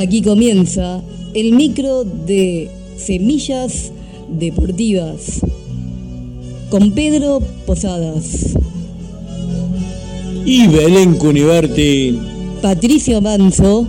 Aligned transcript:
Aquí 0.00 0.22
comienza 0.22 1.02
el 1.34 1.54
micro 1.54 2.04
de 2.04 2.70
Semillas 2.96 3.90
Deportivas 4.28 5.40
con 6.70 6.92
Pedro 6.92 7.40
Posadas 7.66 8.54
y 10.44 10.68
Belén 10.68 11.16
Cuniverti, 11.16 12.16
Patricio 12.62 13.20
Manso 13.20 13.88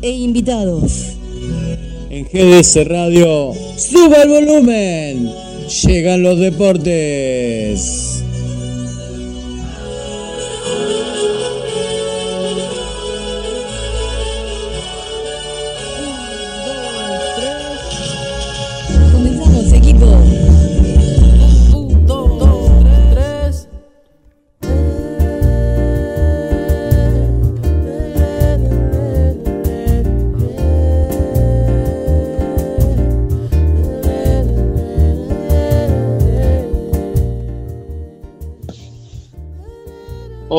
e 0.00 0.10
invitados. 0.10 1.16
En 2.08 2.24
GDS 2.24 2.88
Radio, 2.88 3.52
suba 3.76 4.22
el 4.22 4.28
volumen, 4.30 5.30
llegan 5.84 6.22
los 6.22 6.38
deportes. 6.38 8.09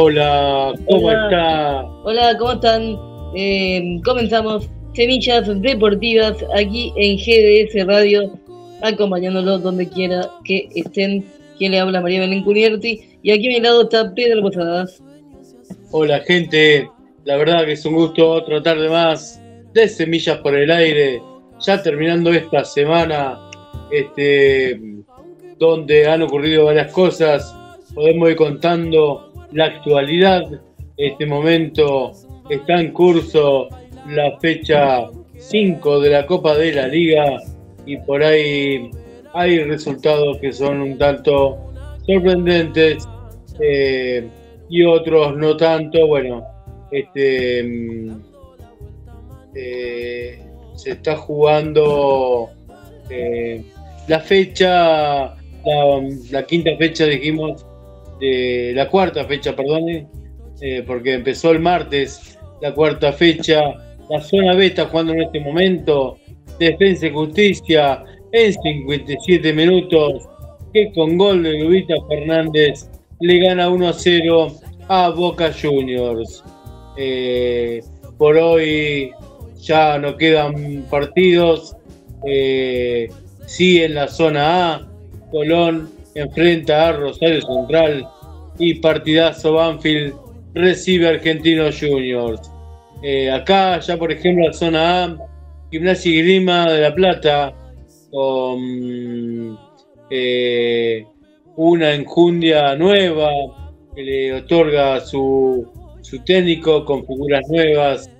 Hola, 0.03 0.73
¿cómo 0.89 1.11
está? 1.11 1.83
Hola, 2.03 2.35
¿cómo 2.39 2.53
están? 2.53 2.97
Eh, 3.35 4.01
comenzamos 4.03 4.67
Semillas 4.95 5.47
Deportivas 5.61 6.43
aquí 6.55 6.91
en 6.95 7.17
GDS 7.17 7.85
Radio, 7.85 8.33
acompañándolos 8.81 9.61
donde 9.61 9.87
quiera 9.87 10.27
que 10.43 10.67
estén. 10.73 11.23
Quien 11.59 11.73
le 11.73 11.79
habla 11.79 12.01
María 12.01 12.21
Belén 12.21 12.43
Cunierti 12.43 13.19
y 13.21 13.29
aquí 13.29 13.45
a 13.45 13.49
mi 13.51 13.59
lado 13.59 13.83
está 13.83 14.11
Pedro 14.15 14.41
Posadas. 14.41 15.03
Hola 15.91 16.19
gente, 16.21 16.89
la 17.23 17.37
verdad 17.37 17.65
que 17.65 17.73
es 17.73 17.85
un 17.85 17.93
gusto 17.93 18.27
otra 18.27 18.63
tarde 18.63 18.89
más 18.89 19.39
de 19.71 19.87
Semillas 19.87 20.39
por 20.39 20.55
el 20.55 20.71
Aire, 20.71 21.21
ya 21.59 21.79
terminando 21.83 22.33
esta 22.33 22.65
semana, 22.65 23.37
este, 23.91 24.81
donde 25.59 26.07
han 26.07 26.23
ocurrido 26.23 26.65
varias 26.65 26.91
cosas, 26.91 27.55
podemos 27.93 28.31
ir 28.31 28.35
contando 28.35 29.30
la 29.51 29.65
actualidad. 29.65 30.43
Este 30.97 31.25
momento 31.25 32.11
está 32.49 32.79
en 32.79 32.91
curso 32.91 33.69
la 34.07 34.37
fecha 34.39 35.07
5 35.37 35.99
de 35.99 36.09
la 36.09 36.25
Copa 36.25 36.55
de 36.55 36.73
la 36.73 36.87
Liga 36.87 37.37
y 37.85 37.97
por 37.97 38.23
ahí 38.23 38.91
hay 39.33 39.63
resultados 39.63 40.37
que 40.39 40.51
son 40.51 40.81
un 40.81 40.97
tanto 40.97 41.57
sorprendentes 42.05 43.07
eh, 43.59 44.27
y 44.69 44.83
otros 44.83 45.35
no 45.37 45.55
tanto. 45.57 46.07
Bueno, 46.07 46.43
este 46.91 47.63
mm, 47.63 48.21
eh, 49.55 50.43
se 50.75 50.91
está 50.91 51.15
jugando 51.15 52.49
eh, 53.09 53.63
la 54.07 54.19
fecha, 54.19 55.23
la, 55.25 55.35
la 56.31 56.43
quinta 56.45 56.71
fecha 56.77 57.05
dijimos 57.05 57.65
la 58.21 58.87
cuarta 58.87 59.25
fecha, 59.25 59.55
perdone, 59.55 60.07
eh, 60.61 60.83
porque 60.85 61.15
empezó 61.15 61.51
el 61.51 61.59
martes 61.59 62.37
la 62.61 62.73
cuarta 62.73 63.11
fecha. 63.11 63.59
La 64.09 64.21
zona 64.21 64.55
B 64.55 64.67
está 64.67 64.85
jugando 64.85 65.13
en 65.13 65.23
este 65.23 65.39
momento. 65.39 66.17
Defensa 66.59 67.07
y 67.07 67.11
Justicia 67.11 68.03
en 68.31 68.53
57 68.53 69.53
minutos, 69.53 70.23
que 70.73 70.91
con 70.93 71.17
gol 71.17 71.43
de 71.43 71.59
Lubita 71.59 71.95
Fernández 72.07 72.89
le 73.19 73.39
gana 73.39 73.69
1 73.69 73.87
a 73.87 73.93
0 73.93 74.47
a 74.87 75.09
Boca 75.09 75.51
Juniors. 75.59 76.43
Eh, 76.97 77.81
por 78.17 78.37
hoy 78.37 79.11
ya 79.59 79.97
no 79.97 80.15
quedan 80.15 80.85
partidos. 80.89 81.75
Eh, 82.27 83.09
sí 83.47 83.81
en 83.81 83.95
la 83.95 84.07
zona 84.07 84.75
A, 84.75 84.87
Colón 85.31 85.89
enfrenta 86.15 86.89
a 86.89 86.91
Rosario 86.93 87.41
Central 87.41 88.07
y 88.59 88.75
partidazo 88.75 89.53
Banfield 89.53 90.13
recibe 90.53 91.07
a 91.07 91.11
Argentinos 91.11 91.79
Juniors. 91.79 92.51
Eh, 93.03 93.31
acá 93.31 93.79
ya 93.79 93.97
por 93.97 94.11
ejemplo 94.11 94.45
la 94.47 94.53
zona 94.53 95.03
A, 95.05 95.17
Gimnasia 95.71 96.11
y 96.11 96.21
Grima 96.21 96.71
de 96.71 96.81
La 96.81 96.93
Plata, 96.93 97.53
con 98.11 99.57
eh, 100.09 101.05
una 101.55 101.93
enjundia 101.93 102.75
nueva 102.75 103.29
que 103.95 104.03
le 104.03 104.33
otorga 104.33 104.99
su, 104.99 105.67
su 106.01 106.19
técnico 106.23 106.85
con 106.85 107.05
figuras 107.05 107.47
nuevas 107.49 108.11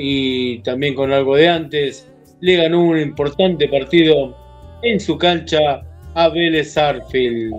y 0.00 0.58
también 0.60 0.94
con 0.94 1.12
algo 1.12 1.36
de 1.36 1.48
antes. 1.48 2.08
Le 2.40 2.56
ganó 2.56 2.82
un 2.82 2.98
importante 2.98 3.68
partido 3.68 4.36
en 4.82 4.98
su 4.98 5.16
cancha 5.16 5.82
a 6.14 6.28
Vélez 6.28 6.76
Arfield, 6.76 7.54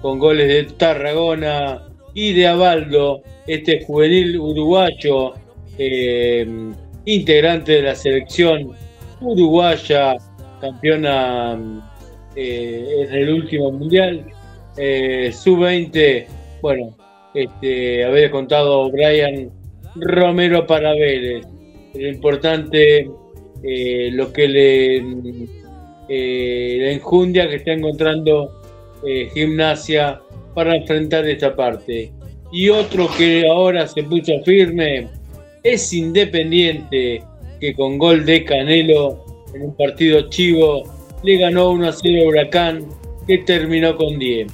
con 0.00 0.18
goles 0.18 0.48
de 0.48 0.64
Tarragona 0.74 1.82
y 2.14 2.32
de 2.32 2.46
Abaldo, 2.46 3.22
este 3.46 3.84
juvenil 3.84 4.38
uruguayo, 4.38 5.34
eh, 5.78 6.46
integrante 7.04 7.72
de 7.72 7.82
la 7.82 7.94
selección 7.94 8.72
uruguaya, 9.20 10.16
campeona 10.60 11.58
eh, 12.36 13.06
en 13.08 13.14
el 13.14 13.32
último 13.32 13.72
mundial, 13.72 14.24
eh, 14.76 15.32
sub-20, 15.32 16.26
bueno, 16.60 16.96
este, 17.34 18.04
había 18.04 18.30
contado 18.30 18.90
Brian 18.90 19.50
Romero 19.96 20.66
para 20.66 20.92
Vélez. 20.92 21.46
Lo 21.94 22.08
importante, 22.08 23.10
lo 23.62 24.32
que 24.32 24.48
le 24.48 25.61
eh, 26.08 26.78
la 26.80 26.90
enjundia 26.92 27.48
que 27.48 27.56
está 27.56 27.72
encontrando 27.72 28.60
eh, 29.06 29.30
gimnasia 29.32 30.20
para 30.54 30.76
enfrentar 30.76 31.26
esta 31.26 31.54
parte. 31.54 32.12
Y 32.52 32.68
otro 32.68 33.08
que 33.16 33.46
ahora 33.48 33.86
se 33.86 34.02
puso 34.02 34.32
firme 34.44 35.08
es 35.62 35.92
Independiente, 35.92 37.22
que 37.60 37.74
con 37.74 37.98
gol 37.98 38.24
de 38.24 38.44
Canelo 38.44 39.24
en 39.54 39.62
un 39.62 39.76
partido 39.76 40.28
chivo 40.28 40.82
le 41.22 41.38
ganó 41.38 41.70
1 41.70 41.88
a 41.88 41.92
0 41.92 42.28
Huracán, 42.28 42.86
que 43.26 43.38
terminó 43.38 43.96
con 43.96 44.18
10. 44.18 44.52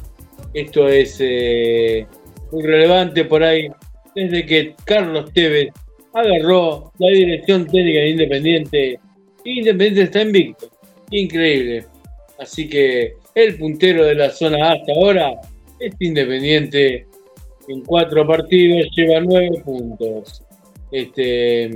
Esto 0.54 0.88
es 0.88 1.18
eh, 1.20 2.06
muy 2.52 2.62
relevante 2.62 3.24
por 3.24 3.42
ahí, 3.42 3.68
desde 4.14 4.46
que 4.46 4.74
Carlos 4.84 5.32
Tevez 5.32 5.72
agarró 6.12 6.92
la 6.98 7.08
dirección 7.08 7.66
técnica 7.66 8.00
de 8.00 8.08
Independiente. 8.10 9.00
Independiente 9.44 10.02
está 10.02 10.22
invicto 10.22 10.77
increíble. 11.10 11.86
Así 12.38 12.68
que 12.68 13.14
el 13.34 13.58
puntero 13.58 14.04
de 14.04 14.14
la 14.14 14.30
zona 14.30 14.72
hasta 14.72 14.92
ahora 14.92 15.32
es 15.80 15.94
Independiente. 16.00 17.06
En 17.68 17.82
cuatro 17.82 18.26
partidos 18.26 18.88
lleva 18.96 19.20
nueve 19.20 19.60
puntos. 19.64 20.42
Este, 20.90 21.70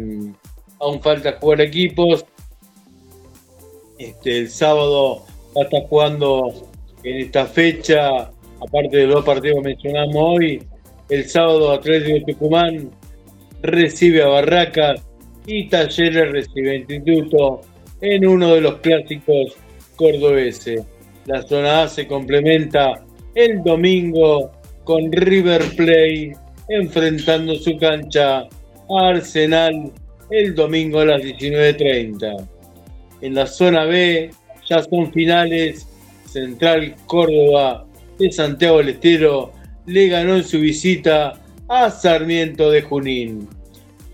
aún 0.81 1.01
falta 1.03 1.39
jugar 1.41 1.61
equipos. 1.61 2.25
Este, 3.99 4.39
el 4.39 4.49
sábado 4.49 5.25
va 5.57 5.63
a 5.63 5.65
estar 5.65 5.83
jugando 5.89 6.71
en 7.05 7.17
esta 7.19 7.47
fecha, 7.47 8.31
aparte 8.61 8.97
de 8.97 9.07
los 9.07 9.25
partidos 9.25 9.59
que 9.59 9.69
mencionamos 9.69 10.17
hoy, 10.17 10.63
el 11.09 11.29
sábado 11.29 11.73
Atlético 11.73 12.15
de 12.15 12.33
Tucumán 12.33 12.91
recibe 13.61 14.23
a 14.23 14.29
Barracas 14.29 15.03
y 15.47 15.69
Talleres 15.69 16.33
recibe 16.33 16.71
a 16.71 16.75
Instituto 16.77 17.61
en 18.03 18.27
uno 18.27 18.55
de 18.55 18.61
los 18.61 18.81
clásicos 18.81 19.57
cordobeses. 19.97 20.83
La 21.27 21.43
zona 21.43 21.85
A 21.85 21.89
se 21.89 22.07
complementa 22.07 23.05
el 23.35 23.63
domingo 23.63 24.51
con 24.85 25.11
River 25.11 25.63
Plate 25.77 26.37
enfrentando 26.69 27.55
su 27.55 27.77
cancha 27.79 28.41
a 28.41 28.49
Arsenal 29.09 29.93
el 30.31 30.55
domingo 30.55 31.01
a 31.01 31.07
las 31.07 31.23
19.30. 31.23 32.49
En 33.21 33.35
la 33.35 33.47
zona 33.47 33.85
B 33.85 34.31
ya 34.69 34.83
son 34.83 35.13
finales. 35.13 35.89
Central 36.27 36.97
Córdoba 37.05 37.87
de 38.19 38.33
Santiago 38.33 38.79
del 38.79 38.91
Estero 38.91 39.53
le 39.85 40.09
ganó 40.09 40.37
en 40.37 40.45
su 40.45 40.61
visita 40.61 41.35
a 41.69 41.91
Sarmiento 41.91 42.71
de 42.71 42.81
Junín. 42.81 43.49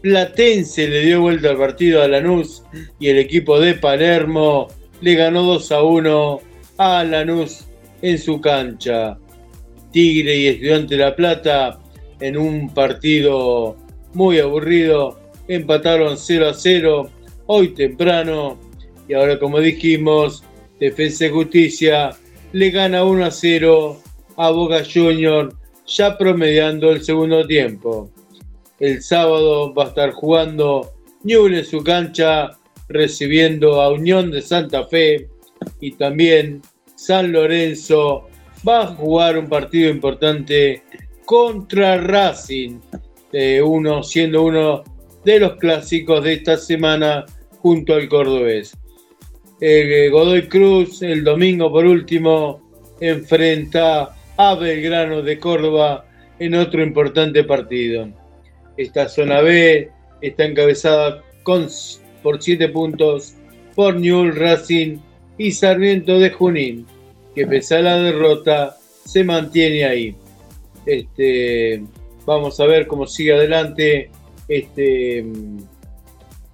Platense 0.02 0.86
le 0.86 1.00
dio 1.00 1.22
vuelta 1.22 1.50
al 1.50 1.58
partido 1.58 2.02
a 2.02 2.08
Lanús 2.08 2.62
y 3.00 3.08
el 3.08 3.18
equipo 3.18 3.58
de 3.58 3.74
Palermo 3.74 4.68
le 5.00 5.14
ganó 5.14 5.42
2 5.42 5.72
a 5.72 5.82
1 5.82 6.40
a 6.78 7.04
Lanús 7.04 7.66
en 8.02 8.18
su 8.18 8.40
cancha. 8.40 9.18
Tigre 9.90 10.36
y 10.36 10.46
Estudiante 10.46 10.96
La 10.96 11.16
Plata 11.16 11.80
en 12.20 12.36
un 12.36 12.72
partido 12.72 13.76
muy 14.14 14.38
aburrido 14.38 15.18
empataron 15.48 16.16
0 16.16 16.48
a 16.48 16.54
0 16.54 17.10
hoy 17.46 17.68
temprano 17.74 18.58
y 19.08 19.14
ahora 19.14 19.38
como 19.38 19.60
dijimos 19.60 20.44
Defensa 20.78 21.26
y 21.26 21.30
Justicia 21.30 22.10
le 22.52 22.70
gana 22.70 23.04
1 23.04 23.24
a 23.24 23.30
0 23.30 24.00
a 24.36 24.50
Boca 24.50 24.82
Junior 24.84 25.54
ya 25.86 26.16
promediando 26.16 26.90
el 26.90 27.02
segundo 27.02 27.46
tiempo. 27.46 28.10
El 28.80 29.02
sábado 29.02 29.74
va 29.74 29.84
a 29.84 29.88
estar 29.88 30.12
jugando 30.12 30.92
Newell 31.24 31.54
en 31.54 31.64
su 31.64 31.82
cancha 31.82 32.50
recibiendo 32.88 33.80
a 33.80 33.92
Unión 33.92 34.30
de 34.30 34.40
Santa 34.40 34.86
Fe 34.86 35.28
y 35.80 35.92
también 35.92 36.62
San 36.94 37.32
Lorenzo 37.32 38.28
va 38.66 38.82
a 38.82 38.86
jugar 38.86 39.38
un 39.38 39.48
partido 39.48 39.90
importante 39.90 40.82
contra 41.24 41.98
Racing, 41.98 42.80
uno, 43.64 44.02
siendo 44.02 44.42
uno 44.42 44.82
de 45.24 45.40
los 45.40 45.56
clásicos 45.56 46.24
de 46.24 46.34
esta 46.34 46.56
semana 46.56 47.26
junto 47.60 47.94
al 47.94 48.08
cordobés. 48.08 48.76
Eh, 49.60 50.08
Godoy 50.10 50.48
Cruz 50.48 51.02
el 51.02 51.24
domingo 51.24 51.70
por 51.72 51.84
último 51.84 52.62
enfrenta 53.00 54.16
a 54.36 54.54
Belgrano 54.54 55.20
de 55.20 55.38
Córdoba 55.38 56.06
en 56.38 56.54
otro 56.54 56.82
importante 56.82 57.42
partido. 57.42 58.08
Esta 58.78 59.08
zona 59.08 59.40
B 59.40 59.90
está 60.22 60.44
encabezada 60.44 61.22
por 62.22 62.42
7 62.42 62.68
puntos 62.68 63.34
por 63.74 63.96
Newell 63.96 64.34
Racing 64.34 64.98
y 65.36 65.52
Sarmiento 65.52 66.18
de 66.18 66.30
Junín, 66.30 66.86
que 67.34 67.46
pese 67.46 67.76
a 67.76 67.82
la 67.82 67.96
derrota 67.96 68.76
se 69.04 69.24
mantiene 69.24 69.84
ahí. 69.84 70.16
Este, 70.86 71.82
vamos 72.24 72.58
a 72.60 72.66
ver 72.66 72.86
cómo 72.86 73.06
sigue 73.06 73.34
adelante 73.34 74.10
este 74.46 75.26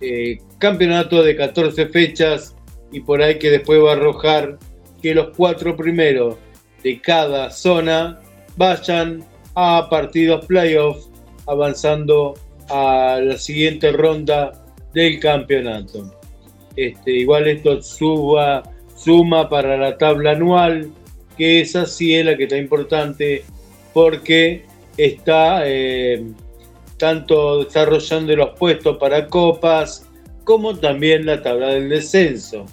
eh, 0.00 0.38
campeonato 0.59 1.23
de 1.23 1.37
14 1.37 1.87
fechas 1.87 2.55
y 2.91 3.00
por 3.00 3.23
ahí 3.23 3.38
que 3.38 3.50
después 3.50 3.82
va 3.82 3.91
a 3.91 3.97
arrojar 3.97 4.59
que 5.03 5.15
los 5.15 5.37
cuatro 5.37 5.77
primeros 5.77 6.37
de 6.82 7.00
cada 7.00 7.50
zona 7.50 8.20
vayan 8.56 9.25
a 9.55 9.88
partidos 9.91 10.47
playoffs 10.47 11.11
avanzando 11.46 12.35
a 12.69 13.20
la 13.23 13.37
siguiente 13.37 13.93
ronda 13.93 14.52
del 14.93 15.20
campeonato. 15.20 16.14
Este, 16.76 17.12
igual 17.12 17.46
esto 17.46 17.81
suma 17.82 19.49
para 19.49 19.76
la 19.76 19.96
tabla 19.99 20.32
anual, 20.32 20.91
que 21.37 21.61
esa 21.61 21.87
sí 21.87 22.14
es 22.14 22.25
la 22.25 22.37
que 22.37 22.44
está 22.44 22.56
importante 22.56 23.44
porque 23.93 24.64
está 24.96 25.62
eh, 25.64 26.25
tanto 26.96 27.64
desarrollando 27.64 28.37
los 28.37 28.50
puestos 28.58 28.96
para 28.99 29.26
copas 29.29 30.08
como 30.44 30.76
también 30.76 31.26
la 31.26 31.43
tabla 31.43 31.69
del 31.69 31.88
descenso, 31.88 32.67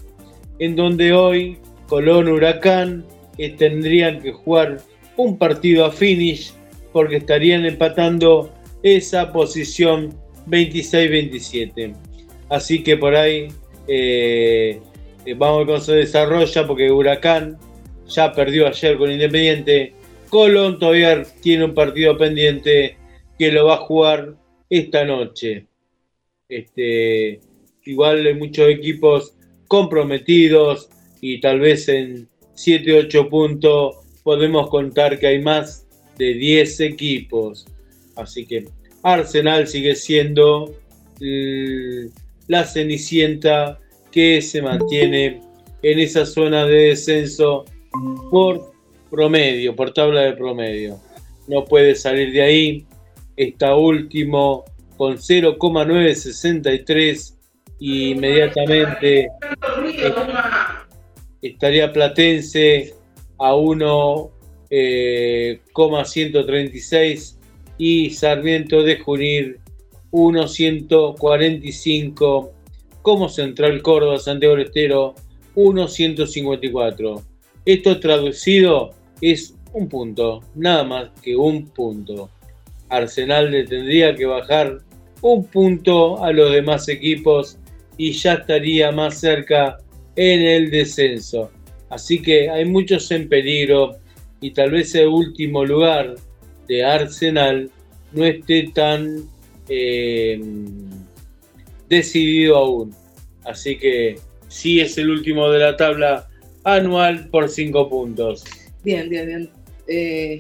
en 0.60 0.76
donde 0.76 1.14
hoy 1.14 1.58
Colón 1.88 2.28
Huracán 2.28 3.06
eh, 3.38 3.50
tendrían 3.52 4.22
que 4.22 4.32
jugar 4.32 4.78
un 5.18 5.38
partido 5.38 5.86
a 5.86 5.92
finish 5.92 6.54
porque 6.92 7.18
estarían 7.18 7.66
empatando 7.66 8.52
esa 8.84 9.32
posición 9.32 10.14
26-27. 10.48 11.96
Así 12.50 12.84
que 12.84 12.98
por 12.98 13.16
ahí 13.16 13.48
eh, 13.88 14.82
eh, 15.26 15.34
vamos 15.36 15.56
a 15.56 15.58
ver 15.60 15.68
cómo 15.68 15.80
se 15.80 15.94
desarrolla 15.94 16.68
porque 16.68 16.92
Huracán 16.92 17.58
ya 18.08 18.34
perdió 18.34 18.68
ayer 18.68 18.98
con 18.98 19.12
Independiente. 19.12 19.94
Colón 20.30 20.80
todavía 20.80 21.24
tiene 21.42 21.66
un 21.66 21.74
partido 21.74 22.18
pendiente 22.18 22.98
que 23.38 23.52
lo 23.52 23.66
va 23.66 23.76
a 23.76 23.86
jugar 23.86 24.36
esta 24.70 25.04
noche. 25.06 25.66
Este, 26.48 27.40
igual 27.86 28.26
hay 28.26 28.34
muchos 28.34 28.70
equipos 28.70 29.34
comprometidos 29.68 30.90
y 31.22 31.40
tal 31.40 31.60
vez 31.60 31.88
en 31.88 32.28
7-8 32.56 33.30
puntos 33.30 33.96
podemos 34.24 34.70
contar 34.70 35.20
que 35.20 35.28
hay 35.28 35.42
más 35.42 35.88
de 36.18 36.34
10 36.34 36.80
equipos. 36.82 37.66
Así 38.22 38.46
que 38.46 38.66
Arsenal 39.04 39.68
sigue 39.68 39.96
siendo 39.96 40.76
la 42.48 42.64
cenicienta 42.66 43.80
que 44.12 44.42
se 44.42 44.62
mantiene 44.62 45.42
en 45.84 46.00
esa 46.00 46.26
zona 46.26 46.66
de 46.66 46.90
descenso 46.90 47.64
por 48.30 48.74
promedio, 49.10 49.74
por 49.76 49.94
tabla 49.94 50.22
de 50.22 50.34
promedio. 50.34 51.00
No 51.48 51.66
puede 51.66 51.96
salir 51.96 52.32
de 52.32 52.42
ahí. 52.42 52.86
Está 53.36 53.76
último 53.76 54.64
con 54.98 55.18
0,963 55.18 57.38
y 57.80 58.12
inmediatamente 58.12 59.28
estaría 61.42 61.92
Platense 61.92 62.94
a 63.40 63.56
1,136 63.56 64.30
eh, 64.70 67.41
y 67.78 68.12
Sarmiento 68.12 68.84
de 68.84 69.00
Junín 69.00 69.58
1,145 70.12 72.54
como 73.02 73.30
Central 73.30 73.82
Córdoba 73.82 74.20
Santiago 74.20 74.56
del 74.56 74.68
Estero 74.68 75.16
1,154. 75.56 77.24
Esto 77.66 78.00
traducido 78.00 78.92
es 79.22 79.56
un 79.74 79.88
punto, 79.88 80.42
nada 80.56 80.84
más 80.84 81.10
que 81.22 81.36
un 81.36 81.68
punto. 81.70 82.30
Arsenal 82.90 83.52
le 83.52 83.66
tendría 83.66 84.16
que 84.16 84.26
bajar 84.26 84.80
un 85.22 85.46
punto 85.46 86.24
a 86.24 86.32
los 86.32 86.52
demás 86.52 86.90
equipos 86.90 87.58
y 87.98 88.12
ya 88.12 88.34
estaría 88.34 88.92
más 88.92 89.20
cerca 89.20 89.78
en 90.16 90.42
el 90.42 90.72
descenso. 90.72 91.52
Así 91.90 92.22
que 92.22 92.50
hay 92.50 92.66
muchos 92.66 93.10
en 93.12 93.30
peligro 93.30 93.98
y 94.40 94.52
tal 94.52 94.72
vez 94.72 94.96
el 94.96 95.08
último 95.08 95.64
lugar 95.64 96.16
de 96.68 96.84
Arsenal 96.84 97.70
no 98.12 98.26
esté 98.26 98.72
tan 98.74 99.24
eh, 99.68 100.42
decidido 101.90 102.58
aún. 102.58 102.96
Así 103.46 103.78
que 103.78 104.20
sí 104.48 104.80
es 104.80 104.98
el 104.98 105.10
último 105.10 105.50
de 105.50 105.60
la 105.60 105.78
tabla 105.78 106.28
anual 106.64 107.28
por 107.30 107.50
cinco 107.50 107.90
puntos. 107.90 108.44
Bien, 108.84 109.10
bien, 109.10 109.28
bien. 109.28 109.50
Eh, 109.88 110.40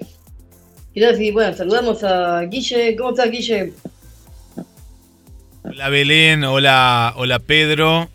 gracias. 0.93 1.33
Bueno, 1.33 1.55
saludamos 1.55 2.03
a 2.03 2.41
Guille. 2.43 2.95
¿Cómo 2.95 3.11
estás, 3.11 3.31
Guille? 3.31 3.73
Hola 5.63 5.89
Belén, 5.89 6.43
hola, 6.43 7.13
hola 7.15 7.39
Pedro. 7.39 8.09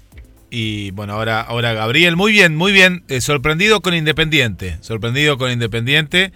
Y 0.51 0.91
bueno, 0.93 1.15
ahora, 1.15 1.41
ahora 1.41 1.73
Gabriel. 1.73 2.17
Muy 2.17 2.33
bien, 2.33 2.57
muy 2.57 2.73
bien. 2.73 3.05
Eh, 3.09 3.21
sorprendido 3.21 3.81
con 3.81 3.95
Independiente. 3.95 4.79
Sorprendido 4.81 5.39
con 5.39 5.51
Independiente. 5.51 6.33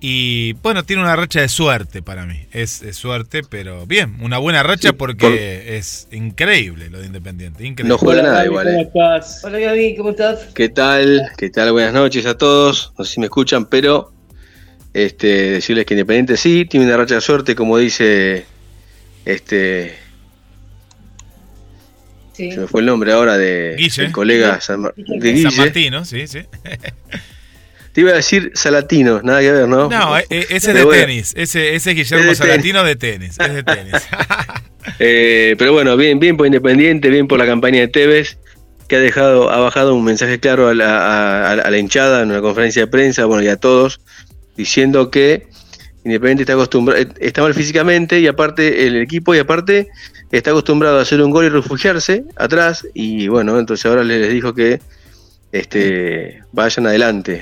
Y 0.00 0.52
bueno, 0.54 0.84
tiene 0.84 1.02
una 1.02 1.16
racha 1.16 1.40
de 1.40 1.48
suerte 1.48 2.02
para 2.02 2.26
mí. 2.26 2.46
Es, 2.52 2.82
suerte, 2.92 3.42
pero 3.48 3.86
bien, 3.86 4.16
una 4.20 4.38
buena 4.38 4.62
racha 4.62 4.92
porque 4.92 5.76
es 5.76 6.08
increíble 6.12 6.90
lo 6.90 7.00
de 7.00 7.06
Independiente. 7.06 7.84
No 7.84 7.96
juega 7.96 8.22
nada 8.22 8.44
igual. 8.44 8.66
¿Cómo 8.92 9.16
eh. 9.16 9.20
Hola 9.42 9.58
Gaby, 9.58 9.96
¿cómo 9.96 10.10
estás? 10.10 10.48
¿Qué 10.54 10.68
tal? 10.68 11.30
¿Qué 11.38 11.48
tal? 11.50 11.72
Buenas 11.72 11.94
noches 11.94 12.26
a 12.26 12.36
todos. 12.36 12.92
No 12.98 13.04
sé 13.04 13.14
si 13.14 13.20
me 13.20 13.26
escuchan, 13.26 13.66
pero 13.66 14.12
este, 14.92 15.50
decirles 15.52 15.86
que 15.86 15.94
Independiente 15.94 16.36
sí, 16.36 16.66
tiene 16.66 16.86
una 16.86 16.96
racha 16.96 17.16
de 17.16 17.20
suerte, 17.20 17.54
como 17.54 17.78
dice 17.78 18.44
este. 19.24 19.96
Se 22.32 22.58
me 22.58 22.66
fue 22.66 22.80
el 22.80 22.86
nombre 22.86 23.12
ahora 23.12 23.38
de 23.38 23.76
Guille. 23.78 24.10
colega 24.10 24.60
San, 24.60 24.82
Martino, 25.56 26.04
sí, 26.04 26.26
sí. 26.26 26.40
Te 27.94 28.00
iba 28.00 28.10
a 28.10 28.14
decir 28.14 28.50
Salatino, 28.54 29.22
nada 29.22 29.40
que 29.40 29.52
ver, 29.52 29.68
¿no? 29.68 29.88
No, 29.88 30.18
eh, 30.18 30.26
eh, 30.28 30.46
ese 30.50 30.72
es 30.72 30.74
de 30.74 30.84
tenis. 30.84 31.32
Ese, 31.36 31.76
ese 31.76 31.92
es 31.92 31.96
Guillermo 31.96 32.34
Salatino 32.34 32.82
de 32.82 32.96
tenis. 32.96 33.38
Es 33.38 33.54
de 33.54 33.62
tenis. 33.62 33.94
Eh, 34.98 35.56
pero 35.58 35.72
bueno, 35.72 35.96
bien, 35.96 36.20
bien 36.20 36.36
por 36.36 36.46
Independiente, 36.46 37.08
bien 37.08 37.26
por 37.26 37.38
la 37.38 37.46
campaña 37.46 37.80
de 37.80 37.88
Tevez. 37.88 38.36
que 38.86 38.96
ha 38.96 39.00
dejado, 39.00 39.50
ha 39.50 39.58
bajado 39.58 39.94
un 39.94 40.04
mensaje 40.04 40.38
claro 40.38 40.68
a 40.68 40.74
la, 40.74 41.52
a 41.52 41.70
la 41.70 41.78
hinchada 41.78 42.22
en 42.22 42.30
una 42.30 42.42
conferencia 42.42 42.82
de 42.82 42.88
prensa, 42.88 43.24
bueno, 43.24 43.42
y 43.42 43.48
a 43.48 43.56
todos, 43.56 44.00
diciendo 44.56 45.10
que 45.10 45.46
Independiente 46.04 46.42
está 46.42 46.52
acostumbrado, 46.52 47.00
eh, 47.00 47.08
está 47.20 47.40
mal 47.40 47.54
físicamente 47.54 48.20
y 48.20 48.26
aparte 48.26 48.86
el 48.86 48.96
equipo 48.96 49.34
y 49.34 49.38
aparte 49.38 49.88
está 50.30 50.50
acostumbrado 50.50 50.98
a 50.98 51.02
hacer 51.02 51.22
un 51.22 51.30
gol 51.30 51.46
y 51.46 51.48
refugiarse 51.48 52.24
atrás 52.36 52.86
y 52.92 53.28
bueno, 53.28 53.58
entonces 53.58 53.86
ahora 53.86 54.04
les 54.04 54.30
dijo 54.30 54.52
que 54.52 54.80
este, 55.54 56.42
vayan 56.50 56.88
adelante, 56.88 57.40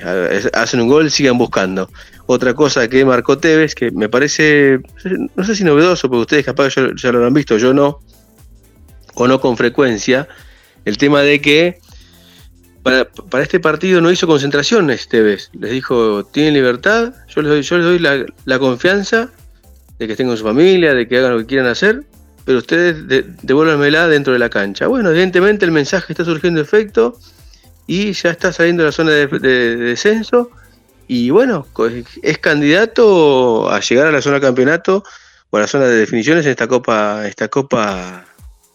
hacen 0.52 0.83
un 0.83 0.88
gol, 0.88 1.11
sigan 1.11 1.38
buscando. 1.38 1.88
Otra 2.26 2.52
cosa 2.52 2.87
que 2.87 3.07
marcó 3.07 3.38
Tevez, 3.38 3.75
que 3.75 3.90
me 3.90 4.11
parece, 4.11 4.81
no 5.35 5.45
sé 5.45 5.57
si 5.57 5.64
novedoso, 5.64 6.11
porque 6.11 6.21
ustedes 6.21 6.45
capaz 6.45 6.75
ya, 6.75 7.11
lo 7.11 7.26
han 7.26 7.33
visto, 7.33 7.57
yo 7.57 7.73
no, 7.73 8.00
o 9.14 9.26
no 9.26 9.40
con 9.40 9.57
frecuencia, 9.57 10.28
el 10.85 10.99
tema 10.99 11.23
de 11.23 11.40
que 11.40 11.78
para, 12.83 13.09
este 13.42 13.61
partido 13.61 14.02
no 14.02 14.11
hizo 14.11 14.26
concentración 14.26 14.90
Esteves. 14.90 15.50
Les 15.59 15.71
dijo, 15.71 16.26
tienen 16.26 16.52
libertad, 16.52 17.14
yo 17.35 17.40
les 17.40 17.50
doy, 17.50 17.62
yo 17.62 17.78
les 17.78 17.87
doy 17.87 17.99
la, 17.99 18.26
la, 18.45 18.59
confianza 18.59 19.31
de 19.99 20.07
que 20.07 20.12
estén 20.12 20.26
con 20.26 20.37
su 20.37 20.45
familia, 20.45 20.92
de 20.92 21.09
que 21.09 21.16
hagan 21.16 21.33
lo 21.33 21.38
que 21.38 21.47
quieran 21.47 21.66
hacer, 21.66 22.02
pero 22.45 22.59
ustedes 22.59 23.09
de, 23.09 23.25
devuélvanmela 23.40 24.07
dentro 24.07 24.35
de 24.35 24.38
la 24.38 24.50
cancha. 24.50 24.87
Bueno, 24.87 25.09
evidentemente 25.09 25.64
el 25.64 25.71
mensaje 25.71 26.12
está 26.12 26.26
surgiendo 26.26 26.61
efecto 26.61 27.19
y 27.86 28.12
ya 28.12 28.30
está 28.30 28.52
saliendo 28.52 28.82
de 28.82 28.88
la 28.88 28.92
zona 28.92 29.10
de, 29.12 29.26
de, 29.26 29.38
de 29.38 29.76
descenso. 29.76 30.50
Y 31.08 31.30
bueno, 31.30 31.66
es 32.22 32.38
candidato 32.38 33.70
a 33.70 33.80
llegar 33.80 34.06
a 34.06 34.12
la 34.12 34.22
zona 34.22 34.36
de 34.36 34.42
campeonato 34.42 35.04
o 35.50 35.56
a 35.56 35.60
la 35.60 35.66
zona 35.66 35.86
de 35.86 35.96
definiciones 35.96 36.46
en 36.46 36.52
esta 36.52 36.66
copa, 36.66 37.26
esta 37.28 37.48
copa 37.48 38.24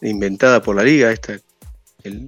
inventada 0.01 0.61
por 0.61 0.75
la 0.75 0.83
liga, 0.83 1.11
esta 1.11 1.39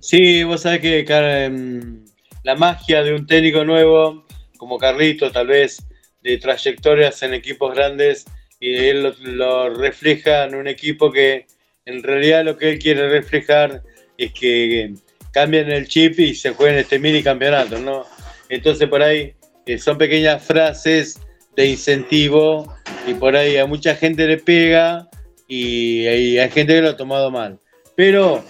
Sí, 0.02 0.44
vos 0.44 0.62
sabés 0.62 0.82
que 0.82 1.06
em, 1.08 2.04
la 2.44 2.56
magia 2.56 3.04
de 3.04 3.14
un 3.14 3.26
técnico 3.26 3.64
nuevo, 3.64 4.26
como 4.58 4.78
Carlito, 4.78 5.32
tal 5.32 5.48
vez 5.48 5.84
de 6.22 6.38
trayectorias 6.38 7.22
en 7.24 7.34
equipos 7.34 7.74
grandes, 7.74 8.26
y 8.60 8.76
él 8.76 9.16
lo, 9.22 9.74
refleja 9.74 10.46
en 10.46 10.56
un 10.56 10.68
equipo 10.68 11.12
que 11.12 11.48
en 11.86 12.04
realidad 12.04 12.44
lo 12.44 12.58
que 12.58 12.72
él 12.72 12.80
quiere 12.80 13.08
reflejar 13.08 13.84
es 14.18 14.34
que 14.34 14.94
cambien 15.32 15.72
el 15.72 15.88
chip 15.88 16.20
y 16.20 16.36
se 16.36 16.52
jueguen 16.52 16.80
este 16.80 17.00
mini 17.00 17.24
campeonato, 17.24 17.80
¿no? 17.80 18.06
Entonces 18.50 18.88
por 18.88 19.02
ahí 19.02 19.34
eh, 19.66 19.78
son 19.78 19.98
pequeñas 19.98 20.44
frases 20.44 21.20
de 21.56 21.68
incentivo 21.68 22.74
y 23.08 23.14
por 23.14 23.36
ahí 23.36 23.58
a 23.58 23.66
mucha 23.66 23.96
gente 23.96 24.28
le 24.28 24.38
pega 24.38 25.08
y, 25.48 26.08
y 26.08 26.38
hay 26.40 26.50
gente 26.50 26.74
que 26.74 26.82
lo 26.82 26.90
ha 26.90 26.98
tomado 26.98 27.32
mal. 27.32 27.60
Pero 27.96 28.44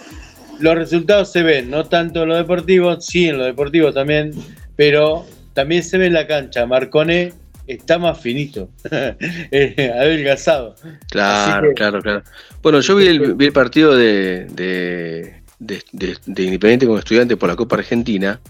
los 0.60 0.74
resultados 0.74 1.32
se 1.32 1.42
ven, 1.42 1.70
no 1.70 1.84
tanto 1.84 2.22
en 2.22 2.28
lo 2.28 2.36
deportivo, 2.36 3.00
sí 3.00 3.28
en 3.28 3.38
lo 3.38 3.44
deportivo 3.44 3.92
también, 3.92 4.32
pero 4.76 5.26
también 5.54 5.82
se 5.82 5.98
ve 5.98 6.06
en 6.06 6.12
la 6.12 6.26
cancha. 6.26 6.66
Marcone 6.66 7.32
está 7.66 7.98
más 7.98 8.20
finito, 8.20 8.70
eh, 8.90 9.92
adelgazado. 9.94 10.74
Claro, 11.10 11.72
claro, 11.74 12.00
claro. 12.00 12.22
Bueno, 12.62 12.80
yo 12.80 12.96
vi 12.96 13.06
el, 13.06 13.34
vi 13.34 13.46
el 13.46 13.52
partido 13.52 13.96
de, 13.96 14.46
de, 14.46 15.39
de, 15.60 15.82
de, 15.92 16.42
Independiente 16.42 16.86
con 16.86 16.98
Estudiantes 16.98 17.36
por 17.36 17.48
la 17.48 17.56
Copa 17.56 17.76
Argentina. 17.76 18.40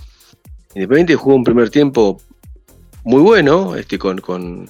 Independiente 0.75 1.17
jugó 1.17 1.37
un 1.37 1.45
primer 1.45 1.69
tiempo 1.69 2.21
muy 3.05 3.21
bueno, 3.21 3.77
este, 3.77 3.99
con, 3.99 4.19
con, 4.19 4.69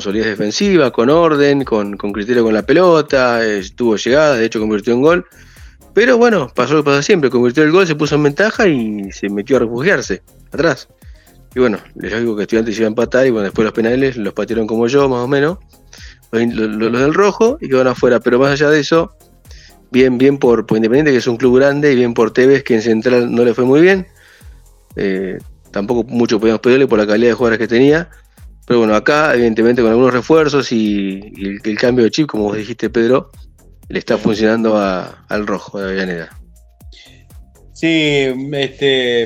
solidez 0.00 0.26
defensiva, 0.26 0.92
con 0.92 1.10
orden, 1.10 1.64
con, 1.64 1.96
con 1.96 2.12
criterio 2.12 2.44
con 2.44 2.54
la 2.54 2.62
pelota, 2.62 3.44
estuvo 3.44 3.96
llegada, 3.96 4.36
de 4.36 4.44
hecho 4.44 4.60
convirtió 4.60 4.92
en 4.92 5.02
gol. 5.02 5.26
Pero 5.92 6.16
bueno, 6.16 6.48
pasó 6.54 6.74
lo 6.74 6.84
que 6.84 6.90
pasa 6.90 7.02
siempre, 7.02 7.28
convirtió 7.28 7.64
el 7.64 7.72
gol, 7.72 7.88
se 7.88 7.96
puso 7.96 8.14
en 8.14 8.22
ventaja 8.22 8.68
y 8.68 9.10
se 9.10 9.28
metió 9.28 9.56
a 9.56 9.60
refugiarse 9.60 10.22
atrás. 10.52 10.86
Y 11.56 11.58
bueno, 11.58 11.78
les 11.96 12.16
digo 12.16 12.36
que 12.36 12.42
Estudiantes 12.42 12.76
iba 12.78 12.86
a 12.86 12.88
empatar 12.88 13.26
y 13.26 13.30
bueno, 13.30 13.44
después 13.44 13.64
los 13.64 13.72
penales 13.72 14.16
los 14.16 14.32
patearon 14.32 14.68
como 14.68 14.86
yo, 14.86 15.08
más 15.08 15.24
o 15.24 15.26
menos, 15.26 15.58
los, 16.30 16.52
los 16.54 17.00
del 17.00 17.12
rojo 17.12 17.58
y 17.60 17.68
quedaron 17.68 17.88
afuera. 17.88 18.20
Pero 18.20 18.38
más 18.38 18.52
allá 18.52 18.70
de 18.70 18.78
eso, 18.78 19.16
bien, 19.90 20.18
bien 20.18 20.38
por, 20.38 20.66
por, 20.66 20.76
Independiente, 20.76 21.12
que 21.12 21.18
es 21.18 21.26
un 21.26 21.36
club 21.36 21.58
grande, 21.58 21.92
y 21.92 21.96
bien 21.96 22.14
por 22.14 22.32
Tevez, 22.32 22.62
que 22.62 22.74
en 22.74 22.82
Central 22.82 23.34
no 23.34 23.44
le 23.44 23.54
fue 23.54 23.64
muy 23.64 23.80
bien. 23.80 24.06
Eh, 24.96 25.38
tampoco 25.70 26.04
mucho 26.08 26.40
podíamos 26.40 26.60
pedirle 26.60 26.86
por 26.86 26.98
la 26.98 27.06
calidad 27.06 27.30
de 27.30 27.34
jugadores 27.34 27.58
que 27.58 27.68
tenía. 27.68 28.08
Pero 28.66 28.80
bueno, 28.80 28.94
acá, 28.94 29.34
evidentemente, 29.34 29.82
con 29.82 29.90
algunos 29.90 30.12
refuerzos 30.12 30.70
y, 30.72 31.20
el, 31.64 31.78
cambio 31.78 32.04
de 32.04 32.10
chip, 32.10 32.26
como 32.26 32.44
vos 32.44 32.56
dijiste, 32.56 32.90
Pedro, 32.90 33.30
le 33.88 33.98
está 33.98 34.16
funcionando 34.16 34.76
a, 34.76 35.24
al 35.28 35.46
rojo 35.46 35.80
de 35.80 35.86
Avellaneda. 35.86 36.30
Sí, 37.72 38.28
este 38.52 39.22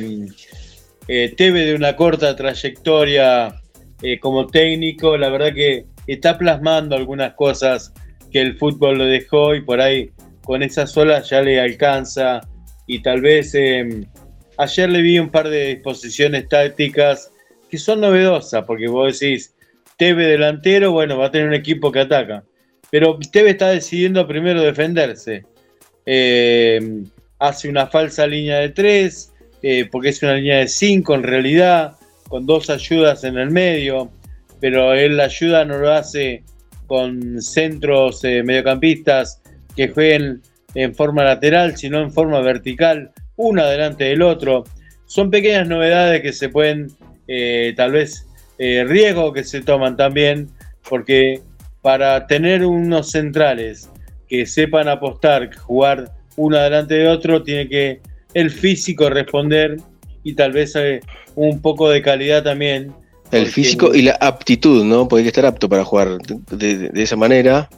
eh, 1.09 1.35
Teve 1.37 1.67
de 1.67 1.75
una 1.75 1.97
corta 1.97 2.35
trayectoria 2.35 3.61
eh, 4.01 4.19
como 4.21 4.47
técnico, 4.47 5.17
la 5.17 5.29
verdad 5.29 5.53
que 5.53 5.87
está 6.07 6.39
plasmando 6.39 6.97
algunas 6.97 7.35
cosas 7.35 7.93
que 8.31 8.41
el 8.41 8.57
fútbol 8.57 8.99
lo 8.99 9.05
dejó 9.07 9.55
y 9.55 9.63
por 9.63 9.81
ahí 9.81 10.11
con 10.45 10.63
esas 10.63 10.97
olas 10.97 11.29
ya 11.31 11.43
le 11.43 11.61
alcanza 11.61 12.41
y 12.87 13.03
tal 13.03 13.21
vez 13.21 13.55
eh, 13.55 14.07
ayer 14.59 14.91
le 14.91 15.03
vi 15.03 15.19
un 15.19 15.31
par 15.31 15.49
de 15.49 15.75
disposiciones 15.75 16.49
tácticas 16.49 17.31
que 17.71 17.79
son 17.79 18.01
novedosas 18.01 18.65
porque 18.65 18.89
vos 18.89 19.19
decís 19.19 19.51
Teve 19.97 20.27
delantero, 20.27 20.91
bueno, 20.91 21.17
va 21.19 21.27
a 21.27 21.31
tener 21.31 21.47
un 21.47 21.55
equipo 21.55 21.93
que 21.93 22.01
ataca 22.01 22.45
pero 22.95 23.19
Teve 23.33 23.51
está 23.51 23.71
decidiendo 23.71 24.25
primero 24.25 24.63
defenderse. 24.63 25.45
Eh, 26.07 27.03
hace 27.41 27.69
una 27.69 27.89
falsa 27.89 28.25
línea 28.25 28.59
de 28.59 28.69
tres, 28.69 29.33
eh, 29.65 29.89
porque 29.91 30.11
es 30.11 30.23
una 30.23 30.35
línea 30.35 30.59
de 30.59 30.69
cinco 30.69 31.17
en 31.17 31.25
realidad, 31.25 31.97
con 32.29 32.47
dos 32.47 32.71
ayudas 32.71 33.25
en 33.25 33.37
el 33.37 33.51
medio, 33.51 34.13
pero 34.61 34.95
él 34.95 35.17
la 35.17 35.25
ayuda 35.25 35.65
no 35.65 35.79
lo 35.79 35.91
hace 35.91 36.45
con 36.87 37.43
centros 37.43 38.23
eh, 38.23 38.45
mediocampistas 38.45 39.43
que 39.77 39.89
jueguen 39.89 40.43
en 40.75 40.95
forma 40.95 41.25
lateral, 41.25 41.77
sino 41.77 42.01
en 42.01 42.13
forma 42.13 42.41
vertical, 42.41 43.13
uno 43.37 43.67
delante 43.67 44.05
del 44.05 44.23
otro. 44.23 44.65
Son 45.07 45.31
pequeñas 45.31 45.69
novedades 45.69 46.23
que 46.23 46.33
se 46.33 46.49
pueden, 46.49 46.89
eh, 47.29 47.73
tal 47.77 47.93
vez, 47.93 48.27
eh, 48.59 48.85
riesgo 48.85 49.33
que 49.33 49.45
se 49.45 49.63
toman 49.63 49.97
también, 49.97 50.49
porque 50.89 51.41
para 51.83 52.27
tener 52.27 52.65
unos 52.65 53.11
centrales 53.11 53.91
que 54.29 54.47
sepan 54.47 54.89
apostar, 54.89 55.55
jugar 55.55 56.13
uno 56.37 56.59
delante 56.59 56.95
de 56.95 57.09
otro, 57.09 57.43
tiene 57.43 57.69
que 57.69 58.01
el 58.33 58.51
físico 58.51 59.09
responder 59.11 59.77
y 60.25 60.35
tal 60.35 60.53
vez 60.53 60.75
eh, 60.77 61.01
un 61.35 61.61
poco 61.61 61.91
de 61.91 62.03
calidad 62.03 62.43
también. 62.43 62.93
El 63.31 63.47
físico 63.47 63.95
y 63.95 64.03
la 64.03 64.17
aptitud, 64.21 64.85
¿no? 64.85 65.09
Porque 65.09 65.21
hay 65.21 65.25
que 65.25 65.29
estar 65.29 65.47
apto 65.47 65.69
para 65.69 65.85
jugar 65.85 66.19
de, 66.19 66.57
de, 66.57 66.89
de 66.91 67.03
esa 67.03 67.17
manera. 67.17 67.69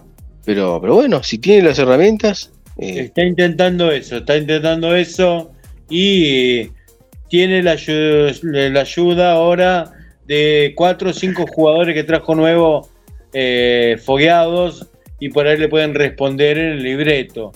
Pero, 0.46 0.80
pero 0.80 0.94
bueno, 0.94 1.22
si 1.22 1.38
tiene 1.38 1.68
las 1.68 1.78
herramientas. 1.78 2.52
Eh... 2.78 3.00
Está 3.00 3.24
intentando 3.24 3.90
eso, 3.90 4.18
está 4.18 4.36
intentando 4.36 4.94
eso 4.94 5.50
y 5.90 6.70
tiene 7.28 7.62
la 7.62 7.72
ayuda, 7.72 8.32
la 8.42 8.80
ayuda 8.80 9.32
ahora 9.32 9.92
de 10.26 10.72
cuatro 10.76 11.10
o 11.10 11.12
cinco 11.12 11.46
jugadores 11.46 11.94
que 11.94 12.04
trajo 12.04 12.34
nuevo 12.36 12.88
eh, 13.32 13.98
fogueados 14.04 14.86
y 15.18 15.30
por 15.30 15.48
ahí 15.48 15.58
le 15.58 15.68
pueden 15.68 15.94
responder 15.94 16.58
en 16.58 16.72
el 16.72 16.82
libreto. 16.82 17.52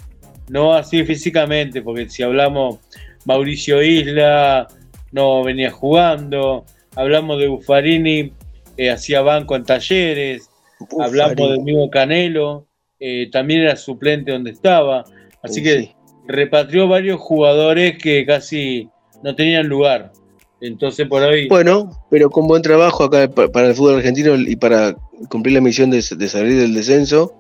No 0.49 0.75
así 0.75 1.05
físicamente, 1.05 1.83
porque 1.83 2.09
si 2.09 2.25
hablamos 2.25 2.79
Mauricio 3.25 3.83
Isla 3.83 4.67
no 5.13 5.45
venía 5.45 5.71
jugando, 5.71 6.65
hablamos 6.97 7.39
de 7.39 7.47
Buffarini, 7.47 8.33
eh, 8.77 8.91
hacía 8.91 9.21
banco 9.21 9.55
en 9.55 9.65
talleres, 9.65 10.51
Buffarini. 10.81 11.05
hablamos 11.05 11.51
del 11.51 11.61
mismo 11.61 11.89
Canelo, 11.89 12.67
eh, 13.01 13.29
también 13.33 13.63
era 13.63 13.77
suplente 13.77 14.31
donde 14.31 14.51
estaba, 14.51 15.05
así 15.43 15.63
que 15.63 15.81
sí. 15.81 15.93
repatrió 16.29 16.87
varios 16.87 17.19
jugadores 17.19 17.99
que 17.99 18.25
casi 18.27 18.89
no 19.23 19.35
tenían 19.35 19.67
lugar. 19.67 20.13
Entonces 20.61 21.09
por 21.09 21.23
ahí. 21.23 21.49
Bueno, 21.49 21.91
pero 22.11 22.29
con 22.29 22.47
buen 22.47 22.61
trabajo 22.61 23.05
acá 23.05 23.29
para 23.31 23.69
el 23.69 23.75
fútbol 23.75 23.97
argentino 23.97 24.37
y 24.37 24.57
para 24.57 24.95
cumplir 25.31 25.55
la 25.55 25.63
misión 25.63 25.91
de, 25.91 26.05
de 26.17 26.29
salir 26.29 26.61
del 26.61 26.75
descenso, 26.75 27.35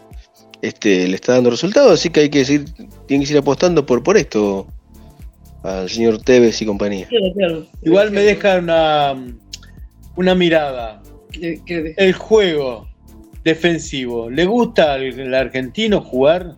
este, 0.62 1.07
le 1.07 1.14
está 1.14 1.35
dando 1.35 1.50
resultados, 1.50 1.93
así 1.93 2.11
que 2.11 2.21
hay 2.21 2.31
que 2.31 2.45
seguir, 2.45 2.64
tiene 3.07 3.23
que 3.23 3.29
seguir 3.29 3.40
apostando 3.40 3.85
por, 3.85 4.02
por 4.02 4.17
esto 4.17 4.67
al 5.62 5.90
señor 5.90 6.23
Tevez 6.23 6.61
y 6.62 6.67
compañía. 6.67 7.07
Claro, 7.09 7.33
claro. 7.35 7.67
Igual 7.83 8.11
me 8.11 8.23
deja 8.23 8.59
una, 8.59 9.14
una 10.17 10.35
mirada. 10.35 11.02
¿Qué, 11.31 11.61
qué? 11.67 11.95
El 11.99 12.14
juego 12.14 12.88
defensivo, 13.45 14.31
¿le 14.31 14.45
gusta 14.45 14.95
al, 14.95 15.35
argentino 15.35 16.01
jugar? 16.01 16.57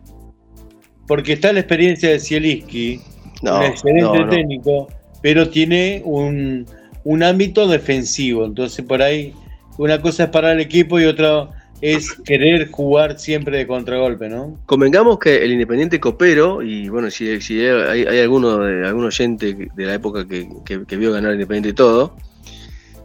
Porque 1.07 1.35
está 1.35 1.53
la 1.53 1.61
experiencia 1.61 2.11
de 2.11 2.21
Zielinski, 2.21 3.01
no, 3.43 3.59
un 3.59 3.65
excelente 3.65 4.19
no, 4.19 4.25
no. 4.27 4.29
técnico, 4.29 4.89
pero 5.21 5.49
tiene 5.49 6.03
un, 6.05 6.67
un 7.05 7.23
ámbito 7.23 7.69
defensivo, 7.69 8.45
entonces 8.45 8.85
por 8.85 9.03
ahí 9.03 9.35
una 9.79 10.01
cosa 10.01 10.25
es 10.25 10.31
para 10.31 10.53
el 10.53 10.61
equipo 10.61 11.01
y 11.01 11.05
otra 11.05 11.49
es 11.83 12.13
querer 12.25 12.71
jugar 12.71 13.19
siempre 13.19 13.59
de 13.59 13.67
contragolpe, 13.67 14.29
¿no? 14.29 14.57
Convengamos 14.67 15.19
que 15.19 15.45
el 15.45 15.53
Independiente 15.53 15.99
Copero, 15.99 16.63
y 16.63 16.89
bueno, 16.89 17.11
si, 17.11 17.29
hay, 17.29 18.07
alguno 18.21 18.59
de 18.59 18.87
algún 18.87 19.05
oyente 19.05 19.69
de 19.75 19.85
la 19.85 19.95
época 19.95 20.27
que, 20.27 20.97
vio 20.97 21.13
ganar 21.13 21.33
Independiente 21.33 21.73
todo, 21.73 22.17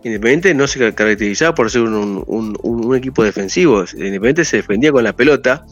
Independiente 0.08 0.54
no 0.54 0.68
se 0.68 0.94
caracterizaba 0.94 1.54
por 1.54 1.70
ser 1.70 1.82
un, 1.82 2.96
equipo 2.96 3.24
defensivo. 3.24 3.84
Independiente 3.94 4.46
se 4.46 4.58
defendía 4.58 4.92
con 4.92 5.04
la 5.04 5.16
pelota, 5.16 5.66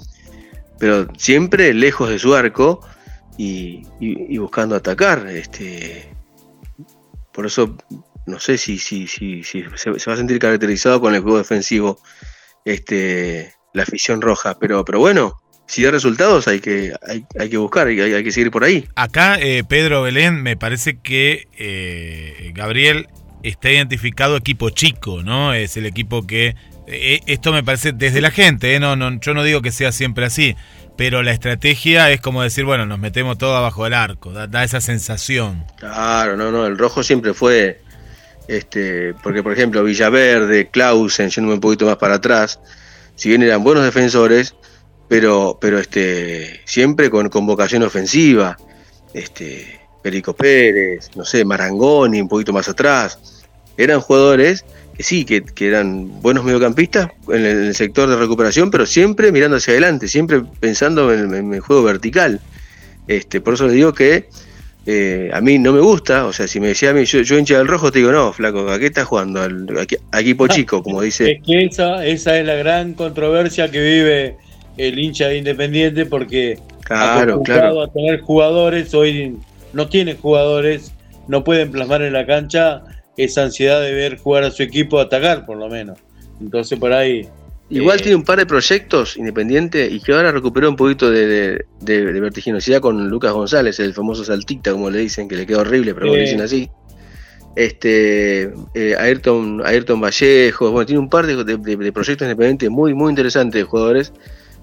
pero 0.78 1.08
siempre 1.18 1.74
lejos 1.74 2.10
de 2.10 2.20
su 2.20 2.36
arco 2.36 2.82
y, 3.38 3.84
buscando 4.38 4.76
atacar. 4.76 5.28
Este, 5.28 6.14
por 7.32 7.46
eso 7.46 7.78
no 8.26 8.40
sé 8.40 8.58
si, 8.58 8.78
si, 8.78 9.08
si, 9.08 9.42
se, 9.44 9.62
va 9.64 10.14
a 10.14 10.18
sentir 10.18 10.38
caracterizado 10.40 11.00
con 11.00 11.16
el 11.16 11.22
juego 11.22 11.38
defensivo 11.38 11.98
este, 12.66 13.54
la 13.74 13.84
afición 13.84 14.22
roja. 14.22 14.58
Pero, 14.60 14.84
pero 14.84 15.00
bueno, 15.00 15.42
si 15.66 15.84
da 15.84 15.92
resultados 15.92 16.50
hay 16.50 16.60
que, 16.60 16.94
hay, 17.08 17.50
que 17.50 17.58
buscar, 17.58 17.88
hay, 17.88 18.00
hay, 18.00 18.24
que 18.24 18.32
seguir 18.34 18.52
por 18.52 18.66
ahí. 18.66 18.86
Acá, 18.96 19.38
eh, 19.40 19.64
Pedro 19.64 20.02
Belén, 20.02 20.44
me 20.44 20.58
parece 20.58 21.00
que 21.00 21.48
eh, 21.58 22.52
Gabriel 22.54 23.08
está 23.50 23.72
identificado 23.72 24.38
equipo 24.38 24.70
chico, 24.70 25.24
¿no? 25.24 25.54
Es 25.54 25.78
el 25.78 25.86
equipo 25.86 26.26
que... 26.26 26.56
Eh, 26.88 27.22
esto 27.26 27.52
me 27.52 27.64
parece 27.64 27.94
desde 27.94 28.22
la 28.22 28.30
gente, 28.30 28.80
no, 28.80 28.96
no, 28.96 29.20
yo 29.20 29.34
no 29.34 29.44
digo 29.44 29.64
que 29.64 29.72
sea 29.72 29.92
siempre 29.92 30.26
así, 30.26 30.56
pero 30.96 31.24
la 31.24 31.32
estrategia 31.32 32.12
es 32.12 32.22
como 32.22 32.44
decir, 32.44 32.64
bueno, 32.64 32.86
nos 32.86 33.00
metemos 33.00 33.40
todo 33.40 33.56
abajo 33.56 33.86
del 33.86 33.96
arco, 33.96 34.32
da, 34.32 34.64
esa 34.64 34.82
sensación. 34.82 35.66
Claro, 35.78 36.38
no, 36.38 36.52
no, 36.52 36.68
el 36.68 36.78
rojo 36.78 37.02
siempre 37.02 37.34
fue 37.34 37.82
este, 38.48 39.16
porque, 39.24 39.42
por 39.42 39.54
ejemplo, 39.54 39.84
Villaverde, 39.84 40.70
Clausen, 40.70 41.30
yéndome 41.30 41.56
un 41.56 41.62
poquito 41.62 41.86
más 41.86 41.98
para 41.98 42.16
atrás, 42.16 42.60
si 43.16 43.30
bien 43.30 43.42
eran 43.42 43.64
buenos 43.64 43.84
defensores, 43.84 44.56
pero, 45.08 45.58
pero 45.60 45.80
este, 45.80 46.62
siempre 46.66 47.10
con, 47.10 47.30
vocación 47.46 47.84
ofensiva. 47.84 48.58
Este, 49.14 49.80
Perico 50.04 50.36
Pérez, 50.36 51.10
no 51.16 51.26
sé, 51.26 51.46
Marangoni, 51.46 52.22
un 52.22 52.28
poquito 52.28 52.54
más 52.54 52.68
atrás. 52.68 53.35
Eran 53.78 54.00
jugadores 54.00 54.66
que 54.96 55.04
sí, 55.04 55.26
que, 55.26 55.44
eran 55.60 56.22
buenos 56.22 56.46
mediocampistas 56.46 57.10
en 57.28 57.46
el, 57.46 57.76
sector 57.76 58.10
de 58.10 58.16
recuperación, 58.16 58.72
pero 58.72 58.86
siempre 58.86 59.32
mirando 59.32 59.58
hacia 59.58 59.74
adelante, 59.74 60.08
siempre 60.08 60.42
pensando 60.60 61.14
en, 61.14 61.34
en 61.34 61.54
el 61.54 61.60
juego 61.60 61.84
vertical. 61.84 62.40
Este, 63.08 63.42
por 63.42 63.56
eso 63.56 63.66
les 63.66 63.74
digo 63.74 63.94
que 63.94 64.30
eh, 64.88 65.32
a 65.34 65.42
mí 65.42 65.58
no 65.58 65.74
me 65.74 65.80
gusta, 65.80 66.26
o 66.26 66.34
sea, 66.34 66.48
si 66.48 66.60
me 66.60 66.68
decía 66.68 66.92
a 66.92 66.94
mí, 66.94 67.06
yo, 67.06 67.22
yo 67.22 67.40
hincha 67.40 67.58
del 67.58 67.68
rojo, 67.68 67.92
te 67.92 68.00
digo, 68.00 68.12
no, 68.12 68.32
flaco, 68.32 68.70
¿a 68.70 68.78
qué 68.78 68.86
estás 68.86 69.06
jugando? 69.06 69.42
Al, 69.42 69.68
equipo 70.14 70.48
chico, 70.48 70.84
como 70.84 71.02
dice. 71.02 71.32
Es 71.32 71.44
que 71.44 71.66
esa, 71.66 72.06
esa 72.06 72.38
es 72.38 72.46
la 72.46 72.54
gran 72.54 72.94
controversia 72.94 73.72
que 73.72 73.82
vive 73.82 74.38
el 74.78 75.00
hincha 75.00 75.28
de 75.28 75.38
Independiente, 75.40 76.06
porque 76.06 76.60
claro, 76.84 77.42
claro. 77.42 77.82
a 77.82 77.92
tener 77.92 78.22
jugadores, 78.22 78.94
hoy 78.94 79.38
no 79.74 79.88
tienen 79.90 80.18
jugadores, 80.18 80.94
no 81.28 81.44
pueden 81.44 81.72
plasmar 81.72 82.04
en 82.04 82.14
la 82.14 82.28
cancha 82.28 82.84
esa 83.18 83.44
ansiedad 83.44 83.82
de 83.82 83.94
ver 83.94 84.18
jugar 84.18 84.44
a 84.44 84.52
su 84.52 84.64
equipo 84.64 85.00
atacar, 85.00 85.46
por 85.46 85.58
lo 85.58 85.70
menos. 85.70 86.00
Entonces, 86.40 86.78
por 86.78 86.92
ahí 86.92 87.28
Igual 87.70 88.00
eh, 88.00 88.04
tiene 88.04 88.16
un 88.16 88.24
par 88.24 88.38
de 88.38 88.46
proyectos 88.46 89.18
independientes 89.18 89.92
y 89.92 90.00
que 90.00 90.14
ahora 90.14 90.32
recuperó 90.32 90.70
un 90.70 90.76
poquito 90.76 91.10
de, 91.10 91.66
vertiginosidad 91.82 92.80
con 92.80 93.10
Lucas 93.10 93.34
González, 93.34 93.80
el 93.80 93.94
famoso 93.94 94.24
saltita, 94.24 94.72
como 94.72 94.90
le 94.90 95.00
dicen, 95.00 95.28
que 95.28 95.36
le 95.36 95.48
queda 95.48 95.60
horrible, 95.60 95.96
pero 95.96 96.14
le 96.14 96.22
dicen 96.22 96.42
así. 96.42 96.70
Este, 97.56 98.52
eh, 98.74 98.96
Ayrton, 99.00 99.64
Ayrton 99.66 100.02
Vallejo, 100.02 100.72
bueno, 100.72 100.86
tiene 100.86 101.00
un 101.00 101.10
par 101.10 101.26
de, 101.26 101.92
proyectos 101.92 102.26
independientes 102.26 102.70
muy, 102.70 102.94
muy 102.94 103.10
interesantes 103.10 103.62
de 103.62 103.64
jugadores 103.64 104.14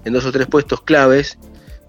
en 0.05 0.13
dos 0.13 0.25
o 0.25 0.31
tres 0.31 0.47
puestos 0.47 0.81
claves 0.81 1.37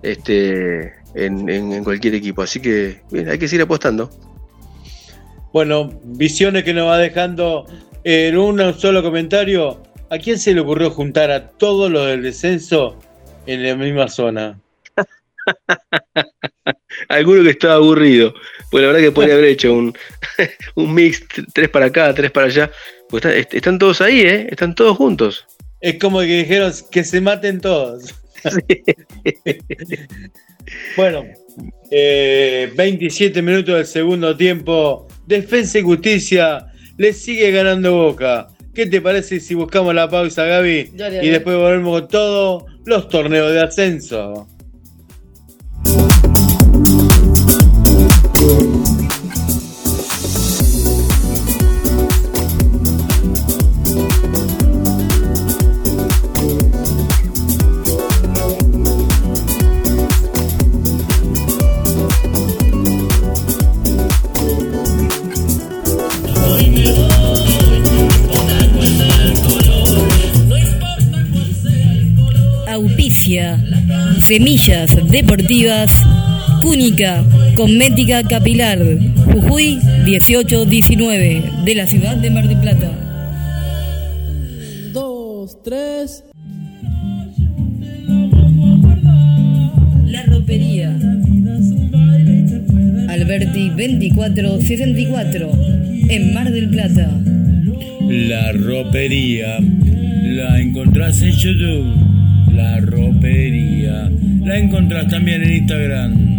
este, 0.02 0.94
en, 1.14 1.85
cualquier 1.85 2.14
equipo. 2.14 2.42
Así 2.42 2.61
que 2.61 3.02
hay 3.12 3.38
que 3.38 3.47
seguir 3.47 3.62
apostando. 3.62 4.11
Bueno, 5.55 5.91
visiones 6.05 6.65
que 6.65 6.75
nos 6.75 6.89
va 6.89 6.99
dejando 6.99 7.64
en 8.05 8.37
un 8.37 8.75
solo 8.75 9.03
comentario 9.03 9.83
¿A 10.11 10.19
quién 10.19 10.38
se 10.38 10.53
le 10.55 10.61
ocurrió 10.61 10.90
juntar 10.90 11.33
a 11.33 11.49
todos 11.49 11.90
los 11.90 12.07
del 12.07 12.23
descenso 12.23 12.97
en 13.47 13.67
la 13.67 13.75
misma 13.75 14.07
zona? 14.09 14.61
Alguno 17.09 17.43
que 17.43 17.51
estaba 17.51 17.75
aburrido. 17.75 18.33
Pues 18.71 18.83
la 18.83 18.88
verdad 18.88 19.01
que 19.01 19.11
podría 19.11 19.35
haber 19.35 19.47
hecho 19.47 19.73
un, 19.73 19.93
mix, 20.77 21.25
tres 21.53 21.69
para 21.69 21.87
acá, 21.87 22.14
tres 22.14 22.31
para 22.31 22.47
allá. 22.47 22.71
Pues 23.09 23.25
están, 23.25 23.77
todos 23.79 24.01
ahí, 24.01 24.21
¿eh? 24.21 24.47
Están 24.51 24.77
todos 24.77 24.97
juntos. 24.97 25.45
Es 25.81 25.99
como 25.99 26.21
que 26.21 26.27
dijeron 26.27 26.73
que 26.93 27.03
se 27.03 27.21
maten 27.21 27.61
todos. 27.61 28.14
bueno, 30.97 31.25
27 31.90 33.38
eh, 33.38 33.43
minutos 33.43 33.75
del 33.77 33.87
segundo 33.87 34.37
tiempo. 34.37 35.07
Defensa 35.27 35.79
y 35.79 35.83
Justicia 35.83 36.67
le 36.97 37.12
sigue 37.12 37.51
ganando 37.51 37.95
Boca. 37.95 38.49
¿Qué 38.75 38.87
te 38.87 39.01
parece 39.01 39.38
si 39.38 39.55
buscamos 39.55 39.95
la 39.95 40.09
pausa, 40.09 40.45
Gaby? 40.45 40.93
y 41.23 41.29
después 41.29 41.57
volvemos 41.57 42.01
con 42.01 42.09
todos 42.09 42.64
los 42.85 43.09
torneos 43.09 43.53
de 43.53 43.62
ascenso. 43.62 44.49
Semillas 74.27 74.97
Deportivas, 75.11 75.93
Cúnica, 76.63 77.23
Cosmética 77.55 78.23
Capilar, 78.23 78.79
Jujuy 79.27 79.79
1819, 80.07 81.43
de 81.63 81.75
la 81.75 81.87
ciudad 81.87 82.17
de 82.17 82.31
Mar 82.31 82.49
del 82.49 82.59
Plata. 82.59 82.91
Dos, 84.95 85.63
tres. 85.63 86.25
La 90.07 90.25
ropería. 90.25 90.99
Alberti 93.11 93.69
2464, 93.69 95.51
en 96.09 96.33
Mar 96.33 96.51
del 96.51 96.71
Plata. 96.71 97.11
La 98.09 98.53
ropería. 98.53 99.59
La 100.23 100.59
encontrás 100.59 101.21
en 101.21 101.33
YouTube 101.33 102.24
la 102.55 102.81
ropería. 102.81 104.11
La 104.45 104.59
encontrás 104.59 105.09
también 105.09 105.43
en 105.43 105.53
Instagram. 105.53 106.35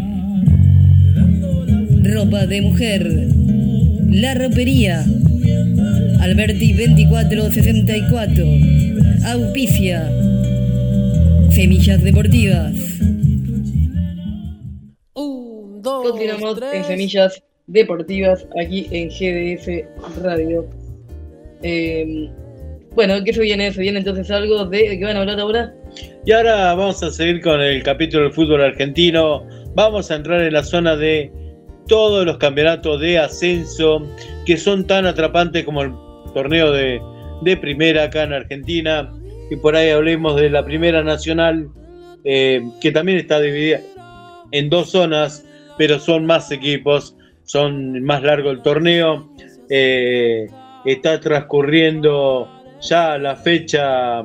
Ropa 2.03 2.45
de 2.47 2.61
mujer. 2.61 3.27
La 4.09 4.33
ropería. 4.35 5.05
Alberti 6.19 6.73
2464. 6.73 8.45
Auspicia. 9.25 10.09
Semillas 11.51 12.03
deportivas. 12.03 12.73
Continuamos 15.83 16.59
en 16.73 16.83
Semillas 16.83 17.43
Deportivas 17.67 18.47
aquí 18.59 18.87
en 18.91 19.09
GDS 19.09 19.85
Radio. 20.21 20.67
Eh, 21.63 22.29
bueno, 22.93 23.23
¿qué 23.23 23.33
se 23.33 23.41
viene? 23.41 23.71
¿Se 23.73 23.81
viene 23.81 23.99
entonces 23.99 24.29
algo 24.31 24.65
de 24.65 24.97
qué 24.97 25.03
van 25.03 25.17
a 25.17 25.21
hablar 25.21 25.39
ahora? 25.39 25.73
Y 26.25 26.31
ahora 26.31 26.73
vamos 26.73 27.03
a 27.03 27.11
seguir 27.11 27.41
con 27.41 27.61
el 27.61 27.83
capítulo 27.83 28.23
del 28.23 28.33
fútbol 28.33 28.61
argentino. 28.61 29.45
Vamos 29.75 30.09
a 30.09 30.15
entrar 30.15 30.41
en 30.41 30.53
la 30.53 30.63
zona 30.63 30.95
de 30.95 31.31
todos 31.87 32.25
los 32.25 32.37
campeonatos 32.37 32.99
de 32.99 33.19
ascenso 33.19 34.01
que 34.45 34.57
son 34.57 34.87
tan 34.87 35.05
atrapantes 35.05 35.63
como 35.63 35.83
el 35.83 35.93
torneo 36.33 36.71
de, 36.71 36.99
primera 37.61 38.03
acá 38.03 38.23
en 38.23 38.33
Argentina. 38.33 39.13
Y 39.51 39.55
por 39.57 39.75
ahí 39.75 39.91
hablemos 39.91 40.35
de 40.35 40.49
la 40.49 40.65
primera 40.65 41.03
nacional, 41.03 41.69
eh, 42.23 42.61
que 42.81 42.91
también 42.91 43.19
está 43.19 43.39
dividida 43.39 43.81
en 44.51 44.69
dos 44.69 44.89
zonas, 44.89 45.45
pero 45.77 45.99
son 45.99 46.25
más 46.25 46.51
equipos, 46.51 47.15
son 47.43 48.01
más 48.03 48.23
largo 48.23 48.49
el 48.49 48.61
torneo. 48.63 49.29
Eh, 49.69 50.47
está 50.85 51.19
transcurriendo 51.19 52.49
ya 52.81 53.17
la 53.17 53.35
fecha 53.35 54.23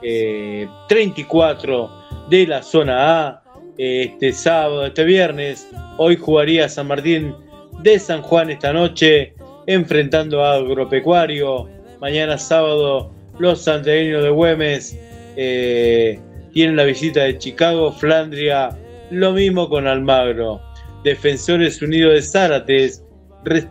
34 0.00 1.88
mm, 1.88 1.90
eh, 1.90 2.26
de 2.28 2.46
la 2.46 2.62
zona 2.62 3.26
A, 3.26 3.42
este 3.78 4.32
sábado, 4.32 4.86
este 4.86 5.04
viernes. 5.04 5.68
Hoy 5.96 6.16
jugaría 6.16 6.68
San 6.68 6.88
Martín 6.88 7.34
de 7.82 7.98
San 7.98 8.22
Juan 8.22 8.50
esta 8.50 8.72
noche, 8.72 9.34
enfrentando 9.66 10.44
a 10.44 10.54
Agropecuario. 10.54 11.68
Mañana 12.00 12.38
sábado 12.38 13.12
Los 13.38 13.62
santeños 13.62 14.22
de 14.22 14.30
Güemes 14.30 14.98
eh, 15.36 16.18
tienen 16.52 16.76
la 16.76 16.84
visita 16.84 17.22
de 17.22 17.38
Chicago, 17.38 17.92
Flandria, 17.92 18.76
lo 19.10 19.32
mismo 19.32 19.68
con 19.68 19.86
Almagro. 19.86 20.60
Defensores 21.04 21.80
Unidos 21.80 22.14
de 22.14 22.22
Zárates 22.22 23.04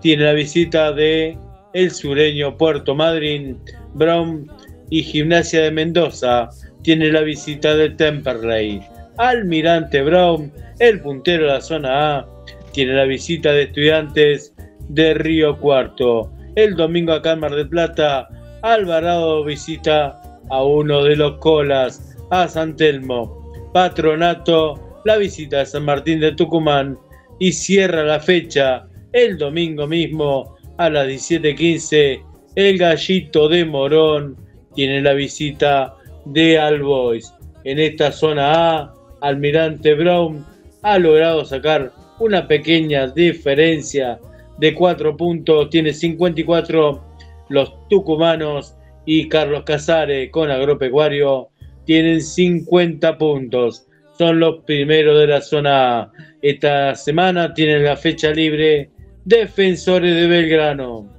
tiene 0.02 0.24
la 0.24 0.34
visita 0.34 0.94
de 0.94 1.38
el 1.74 1.92
sureño 1.92 2.58
Puerto 2.58 2.96
Madryn, 2.96 3.60
Brown 3.94 4.50
y 4.90 5.04
Gimnasia 5.04 5.62
de 5.62 5.72
Mendoza 5.72 6.50
tiene 6.84 7.12
la 7.12 7.22
visita 7.22 7.76
de 7.76 7.90
Temperley. 7.90 8.82
Almirante 9.18 10.02
Brown, 10.02 10.52
el 10.80 11.02
puntero 11.02 11.48
de 11.48 11.54
la 11.54 11.62
zona 11.62 12.18
A, 12.18 12.28
tiene 12.72 12.94
la 12.94 13.06
visita 13.06 13.52
de 13.52 13.64
estudiantes 13.64 14.54
de 14.90 15.14
Río 15.16 15.58
Cuarto. 15.58 16.32
El 16.56 16.76
domingo 16.76 17.14
acá 17.14 17.34
en 17.34 17.40
Mar 17.40 17.56
del 17.56 17.68
Plata, 17.68 18.28
Alvarado 18.62 19.44
visita 19.44 20.22
a 20.50 20.64
uno 20.64 21.04
de 21.04 21.16
los 21.16 21.38
colas, 21.40 22.16
a 22.30 22.48
San 22.48 22.76
Telmo. 22.76 23.52
Patronato, 23.74 25.02
la 25.06 25.18
visita 25.18 25.60
de 25.60 25.66
San 25.66 25.86
Martín 25.86 26.20
de 26.20 26.32
Tucumán 26.32 26.98
y 27.40 27.52
cierra 27.52 28.04
la 28.04 28.20
fecha 28.20 28.88
el 29.14 29.38
domingo 29.38 29.88
mismo 29.88 30.56
a 30.78 30.90
las 30.90 31.08
17.15. 31.08 32.24
El 32.56 32.78
gallito 32.78 33.48
de 33.48 33.66
Morón 33.66 34.47
tiene 34.78 35.02
la 35.02 35.14
visita 35.14 35.96
de 36.26 36.60
Albois. 36.60 37.34
En 37.64 37.80
esta 37.80 38.12
zona 38.12 38.78
A, 38.78 38.94
Almirante 39.22 39.96
Brown 39.96 40.46
ha 40.84 41.00
logrado 41.00 41.44
sacar 41.46 41.92
una 42.20 42.48
pequeña 42.48 43.08
diferencia 43.08 44.20
de 44.60 44.76
4 44.76 45.18
puntos, 45.18 45.72
tiene 45.72 45.94
54 45.94 47.04
los 47.50 47.88
tucumanos 47.90 48.76
y 49.08 49.28
Carlos 49.28 49.64
Casares 49.64 50.30
con 50.30 50.52
agropecuario 50.52 51.50
tienen 51.86 52.22
50 52.22 53.18
puntos. 53.18 53.88
Son 54.16 54.40
los 54.40 54.60
primeros 54.60 55.20
de 55.20 55.26
la 55.26 55.42
zona 55.42 56.02
A. 56.02 56.12
Esta 56.44 56.94
semana 56.94 57.52
tienen 57.56 57.84
la 57.84 57.98
fecha 57.98 58.30
libre 58.30 58.92
Defensores 59.26 60.14
de 60.16 60.28
Belgrano. 60.28 61.12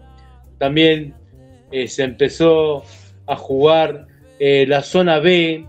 También 0.59 1.13
eh, 1.73 1.89
se 1.89 2.05
empezó 2.05 2.85
a 3.29 3.37
jugar 3.37 4.07
eh, 4.41 4.65
la 4.67 4.83
zona 4.83 5.19
B, 5.19 5.65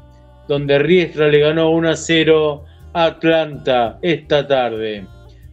donde 0.48 0.80
Riestra 0.80 1.28
le 1.28 1.40
ganó 1.40 1.70
1 1.72 1.90
a 1.90 1.96
0 1.96 2.66
a 2.94 3.06
Atlanta 3.06 4.00
esta 4.02 4.48
tarde. 4.48 5.06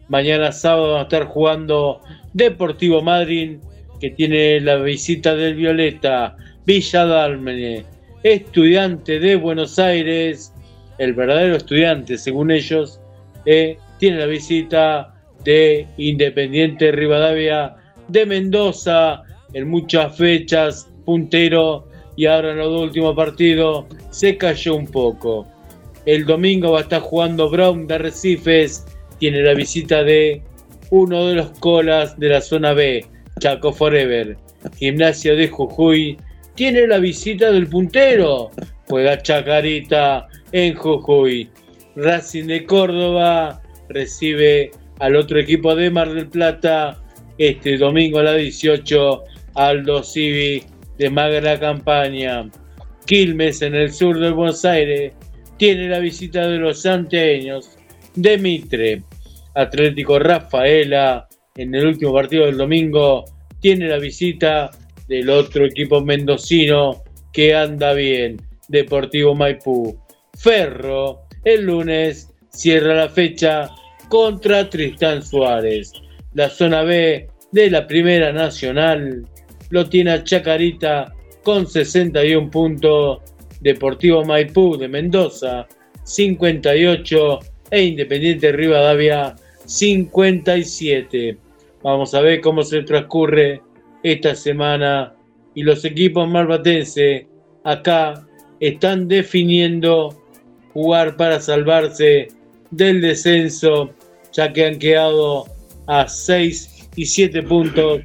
Mañana 0.07 0.51
sábado 0.51 0.93
va 0.93 0.99
a 1.01 1.03
estar 1.03 1.25
jugando 1.25 2.01
Deportivo 2.33 3.01
Madrid, 3.01 3.57
que 3.99 4.11
tiene 4.11 4.59
la 4.61 4.77
visita 4.77 5.35
del 5.35 5.55
Violeta, 5.55 6.35
Villa 6.65 7.05
Dálmene, 7.05 7.83
estudiante 8.23 9.19
de 9.19 9.35
Buenos 9.35 9.79
Aires, 9.79 10.53
el 10.97 11.13
verdadero 11.13 11.55
estudiante 11.55 12.17
según 12.17 12.51
ellos, 12.51 12.99
eh, 13.45 13.77
tiene 13.99 14.17
la 14.19 14.25
visita 14.25 15.13
de 15.43 15.87
Independiente 15.97 16.91
Rivadavia 16.91 17.75
de 18.07 18.25
Mendoza 18.25 19.23
en 19.53 19.67
muchas 19.69 20.17
fechas, 20.17 20.89
puntero 21.05 21.86
y 22.17 22.25
ahora 22.25 22.51
en 22.51 22.57
los 22.57 22.81
últimos 22.81 23.15
partidos 23.15 23.85
se 24.09 24.37
cayó 24.37 24.75
un 24.75 24.87
poco. 24.87 25.47
El 26.05 26.25
domingo 26.25 26.71
va 26.71 26.79
a 26.79 26.81
estar 26.81 27.01
jugando 27.01 27.49
Brown 27.49 27.87
de 27.87 27.99
Recifes 27.99 28.85
tiene 29.19 29.41
la 29.41 29.53
visita 29.53 30.03
de 30.03 30.41
uno 30.89 31.27
de 31.27 31.35
los 31.35 31.51
colas 31.59 32.17
de 32.19 32.29
la 32.29 32.41
zona 32.41 32.73
B, 32.73 33.05
Chaco 33.39 33.71
Forever. 33.71 34.37
Gimnasia 34.77 35.33
de 35.35 35.47
Jujuy 35.47 36.17
tiene 36.55 36.87
la 36.87 36.97
visita 36.97 37.51
del 37.51 37.67
puntero, 37.67 38.49
juega 38.87 39.21
Chacarita 39.21 40.27
en 40.51 40.75
Jujuy. 40.75 41.49
Racing 41.95 42.45
de 42.45 42.65
Córdoba 42.65 43.61
recibe 43.89 44.71
al 44.99 45.15
otro 45.15 45.39
equipo 45.39 45.75
de 45.75 45.89
Mar 45.89 46.13
del 46.13 46.27
Plata 46.27 46.99
este 47.37 47.77
domingo 47.77 48.19
a 48.19 48.23
las 48.23 48.37
18, 48.37 49.23
Aldo 49.55 50.03
Civi 50.03 50.63
de 50.97 51.09
Magra 51.09 51.59
Campaña. 51.59 52.49
Quilmes 53.05 53.61
en 53.61 53.75
el 53.75 53.91
sur 53.91 54.19
de 54.19 54.31
Buenos 54.31 54.65
Aires 54.65 55.13
tiene 55.57 55.89
la 55.89 55.99
visita 55.99 56.47
de 56.47 56.57
los 56.57 56.81
santeños 56.81 57.77
de 58.15 58.37
Mitre. 58.37 59.03
Atlético 59.55 60.19
Rafaela 60.19 61.27
en 61.55 61.73
el 61.73 61.87
último 61.87 62.13
partido 62.13 62.45
del 62.45 62.57
domingo 62.57 63.25
tiene 63.59 63.87
la 63.87 63.97
visita 63.97 64.69
del 65.07 65.29
otro 65.29 65.65
equipo 65.65 66.01
mendocino 66.01 67.03
que 67.33 67.55
anda 67.55 67.93
bien, 67.93 68.41
Deportivo 68.67 69.33
Maipú. 69.33 69.97
Ferro 70.37 71.27
el 71.43 71.63
lunes 71.65 72.33
cierra 72.49 72.93
la 72.93 73.09
fecha 73.09 73.69
contra 74.09 74.69
Tristán 74.69 75.23
Suárez. 75.23 75.93
La 76.33 76.49
zona 76.49 76.83
B 76.83 77.27
de 77.51 77.69
la 77.69 77.87
Primera 77.87 78.33
Nacional 78.33 79.25
lo 79.69 79.87
tiene 79.89 80.11
a 80.11 80.23
Chacarita 80.23 81.13
con 81.43 81.67
61 81.67 82.49
puntos. 82.49 83.19
Deportivo 83.59 84.23
Maipú 84.23 84.77
de 84.77 84.87
Mendoza 84.87 85.67
58 86.03 87.39
e 87.71 87.83
Independiente 87.83 88.51
Rivadavia 88.51 89.35
57. 89.65 91.37
Vamos 91.83 92.13
a 92.13 92.21
ver 92.21 92.41
cómo 92.41 92.63
se 92.63 92.83
transcurre 92.83 93.61
esta 94.03 94.35
semana 94.35 95.13
y 95.55 95.63
los 95.63 95.83
equipos 95.85 96.29
malvatenses 96.29 97.25
acá 97.63 98.25
están 98.59 99.07
definiendo 99.07 100.15
jugar 100.73 101.17
para 101.17 101.39
salvarse 101.39 102.27
del 102.71 103.01
descenso, 103.01 103.91
ya 104.31 104.53
que 104.53 104.65
han 104.65 104.79
quedado 104.79 105.45
a 105.87 106.07
6 106.07 106.89
y 106.95 107.05
7 107.05 107.43
puntos 107.43 108.01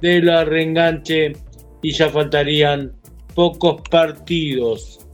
de 0.00 0.20
la 0.22 0.44
reenganche 0.44 1.32
y 1.82 1.92
ya 1.92 2.08
faltarían 2.08 2.92
pocos 3.34 3.82
partidos. 3.90 5.06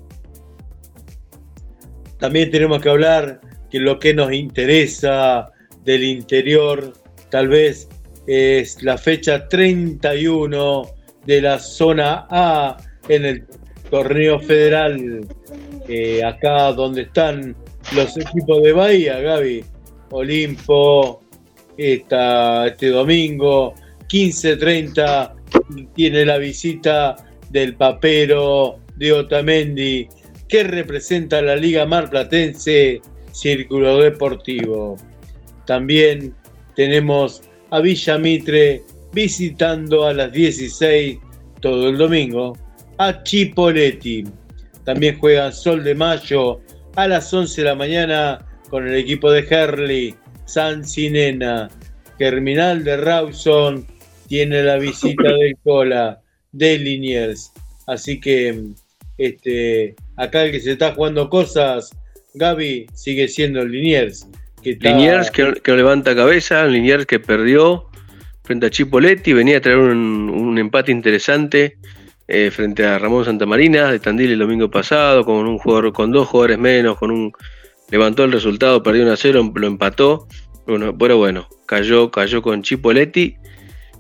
También 2.19 2.51
tenemos 2.51 2.81
que 2.81 2.89
hablar 2.89 3.41
que 3.71 3.81
lo 3.81 3.99
que 3.99 4.15
nos 4.15 4.33
interesa 4.33 5.51
del 5.85 6.05
interior 6.05 6.93
tal 7.31 7.49
vez 7.49 7.89
es 8.27 8.83
la 8.83 8.97
fecha 8.97 9.49
31 9.49 10.83
de 11.27 11.41
la 11.41 11.59
zona 11.59 12.27
A 12.31 12.77
en 13.09 13.25
el 13.25 13.47
torneo 13.91 14.39
federal, 14.39 15.27
eh, 15.89 16.23
acá 16.25 16.73
donde 16.73 17.03
están 17.03 17.57
los 17.95 18.17
equipos 18.17 18.63
de 18.63 18.73
Bahía, 18.73 19.19
Gaby, 19.21 19.65
Olimpo, 20.11 21.23
esta, 21.77 22.69
este 22.69 22.89
domingo, 22.89 23.75
15.30, 24.13 25.33
tiene 25.95 26.27
la 26.27 26.37
visita 26.37 27.17
del 27.49 27.77
papero 27.77 28.79
de 28.97 29.11
Otamendi, 29.11 30.07
que 30.47 30.65
representa 30.65 31.41
la 31.41 31.57
Liga 31.57 31.87
Marplatense 31.87 33.01
Círculo 33.33 33.97
Deportivo. 34.01 34.99
También 35.65 36.35
tenemos 36.77 37.41
a 37.71 37.81
Villa 37.81 38.19
Mitre 38.19 38.83
visitando 39.15 40.07
a 40.07 40.13
las 40.13 40.31
16 40.31 41.19
todo 41.61 41.89
el 41.89 41.97
domingo 41.97 42.55
a 42.99 43.23
Chipoletti. 43.23 44.25
También 44.85 45.19
juega 45.19 45.51
Sol 45.53 45.83
de 45.83 45.95
Mayo 45.95 46.61
a 46.97 47.09
las 47.09 47.33
11 47.33 47.63
de 47.63 47.67
la 47.67 47.75
mañana 47.75 48.47
con 48.69 48.87
el 48.87 48.95
equipo 48.95 49.31
de 49.31 49.47
Herley, 49.49 50.15
San 50.45 50.85
Sinena. 50.85 51.71
Terminal 52.19 52.85
de 52.85 52.99
Rawson 52.99 53.87
tiene 54.33 54.63
la 54.63 54.79
visita 54.79 55.25
del 55.25 55.59
Cola 55.63 56.23
de 56.53 56.79
Liniers. 56.79 57.53
Así 57.87 58.19
que 58.19 58.63
este, 59.19 59.95
acá 60.17 60.45
el 60.45 60.53
que 60.53 60.61
se 60.61 60.73
está 60.73 60.95
jugando 60.95 61.29
cosas, 61.29 61.91
Gaby, 62.33 62.87
sigue 62.95 63.29
siendo 63.29 63.63
Liniers. 63.63 64.27
Que 64.63 64.79
Liniers 64.81 65.31
que, 65.31 65.53
levanta 65.67 66.17
cabeza, 66.17 66.65
Liniers 66.65 67.05
que 67.05 67.21
perdió 67.21 67.91
frente 68.43 68.65
a 68.65 68.71
Chipoletti, 68.71 69.35
venía 69.35 69.59
a 69.59 69.61
traer 69.61 69.77
un, 69.77 70.57
empate 70.57 70.93
interesante 70.93 71.77
eh, 72.27 72.51
frente 72.51 72.87
a 72.87 72.99
Ramón 72.99 73.27
Santamarina 73.27 73.93
de 73.93 73.99
Tandil 73.99 74.33
el 74.33 74.39
domingo 74.39 74.71
pasado, 74.71 75.27
con 75.27 75.47
un 75.47 75.59
jugador, 75.59 75.93
con 75.93 76.11
dos 76.11 76.27
jugadores 76.29 76.59
menos, 76.59 76.97
con 76.97 77.11
un 77.11 77.33
levantó 77.91 78.25
el 78.25 78.33
resultado, 78.33 78.83
perdió 78.83 79.03
1 79.03 79.13
a 79.13 79.17
0, 79.19 79.53
lo 79.55 79.67
empató. 79.67 80.27
Bueno, 80.67 80.97
pero 80.97 81.19
bueno, 81.19 81.49
cayó, 81.67 82.11
cayó 82.11 82.41
con 82.41 82.63
Chipoletti. 82.63 83.37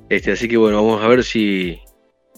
Este, 0.09 0.33
así 0.33 0.49
que 0.49 0.57
bueno, 0.57 0.77
vamos 0.77 1.03
a 1.03 1.09
ver 1.09 1.25
si 1.25 1.79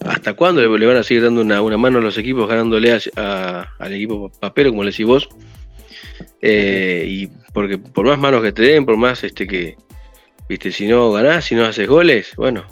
hasta 0.03 0.33
cuándo 0.33 0.61
le, 0.61 0.85
van 0.85 0.97
a 0.97 1.03
seguir 1.03 1.23
dando 1.23 1.41
una, 1.41 1.77
mano 1.77 1.99
a 1.99 2.01
los 2.01 2.17
equipos 2.17 2.47
ganándole 2.47 2.91
al 3.15 3.93
equipo 3.93 4.31
papero, 4.39 4.69
como 4.71 4.83
le 4.83 4.91
decís 4.91 5.05
vos. 5.05 5.29
Eh, 6.41 7.05
y 7.07 7.27
porque 7.53 7.77
por 7.77 8.05
más 8.05 8.19
manos 8.19 8.41
que 8.41 8.51
te 8.51 8.63
den, 8.63 8.85
por 8.85 8.97
más 8.97 9.23
este 9.23 9.47
que, 9.47 9.75
viste, 10.47 10.71
si 10.71 10.87
no 10.87 11.11
ganás, 11.11 11.45
si 11.45 11.55
no 11.55 11.65
haces 11.65 11.87
goles, 11.87 12.33
bueno. 12.35 12.65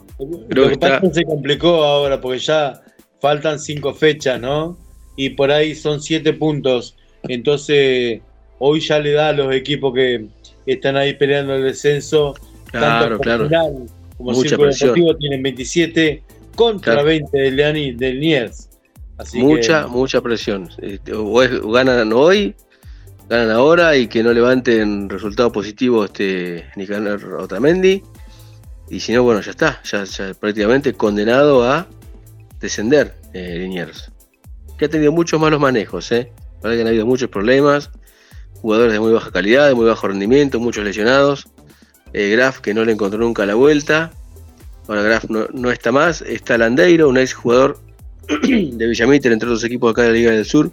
Lo 0.50 0.70
que, 0.70 0.78
se 1.12 1.24
complicó 1.24 1.84
ahora 1.84 2.22
porque 2.22 2.40
ya 2.40 2.82
faltan 3.20 3.60
cinco 3.60 3.94
fechas, 3.94 4.40
¿no? 4.40 4.78
Y 5.16 5.32
por 5.32 5.52
ahí 5.52 5.76
son 5.76 6.02
siete 6.02 6.34
puntos. 6.34 6.96
Entonces, 7.24 8.22
hoy 8.60 8.80
ya 8.80 9.00
le 9.00 9.12
da 9.12 9.30
a 9.30 9.34
los 9.34 9.54
equipos 9.54 9.94
que 9.94 10.28
están 10.66 10.98
ahí 10.98 11.14
peleando 11.14 11.56
el 11.56 11.64
descenso. 11.64 12.36
Claro, 12.66 13.20
claro. 13.20 13.50
Como 14.24 14.38
Mucha 14.38 14.58
Deportivo 14.58 15.16
tienen 15.18 15.44
27 15.44 16.24
contra 16.56 17.04
20 17.04 17.38
del, 17.38 17.98
del 17.98 18.20
Niers. 18.20 18.70
mucha, 19.34 19.88
mucha 19.88 20.22
presión. 20.22 20.70
Este, 20.82 21.14
o, 21.14 21.34
ganan 21.72 22.14
hoy, 22.14 22.56
ganan 23.30 23.52
ahora 23.52 23.98
y 23.98 24.08
que 24.08 24.24
no 24.24 24.34
levanten 24.34 25.10
resultados 25.10 25.52
positivos 25.52 26.06
este 26.08 26.66
Nicanor 26.76 27.36
Otamendi. 27.40 28.04
Y 28.90 29.00
si 29.00 29.14
no, 29.14 29.24
bueno, 29.24 29.42
ya 29.42 29.52
está, 29.52 29.82
ya, 29.84 30.06
prácticamente 30.40 30.94
condenado 30.94 31.64
a 31.64 31.88
descender 32.60 33.16
eh, 33.34 33.58
Liniers. 33.60 34.12
Que 34.78 34.86
ha 34.86 34.90
tenido 34.90 35.12
muchos 35.12 35.40
malos 35.40 35.60
manejos, 35.60 36.12
¿eh? 36.12 36.32
Para 36.62 36.76
que 36.76 36.82
han 36.82 36.88
habido 36.88 37.06
muchos 37.06 37.30
problemas, 37.30 37.90
jugadores 38.62 38.94
de 38.94 39.00
muy 39.00 39.12
baja 39.12 39.32
calidad, 39.32 39.68
de 39.68 39.76
muy 39.76 39.86
bajo 39.86 40.08
rendimiento, 40.08 40.60
muchos 40.60 40.84
lesionados. 40.84 41.48
Eh, 42.14 42.30
Graf 42.30 42.60
que 42.60 42.74
no 42.74 42.86
le 42.86 42.92
encontró 42.92 43.20
nunca 43.20 43.46
la 43.46 43.56
vuelta. 43.56 44.12
Ahora 44.88 45.02
Graf 45.02 45.26
no, 45.30 45.72
está 45.72 45.92
más. 45.92 46.22
Está 46.22 46.58
Landeiro, 46.58 47.10
un 47.10 47.18
ex 47.18 47.34
jugador 47.34 47.80
de 48.44 48.88
Villamitre, 48.88 49.34
entre 49.34 49.50
otros 49.50 49.64
equipos 49.64 49.92
acá 49.92 50.04
de 50.04 50.10
la 50.10 50.14
Liga 50.14 50.32
del 50.32 50.46
Sur. 50.46 50.72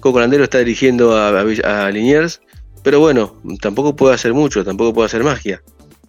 Coco 0.00 0.20
Landeiro 0.20 0.44
está 0.44 0.58
dirigiendo 0.58 1.16
a, 1.16 1.40
a, 1.40 1.90
Liniers. 1.90 2.40
Pero 2.82 3.00
bueno, 3.00 3.36
tampoco 3.60 3.96
puede 3.96 4.14
hacer 4.14 4.32
mucho, 4.32 4.64
tampoco 4.64 4.94
puede 4.94 5.06
hacer 5.06 5.24
magia. 5.24 5.60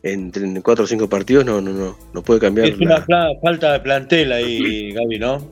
En, 0.04 0.32
cuatro 0.62 0.86
o 0.86 0.88
cinco 0.88 1.10
partidos 1.10 1.44
no, 1.44 1.60
no, 1.60 1.72
no, 1.72 1.98
no 2.14 2.22
puede 2.22 2.40
cambiar. 2.40 2.68
Es 2.68 2.78
una 2.78 3.04
falta 3.42 3.74
de 3.74 3.80
plantel 3.80 4.32
ahí, 4.32 4.92
Gaby, 4.92 5.20
¿no? 5.20 5.50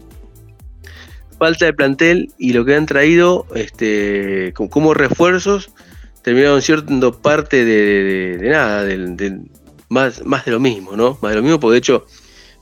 Falta 1.40 1.66
de 1.66 1.74
plantel 1.74 2.32
y 2.38 2.54
lo 2.54 2.64
que 2.64 2.76
han 2.76 2.86
traído 2.86 3.48
este, 3.56 4.54
como 4.54 4.94
refuerzos 4.94 5.72
terminaron 6.26 6.60
siendo 6.64 7.22
parte 7.22 7.64
de, 7.64 8.50
nada, 8.50 8.84
de, 8.84 9.42
más, 9.90 10.26
más 10.26 10.44
de 10.44 10.54
lo 10.54 10.60
mismo, 10.60 10.98
¿no? 10.98 11.20
Más 11.22 11.34
de 11.34 11.36
lo 11.36 11.44
mismo, 11.44 11.60
porque 11.60 11.74
de 11.74 11.78
hecho 11.78 12.08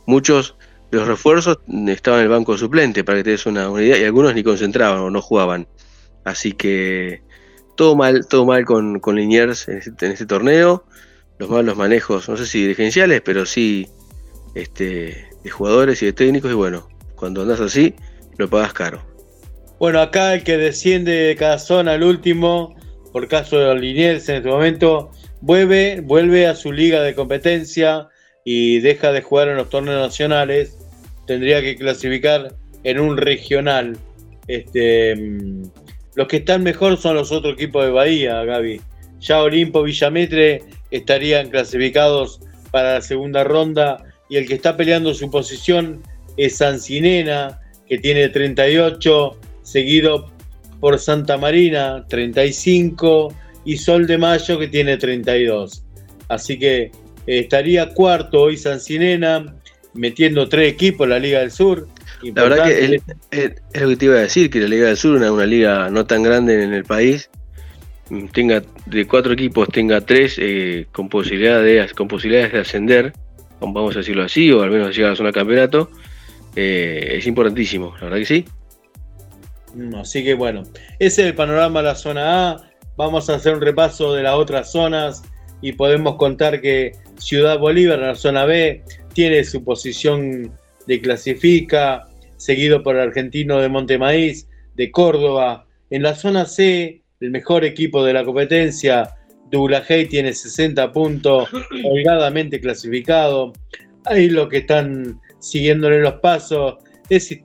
muchos 0.06 0.58
de 0.92 0.98
los 0.98 1.08
refuerzos 1.08 1.60
estaban 1.88 2.20
en 2.20 2.26
el 2.26 2.30
banco 2.30 2.58
suplente, 2.58 3.06
para 3.06 3.20
que 3.20 3.24
te 3.24 3.30
des 3.30 3.46
una, 3.46 3.72
idea, 3.82 3.98
y 3.98 4.04
algunos 4.04 4.36
ni 4.36 4.44
concentraban 4.44 5.00
o 5.00 5.10
no 5.10 5.22
jugaban. 5.22 5.66
Así 6.26 6.52
que 6.52 7.22
todo 7.78 7.96
mal, 7.96 8.28
todo 8.28 8.46
mal 8.46 8.66
con, 8.66 9.00
con 9.00 9.16
Liniers 9.16 9.70
en 9.70 9.78
este, 9.78 10.08
este 10.08 10.26
torneo. 10.26 10.84
Los 11.40 11.50
malos 11.50 11.78
manejos, 11.78 12.28
no 12.28 12.36
sé 12.36 12.46
si 12.46 12.64
dirigenciales, 12.64 13.22
pero 13.22 13.46
sí 13.46 13.88
este, 14.56 15.30
de 15.42 15.50
jugadores 15.50 16.04
y 16.04 16.08
de 16.08 16.14
técnicos. 16.14 16.52
Y 16.52 16.56
bueno, 16.56 16.90
cuando 17.16 17.44
andas 17.44 17.62
así, 17.62 17.96
lo 18.38 18.50
pagas 18.50 18.74
caro. 18.74 19.02
Bueno, 19.80 20.02
acá 20.02 20.34
el 20.34 20.44
que 20.44 20.58
desciende 20.58 21.14
de 21.14 21.36
cada 21.38 21.60
zona, 21.60 21.96
el 21.96 22.04
último, 22.04 22.76
por 23.14 23.28
caso 23.28 23.74
Liniers 23.76 24.28
en 24.28 24.38
este 24.38 24.50
momento, 24.50 25.12
vuelve, 25.40 26.02
vuelve 26.02 26.48
a 26.48 26.56
su 26.56 26.72
liga 26.74 27.02
de 27.02 27.14
competencia 27.14 28.10
y 28.44 28.80
deja 28.80 29.12
de 29.12 29.22
jugar 29.22 29.50
en 29.50 29.58
los 29.58 29.70
torneos 29.70 30.02
nacionales. 30.02 30.78
Tendría 31.28 31.62
que 31.62 31.76
clasificar 31.76 32.56
en 32.84 33.00
un 33.00 33.16
regional. 33.16 33.98
Este, 34.48 35.16
mm, 35.16 35.64
los 36.16 36.28
que 36.28 36.38
están 36.38 36.64
mejor 36.64 36.98
son 36.98 37.16
los 37.16 37.32
otros 37.32 37.54
equipos 37.54 37.86
de 37.86 37.92
Bahía, 37.92 38.44
Gaby. 38.44 38.82
Ya 39.20 39.42
Olimpo, 39.42 39.84
Villametre 39.84 40.64
estarían 40.90 41.50
clasificados 41.50 42.42
para 42.72 42.96
la 42.96 43.02
segunda 43.02 43.44
ronda 43.44 44.04
y 44.28 44.38
el 44.38 44.48
que 44.48 44.56
está 44.56 44.76
peleando 44.76 45.14
su 45.14 45.30
posición 45.30 46.02
es 46.36 46.58
Sancinena, 46.58 47.62
que 47.88 48.00
tiene 48.00 48.28
38, 48.30 49.40
seguido 49.62 50.33
por 50.84 51.00
Santa 51.00 51.38
Marina 51.38 52.04
35 52.10 53.34
y 53.64 53.78
Sol 53.78 54.06
de 54.06 54.18
Mayo 54.18 54.60
que 54.60 54.68
tiene 54.68 54.98
32. 54.98 55.82
Así 56.28 56.60
que 56.60 56.82
eh, 56.82 56.92
estaría 57.26 57.94
cuarto 57.94 58.42
hoy 58.42 58.58
Sancinena 58.58 59.56
metiendo 59.94 60.50
tres 60.50 60.74
equipos 60.74 61.06
en 61.06 61.12
la 61.12 61.20
Liga 61.20 61.40
del 61.40 61.52
Sur. 61.52 61.88
La 62.36 62.44
verdad 62.44 62.66
que 62.66 63.00
es, 63.32 63.82
lo 63.82 63.88
que 63.88 63.96
te 63.96 64.06
iba 64.06 64.16
a 64.16 64.20
decir, 64.24 64.50
que 64.50 64.60
la 64.60 64.68
Liga 64.68 64.88
del 64.88 64.98
Sur 64.98 65.24
es 65.24 65.30
una, 65.30 65.46
liga 65.46 65.90
no 65.90 66.06
tan 66.06 66.22
grande 66.22 66.62
en 66.62 66.74
el 66.74 66.84
país, 66.84 67.30
tenga 68.34 68.62
de 68.86 69.08
cuatro 69.08 69.32
equipos 69.32 69.70
tenga 69.70 70.02
tres 70.02 70.36
eh, 70.38 70.88
con, 70.92 71.08
posibilidades, 71.08 71.94
con 71.94 72.10
posibilidades 72.10 72.52
de 72.52 72.60
ascender, 72.60 73.14
vamos 73.62 73.96
a 73.96 74.00
decirlo 74.00 74.24
así, 74.24 74.52
o 74.52 74.62
al 74.62 74.70
menos 74.70 74.94
llegar 74.94 75.08
a 75.08 75.12
la 75.12 75.16
zona 75.16 75.30
de 75.30 75.34
campeonato, 75.34 75.90
eh, 76.58 77.16
es 77.20 77.26
importantísimo, 77.26 77.96
la 78.02 78.08
verdad 78.08 78.18
que 78.18 78.26
sí. 78.26 78.46
Mm, 79.74 79.96
así 79.96 80.24
que 80.24 80.34
bueno, 80.34 80.64
ese 81.00 81.22
es 81.22 81.28
el 81.28 81.36
panorama 81.36 81.82
de 81.82 81.88
la 81.88 81.96
zona 81.96 82.52
A. 82.52 82.70
Vamos 82.96 83.30
a 83.30 83.36
hacer 83.36 83.56
un 83.56 83.62
repaso 83.62 84.14
de 84.14 84.24
las 84.24 84.36
otras 84.36 84.72
zonas 84.72 85.24
y 85.62 85.74
podemos 85.74 86.16
contar 86.16 86.62
que 86.62 86.92
Ciudad 87.18 87.58
Bolívar 87.58 88.00
en 88.00 88.08
la 88.08 88.16
zona 88.16 88.46
B 88.46 88.84
tiene 89.14 89.44
su 89.44 89.64
posición 89.64 90.52
de 90.88 91.02
clasifica, 91.02 92.08
seguido 92.38 92.84
por 92.84 92.96
el 92.96 93.04
argentino 93.04 93.60
de 93.60 93.70
Montemaíz, 93.70 94.48
de 94.76 94.92
Córdoba. 94.92 95.66
En 95.90 96.04
la 96.04 96.16
zona 96.16 96.46
C, 96.46 97.02
el 97.20 97.32
mejor 97.32 97.64
equipo 97.64 98.04
de 98.04 98.14
la 98.14 98.26
competencia, 98.26 99.16
Douglas 99.50 99.88
tiene 100.10 100.34
60 100.34 100.92
puntos, 100.92 101.48
holgadamente 101.86 102.60
clasificado. 102.60 103.54
Ahí 104.06 104.30
lo 104.30 104.50
que 104.50 104.58
están 104.58 105.22
siguiéndole 105.40 106.02
los 106.02 106.16
pasos 106.16 106.76
es 107.10 107.40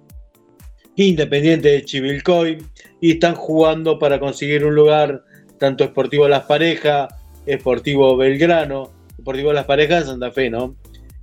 Independiente 1.06 1.68
de 1.68 1.84
Chivilcoy 1.84 2.58
y 3.00 3.12
están 3.12 3.36
jugando 3.36 4.00
para 4.00 4.18
conseguir 4.18 4.64
un 4.64 4.74
lugar 4.74 5.22
tanto 5.58 5.84
Esportivo 5.84 6.26
Las 6.26 6.44
Parejas, 6.44 7.14
Esportivo 7.46 8.16
Belgrano, 8.16 8.90
Esportivo 9.16 9.52
Las 9.52 9.64
Parejas 9.64 10.00
de 10.00 10.10
Santa 10.10 10.32
Fe, 10.32 10.50
¿no? 10.50 10.74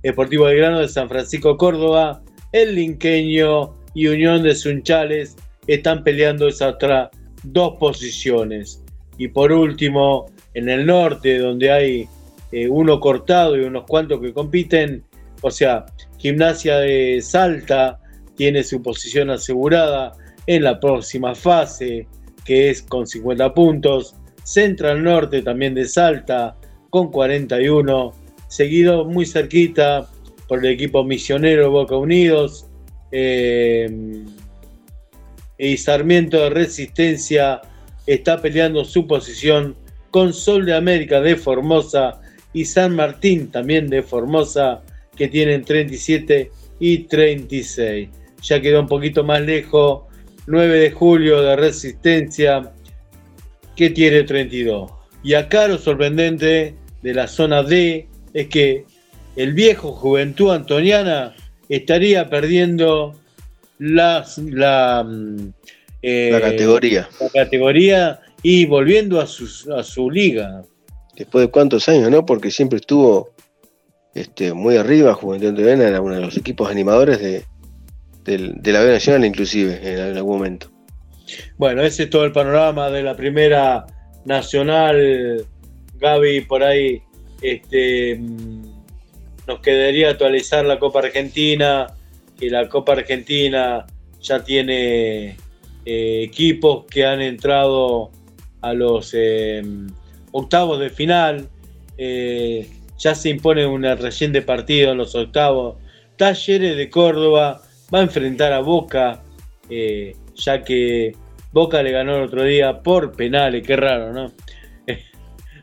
Esportivo 0.02 0.44
Belgrano 0.44 0.80
de 0.80 0.88
San 0.88 1.10
Francisco 1.10 1.58
Córdoba, 1.58 2.22
El 2.52 2.74
Linqueño 2.74 3.74
y 3.92 4.06
Unión 4.06 4.42
de 4.42 4.54
Sunchales 4.54 5.36
están 5.66 6.02
peleando 6.02 6.48
esas 6.48 6.74
otras 6.74 7.10
dos 7.42 7.74
posiciones. 7.78 8.82
Y 9.18 9.28
por 9.28 9.52
último, 9.52 10.26
en 10.54 10.70
el 10.70 10.86
norte, 10.86 11.38
donde 11.38 11.70
hay 11.70 12.08
eh, 12.50 12.66
uno 12.66 12.98
cortado 12.98 13.58
y 13.58 13.60
unos 13.60 13.84
cuantos 13.84 14.22
que 14.22 14.32
compiten, 14.32 15.04
o 15.42 15.50
sea, 15.50 15.84
Gimnasia 16.16 16.78
de 16.78 17.20
Salta 17.20 18.00
tiene 18.36 18.62
su 18.62 18.82
posición 18.82 19.30
asegurada 19.30 20.12
en 20.46 20.62
la 20.62 20.78
próxima 20.78 21.34
fase, 21.34 22.06
que 22.44 22.70
es 22.70 22.82
con 22.82 23.06
50 23.06 23.52
puntos. 23.54 24.14
Central 24.44 25.02
Norte 25.02 25.42
también 25.42 25.74
de 25.74 25.86
Salta 25.86 26.56
con 26.90 27.10
41, 27.10 28.12
seguido 28.48 29.04
muy 29.04 29.26
cerquita 29.26 30.08
por 30.46 30.64
el 30.64 30.72
equipo 30.72 31.02
misionero 31.02 31.70
Boca 31.70 31.96
Unidos. 31.96 32.66
Eh, 33.10 34.24
y 35.58 35.76
Sarmiento 35.78 36.38
de 36.38 36.50
Resistencia 36.50 37.62
está 38.06 38.40
peleando 38.40 38.84
su 38.84 39.06
posición 39.06 39.74
con 40.10 40.32
Sol 40.32 40.66
de 40.66 40.74
América 40.74 41.20
de 41.20 41.36
Formosa 41.36 42.20
y 42.52 42.66
San 42.66 42.94
Martín 42.94 43.50
también 43.50 43.88
de 43.88 44.02
Formosa 44.02 44.82
que 45.16 45.28
tienen 45.28 45.64
37 45.64 46.50
y 46.78 46.98
36 47.04 48.08
ya 48.42 48.60
quedó 48.60 48.80
un 48.80 48.88
poquito 48.88 49.24
más 49.24 49.40
lejos. 49.42 50.02
9 50.46 50.78
de 50.78 50.90
julio 50.92 51.42
de 51.42 51.56
Resistencia, 51.56 52.72
que 53.74 53.90
tiene 53.90 54.22
32. 54.22 54.90
Y 55.22 55.34
acá 55.34 55.66
lo 55.66 55.78
sorprendente 55.78 56.74
de 57.02 57.14
la 57.14 57.26
zona 57.26 57.62
D 57.62 58.08
es 58.32 58.48
que 58.48 58.84
el 59.34 59.52
viejo 59.54 59.92
Juventud 59.92 60.52
Antoniana 60.52 61.34
estaría 61.68 62.30
perdiendo 62.30 63.14
las, 63.78 64.38
la, 64.38 65.04
mm, 65.06 65.52
eh, 66.02 66.30
la, 66.32 66.40
categoría. 66.40 67.08
la 67.20 67.28
categoría 67.30 68.20
y 68.42 68.66
volviendo 68.66 69.20
a 69.20 69.26
su, 69.26 69.72
a 69.74 69.82
su 69.82 70.10
liga. 70.10 70.62
Después 71.16 71.46
de 71.46 71.50
cuántos 71.50 71.88
años, 71.88 72.10
¿no? 72.10 72.24
Porque 72.24 72.50
siempre 72.50 72.78
estuvo 72.78 73.30
este, 74.14 74.52
muy 74.52 74.76
arriba, 74.76 75.14
Juventud 75.14 75.48
Antoniana 75.48 75.88
era 75.88 76.00
uno 76.00 76.14
de 76.14 76.20
los 76.20 76.36
equipos 76.36 76.70
animadores 76.70 77.20
de, 77.20 77.44
de 78.26 78.72
la 78.72 78.80
B 78.80 78.92
Nacional 78.92 79.24
inclusive 79.24 79.80
en, 79.82 80.16
algún 80.16 80.38
momento. 80.38 80.70
Bueno, 81.56 81.82
ese 81.82 82.04
es 82.04 82.10
todo 82.10 82.24
el 82.24 82.32
panorama 82.32 82.90
de 82.90 83.02
la 83.02 83.16
primera 83.16 83.86
nacional. 84.24 85.46
Gaby, 85.98 86.42
por 86.42 86.62
ahí 86.62 87.02
este, 87.40 88.16
mm, 88.16 88.62
nos 89.46 89.60
quedaría 89.60 90.10
actualizar 90.10 90.64
la 90.64 90.78
Copa 90.78 91.00
Argentina, 91.00 91.86
que 92.38 92.50
la 92.50 92.68
Copa 92.68 92.92
Argentina 92.92 93.86
ya 94.20 94.42
tiene 94.42 95.36
eh, 95.84 96.22
equipos 96.22 96.84
que 96.90 97.06
han 97.06 97.20
entrado 97.20 98.10
a 98.60 98.72
los 98.72 99.14
em, 99.14 99.86
octavos 100.32 100.80
de 100.80 100.90
final. 100.90 101.48
Eh, 101.96 102.68
ya 102.98 103.14
se 103.14 103.30
impone 103.30 103.66
una 103.66 103.94
reciente 103.94 104.42
partido 104.42 104.92
en 104.92 104.98
los 104.98 105.14
octavos. 105.14 105.76
Talleres 106.16 106.76
de 106.76 106.90
Córdoba 106.90 107.62
va 107.92 108.00
a 108.00 108.02
enfrentar 108.02 108.52
a 108.52 108.60
Boca, 108.60 109.22
eh, 109.70 110.14
ya 110.34 110.62
que 110.62 111.14
Boca 111.52 111.82
le 111.82 111.92
ganó 111.92 112.16
el 112.16 112.22
otro 112.24 112.44
día 112.44 112.82
por 112.82 113.12
penales, 113.12 113.66
qué 113.66 113.76
raro, 113.76 114.12
¿no? 114.12 114.32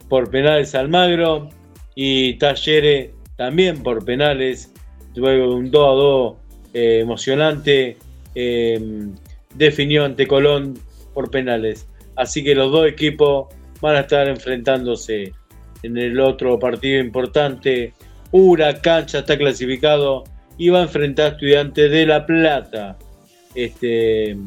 por 0.10 0.30
penales 0.30 0.76
Almagro 0.76 1.50
y 1.96 2.34
Talleres 2.36 3.12
también 3.36 3.82
por 3.84 4.06
penales, 4.06 4.72
luego 5.16 5.56
un 5.56 5.70
2 5.72 5.84
a 5.84 5.92
2 5.92 6.36
eh, 6.74 7.00
emocionante, 7.02 7.98
eh, 8.36 9.08
definió 9.56 10.06
ante 10.06 10.28
Colón 10.28 10.80
por 11.14 11.30
penales. 11.30 11.88
Así 12.16 12.44
que 12.44 12.56
los 12.56 12.72
dos 12.72 12.88
equipos 12.88 13.48
van 13.82 13.96
a 13.96 14.02
estar 14.02 14.28
enfrentándose 14.28 15.34
en 15.84 15.98
el 15.98 16.20
otro 16.20 16.58
partido 16.60 17.00
importante. 17.00 17.94
Huracán 18.32 19.06
ya 19.08 19.20
está 19.20 19.38
clasificado 19.38 20.24
va 20.70 20.80
a 20.80 20.84
enfrentar 20.84 21.26
a 21.26 21.30
Estudiantes 21.30 21.92
de 21.92 22.06
La 22.06 22.26
Plata. 22.26 22.98
Este, 23.56 24.38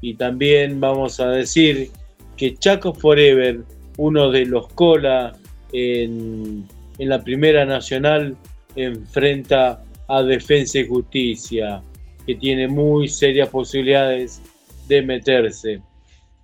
y 0.00 0.14
también 0.14 0.80
vamos 0.80 1.20
a 1.20 1.28
decir 1.28 1.90
que 2.36 2.54
Chaco 2.56 2.92
Forever, 2.94 3.60
uno 3.96 4.30
de 4.30 4.46
los 4.46 4.68
cola 4.68 5.36
en, 5.72 6.66
en 6.98 7.08
la 7.08 7.22
Primera 7.22 7.64
Nacional, 7.64 8.36
enfrenta 8.76 9.82
a 10.08 10.22
Defensa 10.22 10.80
y 10.80 10.88
Justicia, 10.88 11.82
que 12.26 12.34
tiene 12.34 12.68
muy 12.68 13.08
serias 13.08 13.48
posibilidades 13.48 14.42
de 14.88 15.02
meterse. 15.02 15.80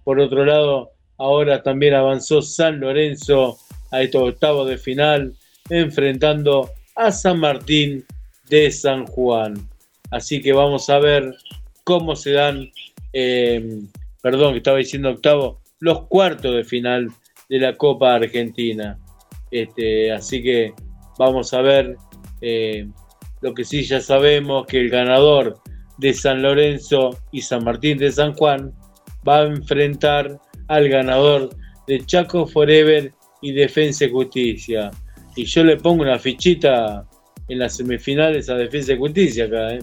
Por 0.04 0.20
otro 0.20 0.44
lado, 0.44 0.90
ahora 1.18 1.62
también 1.62 1.94
avanzó 1.94 2.40
San 2.42 2.80
Lorenzo 2.80 3.58
a 3.90 4.02
estos 4.02 4.22
octavos 4.22 4.68
de 4.68 4.78
final, 4.78 5.34
enfrentando 5.68 6.70
a 6.94 7.10
San 7.12 7.40
Martín 7.40 8.04
de 8.48 8.70
San 8.70 9.06
Juan. 9.06 9.54
Así 10.10 10.40
que 10.40 10.52
vamos 10.52 10.88
a 10.90 10.98
ver 10.98 11.34
cómo 11.84 12.16
se 12.16 12.32
dan, 12.32 12.70
eh, 13.12 13.80
perdón, 14.22 14.52
que 14.52 14.58
estaba 14.58 14.78
diciendo 14.78 15.10
octavo, 15.10 15.60
los 15.80 16.06
cuartos 16.06 16.54
de 16.54 16.64
final 16.64 17.08
de 17.48 17.58
la 17.58 17.76
Copa 17.76 18.14
Argentina. 18.14 18.98
Este, 19.50 20.12
así 20.12 20.42
que 20.42 20.72
vamos 21.18 21.52
a 21.54 21.62
ver 21.62 21.96
eh, 22.40 22.86
lo 23.40 23.54
que 23.54 23.64
sí 23.64 23.82
ya 23.82 24.00
sabemos, 24.00 24.66
que 24.66 24.80
el 24.80 24.90
ganador 24.90 25.60
de 25.98 26.14
San 26.14 26.42
Lorenzo 26.42 27.18
y 27.32 27.42
San 27.42 27.64
Martín 27.64 27.98
de 27.98 28.12
San 28.12 28.34
Juan 28.34 28.72
va 29.26 29.40
a 29.40 29.46
enfrentar 29.46 30.38
al 30.68 30.88
ganador 30.88 31.50
de 31.86 32.04
Chaco 32.04 32.46
Forever 32.46 33.12
y 33.42 33.52
Defensa 33.52 34.04
y 34.04 34.10
Justicia. 34.10 34.90
Y 35.36 35.44
yo 35.44 35.64
le 35.64 35.76
pongo 35.76 36.02
una 36.02 36.18
fichita 36.18 37.06
en 37.48 37.58
las 37.58 37.76
semifinales 37.76 38.48
a 38.48 38.54
Defensa 38.54 38.92
y 38.92 38.98
Justicia 38.98 39.44
acá. 39.46 39.74
¿eh? 39.74 39.82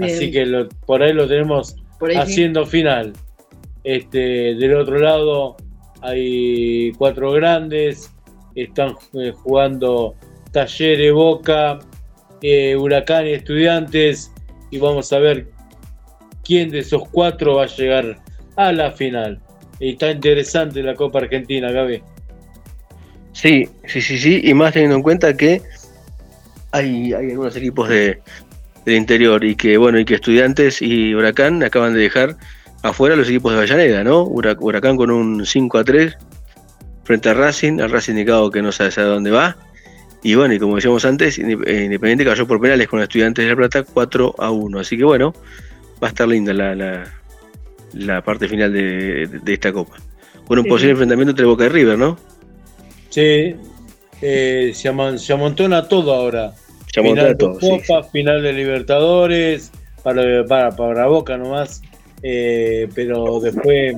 Así 0.00 0.30
que 0.30 0.68
por 0.86 1.02
ahí 1.02 1.12
lo 1.12 1.26
tenemos 1.26 1.76
haciendo 2.16 2.66
final. 2.66 3.12
Este, 3.84 4.54
del 4.54 4.76
otro 4.76 4.98
lado 4.98 5.56
hay 6.02 6.92
cuatro 6.92 7.32
grandes, 7.32 8.12
están 8.54 8.94
eh, 9.14 9.32
jugando 9.34 10.14
Talleres, 10.52 11.12
Boca, 11.12 11.78
eh, 12.42 12.76
Huracán 12.76 13.26
y 13.26 13.32
Estudiantes 13.32 14.32
y 14.70 14.78
vamos 14.78 15.12
a 15.12 15.18
ver 15.18 15.46
quién 16.44 16.70
de 16.70 16.80
esos 16.80 17.08
cuatro 17.10 17.56
va 17.56 17.64
a 17.64 17.66
llegar 17.66 18.18
a 18.56 18.72
la 18.72 18.90
final. 18.90 19.40
Y 19.80 19.90
está 19.90 20.10
interesante 20.10 20.82
la 20.82 20.94
Copa 20.94 21.20
Argentina, 21.20 21.70
Gaby. 21.70 22.02
Sí, 23.32 23.68
sí, 23.86 24.00
sí, 24.00 24.18
sí, 24.18 24.40
y 24.44 24.54
más 24.54 24.72
teniendo 24.74 24.96
en 24.96 25.02
cuenta 25.02 25.36
que 25.36 25.62
hay, 26.72 27.12
hay 27.12 27.30
algunos 27.30 27.54
equipos 27.56 27.88
de, 27.88 28.20
del 28.84 28.96
interior 28.96 29.44
y 29.44 29.54
que, 29.54 29.76
bueno, 29.76 29.98
y 29.98 30.04
que 30.04 30.14
Estudiantes 30.14 30.82
y 30.82 31.14
Huracán 31.14 31.62
acaban 31.62 31.94
de 31.94 32.00
dejar 32.00 32.36
afuera 32.82 33.14
los 33.14 33.28
equipos 33.28 33.52
de 33.52 33.58
Avellaneda, 33.58 34.02
¿no? 34.04 34.24
Huracán 34.24 34.96
con 34.96 35.10
un 35.10 35.46
5 35.46 35.78
a 35.78 35.84
3 35.84 36.16
frente 37.04 37.28
a 37.28 37.34
Racing, 37.34 37.80
al 37.80 37.90
Racing 37.90 38.12
indicado 38.12 38.50
que 38.50 38.62
no 38.62 38.72
sabe 38.72 38.90
a 38.96 39.04
dónde 39.04 39.30
va. 39.30 39.56
Y 40.22 40.34
bueno, 40.34 40.54
y 40.54 40.58
como 40.58 40.76
decíamos 40.76 41.04
antes, 41.04 41.38
eh, 41.38 41.42
Independiente 41.42 42.24
cayó 42.24 42.46
por 42.46 42.60
penales 42.60 42.88
con 42.88 43.00
Estudiantes 43.00 43.44
de 43.44 43.50
La 43.50 43.56
Plata 43.56 43.82
4 43.82 44.34
a 44.38 44.50
1. 44.50 44.78
Así 44.78 44.96
que 44.96 45.04
bueno, 45.04 45.34
va 46.02 46.08
a 46.08 46.10
estar 46.10 46.28
linda 46.28 46.52
la, 46.52 47.04
la, 47.92 48.22
parte 48.22 48.48
final 48.48 48.72
de, 48.72 49.28
esta 49.46 49.72
copa. 49.72 49.96
Con 50.46 50.58
un 50.58 50.66
posible 50.66 50.92
enfrentamiento 50.92 51.30
entre 51.30 51.46
Boca 51.46 51.66
y 51.66 51.68
River, 51.68 51.98
¿no? 51.98 52.16
Sí, 53.10 53.56
eh, 54.20 54.72
se, 54.74 55.32
amontona 55.32 55.88
todo 55.88 56.14
ahora. 56.14 56.54
Final. 56.92 57.36
De 57.36 57.46
copa, 57.46 58.02
final 58.10 58.42
de 58.42 58.52
Libertadores, 58.52 59.72
para, 60.02 60.44
para, 60.46 60.70
para 60.70 61.06
Boca 61.06 61.36
nomás. 61.36 61.82
Eh, 62.22 62.88
pero 62.94 63.40
después 63.40 63.96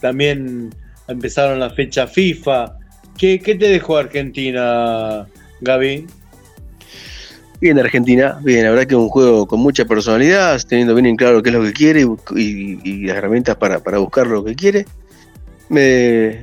también 0.00 0.70
empezaron 1.08 1.58
la 1.58 1.70
fecha 1.70 2.06
FIFA 2.06 2.76
¿Qué, 3.18 3.38
te 3.38 3.56
dejó 3.56 3.96
Argentina, 3.96 5.26
Gaby? 5.62 6.06
Bien, 7.60 7.78
Argentina, 7.78 8.38
bien, 8.42 8.64
la 8.64 8.70
verdad 8.70 8.86
que 8.86 8.94
es 8.94 9.00
un 9.00 9.08
juego 9.08 9.46
con 9.46 9.60
mucha 9.60 9.86
personalidad, 9.86 10.60
teniendo 10.68 10.94
bien 10.94 11.06
en 11.06 11.16
claro 11.16 11.42
qué 11.42 11.48
es 11.48 11.54
lo 11.54 11.62
que 11.62 11.72
quiere 11.72 12.06
y, 12.36 13.06
las 13.06 13.16
herramientas 13.16 13.56
para, 13.56 13.78
buscar 13.98 14.26
lo 14.26 14.44
que 14.44 14.54
quiere. 14.54 14.84
Me, 15.70 16.38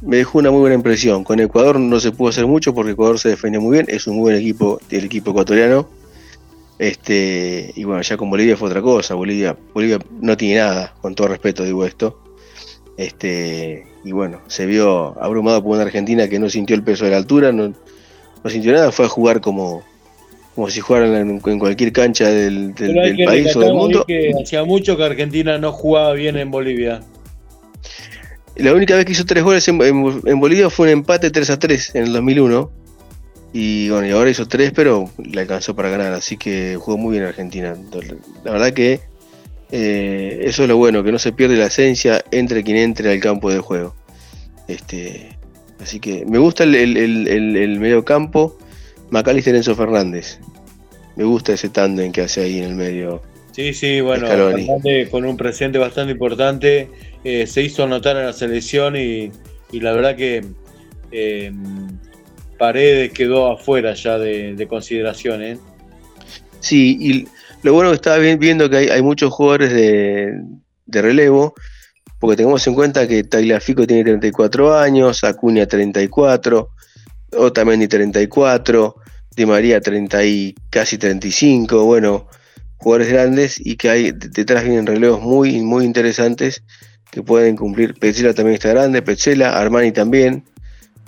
dejó 0.00 0.38
una 0.38 0.50
muy 0.50 0.60
buena 0.60 0.74
impresión. 0.74 1.24
Con 1.24 1.40
Ecuador 1.40 1.78
no 1.78 2.00
se 2.00 2.12
pudo 2.12 2.30
hacer 2.30 2.46
mucho 2.46 2.74
porque 2.74 2.92
Ecuador 2.92 3.18
se 3.18 3.30
defendió 3.30 3.60
muy 3.60 3.72
bien, 3.72 3.86
es 3.88 4.06
un 4.06 4.18
buen 4.18 4.36
equipo, 4.36 4.80
el 4.90 5.04
equipo 5.04 5.30
ecuatoriano. 5.30 5.88
Este, 6.78 7.72
y 7.74 7.84
bueno, 7.84 8.02
ya 8.02 8.16
con 8.16 8.30
Bolivia 8.30 8.56
fue 8.56 8.68
otra 8.68 8.82
cosa. 8.82 9.14
Bolivia, 9.14 9.56
Bolivia 9.74 9.98
no 10.20 10.36
tiene 10.36 10.60
nada, 10.60 10.94
con 11.00 11.14
todo 11.14 11.28
respeto 11.28 11.64
digo 11.64 11.84
esto. 11.84 12.20
Este, 12.96 13.86
y 14.04 14.12
bueno, 14.12 14.40
se 14.46 14.66
vio 14.66 15.20
abrumado 15.22 15.62
por 15.62 15.72
una 15.72 15.82
Argentina 15.82 16.28
que 16.28 16.38
no 16.38 16.48
sintió 16.48 16.74
el 16.74 16.82
peso 16.82 17.04
de 17.04 17.12
la 17.12 17.16
altura, 17.16 17.52
no, 17.52 17.72
sintió 18.46 18.72
nada, 18.72 18.90
fue 18.90 19.06
a 19.06 19.08
jugar 19.08 19.40
como, 19.40 19.84
como 20.54 20.68
si 20.68 20.80
jugaran 20.80 21.14
en, 21.14 21.40
cualquier 21.40 21.92
cancha 21.92 22.28
del, 22.28 22.74
país 23.24 23.54
o 23.54 23.60
del 23.60 23.74
mundo. 23.74 24.04
Que 24.06 24.32
hacía 24.42 24.64
mucho 24.64 24.96
que 24.96 25.04
Argentina 25.04 25.58
no 25.58 25.72
jugaba 25.72 26.12
bien 26.12 26.36
en 26.36 26.50
Bolivia. 26.50 27.02
La 28.58 28.74
única 28.74 28.96
vez 28.96 29.04
que 29.04 29.12
hizo 29.12 29.24
tres 29.24 29.44
goles 29.44 29.66
en, 29.68 29.78
Bolivia 29.78 30.68
fue 30.68 30.88
un 30.88 30.92
empate 30.92 31.30
3 31.30 31.50
a 31.50 31.58
3 31.58 31.94
en 31.94 32.02
el 32.04 32.12
2001. 32.12 32.70
Y 33.52 33.88
bueno, 33.88 34.06
y 34.06 34.10
ahora 34.10 34.28
hizo 34.28 34.46
tres, 34.46 34.72
pero 34.74 35.10
le 35.24 35.40
alcanzó 35.40 35.74
para 35.74 35.88
ganar. 35.88 36.12
Así 36.12 36.36
que 36.36 36.76
jugó 36.76 36.98
muy 36.98 37.12
bien 37.12 37.24
Argentina. 37.24 37.76
La 38.44 38.52
verdad 38.52 38.72
que 38.72 39.00
eh, 39.70 40.40
eso 40.42 40.64
es 40.64 40.68
lo 40.68 40.76
bueno, 40.76 41.04
que 41.04 41.12
no 41.12 41.18
se 41.18 41.32
pierde 41.32 41.56
la 41.56 41.66
esencia 41.66 42.24
entre 42.30 42.64
quien 42.64 42.78
entre 42.78 43.12
al 43.12 43.20
campo 43.20 43.50
de 43.50 43.60
juego. 43.60 43.94
Este, 44.66 45.36
así 45.80 46.00
que 46.00 46.26
me 46.26 46.38
gusta 46.38 46.64
el, 46.64 46.74
el, 46.74 47.80
medio 47.80 48.04
campo, 48.04 48.58
Macalister 49.10 49.54
Enzo 49.54 49.76
Fernández. 49.76 50.40
Me 51.16 51.24
gusta 51.24 51.52
ese 51.52 51.68
tándem 51.68 52.12
que 52.12 52.22
hace 52.22 52.42
ahí 52.42 52.58
en 52.58 52.64
el 52.64 52.74
medio. 52.74 53.22
Sí, 53.52 53.72
sí, 53.72 54.00
bueno, 54.00 54.28
con 55.10 55.24
un 55.24 55.36
presidente 55.36 55.78
bastante 55.78 56.12
importante, 56.12 56.88
eh, 57.24 57.46
se 57.46 57.62
hizo 57.62 57.86
notar 57.86 58.16
en 58.16 58.26
la 58.26 58.32
selección 58.32 58.96
y, 58.96 59.30
la 59.72 59.92
verdad 59.92 60.16
que 60.16 60.44
eh, 61.12 61.52
Paredes 62.58 63.12
quedó 63.12 63.52
afuera 63.52 63.94
ya 63.94 64.18
de, 64.18 64.54
de 64.54 64.66
consideración. 64.66 65.42
¿eh? 65.42 65.58
Sí, 66.60 66.96
y 67.00 67.28
lo 67.62 67.72
bueno 67.72 67.90
que 67.90 67.96
estaba 67.96 68.18
viendo 68.18 68.70
que 68.70 68.76
hay, 68.76 69.02
muchos 69.02 69.32
jugadores 69.32 69.72
de, 69.72 70.40
relevo, 70.86 71.54
porque 72.18 72.36
tengamos 72.36 72.66
en 72.66 72.74
cuenta 72.74 73.06
que 73.06 73.24
Tagliafico 73.24 73.86
tiene 73.86 74.04
34 74.04 74.76
años, 74.76 75.24
Acuña 75.24 75.66
34, 75.66 76.70
Otamendi 77.36 77.88
34, 77.88 78.94
Di 79.36 79.46
María 79.46 79.80
30 79.80 80.24
y 80.24 80.54
casi 80.70 80.98
35, 80.98 81.84
bueno, 81.84 82.28
jugadores 82.76 83.08
grandes 83.12 83.60
y 83.64 83.76
que 83.76 83.90
hay 83.90 84.12
detrás 84.12 84.64
vienen 84.64 84.86
relevos 84.86 85.20
muy, 85.20 85.60
muy 85.60 85.84
interesantes 85.84 86.62
que 87.10 87.22
pueden 87.22 87.56
cumplir. 87.56 87.94
Petzela 87.94 88.34
también 88.34 88.54
está 88.54 88.70
grande, 88.70 89.02
Petzela, 89.02 89.58
Armani 89.58 89.92
también. 89.92 90.44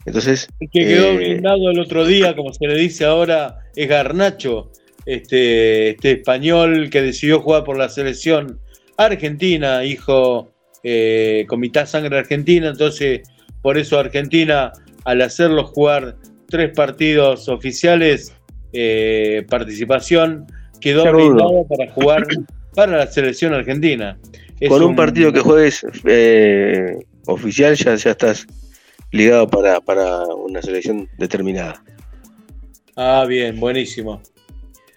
Entonces. 0.06 0.48
El 0.60 0.70
que 0.70 0.86
quedó 0.86 1.10
eh, 1.10 1.16
blindado 1.16 1.70
el 1.70 1.78
otro 1.78 2.06
día, 2.06 2.34
como 2.34 2.52
se 2.52 2.66
le 2.66 2.74
dice 2.76 3.04
ahora, 3.04 3.58
es 3.76 3.88
Garnacho, 3.88 4.70
este, 5.06 5.90
este 5.90 6.12
español 6.12 6.90
que 6.90 7.02
decidió 7.02 7.40
jugar 7.40 7.64
por 7.64 7.76
la 7.76 7.88
selección 7.88 8.58
argentina, 8.96 9.84
hijo 9.84 10.50
eh, 10.82 11.44
con 11.48 11.60
mitad 11.60 11.86
sangre 11.86 12.18
argentina, 12.18 12.68
entonces 12.68 13.22
por 13.62 13.76
eso 13.76 13.98
Argentina, 13.98 14.72
al 15.04 15.20
hacerlo 15.22 15.64
jugar 15.64 16.16
tres 16.48 16.70
partidos 16.74 17.48
oficiales, 17.48 18.34
eh, 18.72 19.44
participación, 19.48 20.46
quedó 20.80 21.12
brindado 21.12 21.66
para 21.68 21.90
jugar 21.92 22.26
para 22.74 22.96
la 22.96 23.06
selección 23.06 23.52
argentina. 23.52 24.18
Con 24.68 24.82
un, 24.82 24.96
partido 24.96 25.32
que 25.32 25.40
juegues 25.40 25.86
eh, 26.04 26.98
oficial 27.26 27.74
ya, 27.76 27.94
ya 27.94 28.10
estás 28.10 28.46
ligado 29.12 29.48
para, 29.48 29.80
para 29.80 30.24
una 30.26 30.62
selección 30.62 31.08
determinada. 31.18 31.82
Ah, 32.96 33.24
bien, 33.26 33.58
buenísimo. 33.58 34.20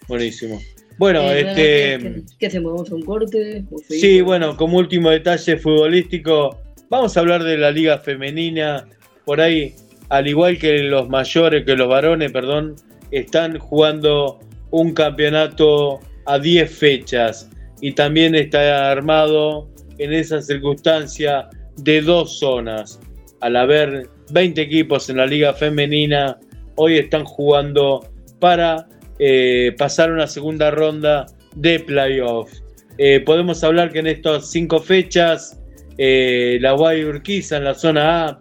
Buenísimo. 0.08 0.60
Bueno, 0.98 1.22
Eh, 1.22 1.40
este. 1.40 2.24
¿qué, 2.38 2.48
hacemos? 2.48 2.74
¿Vamos 2.74 2.92
a 2.92 2.96
un 2.96 3.04
corte? 3.04 3.64
¿O 3.72 3.78
Sí, 3.90 4.22
bueno, 4.22 4.56
como 4.58 4.78
último 4.78 5.10
detalle 5.10 5.58
futbolístico, 5.58 6.60
vamos 6.90 7.16
a 7.16 7.20
hablar 7.20 7.44
de 7.44 7.58
la 7.58 7.72
liga 7.72 7.98
femenina. 7.98 8.86
Por 9.26 9.42
ahí, 9.42 9.74
al 10.10 10.28
igual 10.28 10.60
que 10.60 10.80
los 10.80 11.10
mayores, 11.10 11.66
que 11.66 11.76
los 11.76 11.88
varones, 11.88 12.32
perdón, 12.32 12.76
están 13.12 13.58
jugando 13.58 14.40
un 14.72 14.94
campeonato 14.94 16.00
a 16.26 16.40
10 16.40 16.70
fechas 16.72 17.50
y 17.84 17.92
también 17.92 18.34
está 18.34 18.92
armado 18.92 19.70
en 19.98 20.14
esa 20.14 20.42
circunstancia 20.42 21.50
de 21.76 22.00
dos 22.00 22.40
zonas. 22.40 22.98
Al 23.42 23.58
haber 23.58 24.08
20 24.32 24.62
equipos 24.62 25.10
en 25.10 25.18
la 25.18 25.26
liga 25.26 25.54
femenina, 25.54 26.40
hoy 26.76 26.98
están 26.98 27.26
jugando 27.26 28.08
para 28.40 28.88
eh, 29.20 29.76
pasar 29.78 30.14
una 30.14 30.28
segunda 30.28 30.72
ronda 30.72 31.26
de 31.58 31.82
playoff. 31.82 32.50
Eh, 32.98 33.20
podemos 33.20 33.62
hablar 33.66 33.92
que 33.92 34.00
en 34.00 34.08
estas 34.08 34.50
cinco 34.50 34.80
fechas, 34.80 35.60
eh, 35.98 36.60
la 36.62 36.72
Guay 36.72 37.04
Urquiza 37.04 37.58
en 37.58 37.66
la 37.66 37.74
zona 37.74 38.28
A 38.28 38.40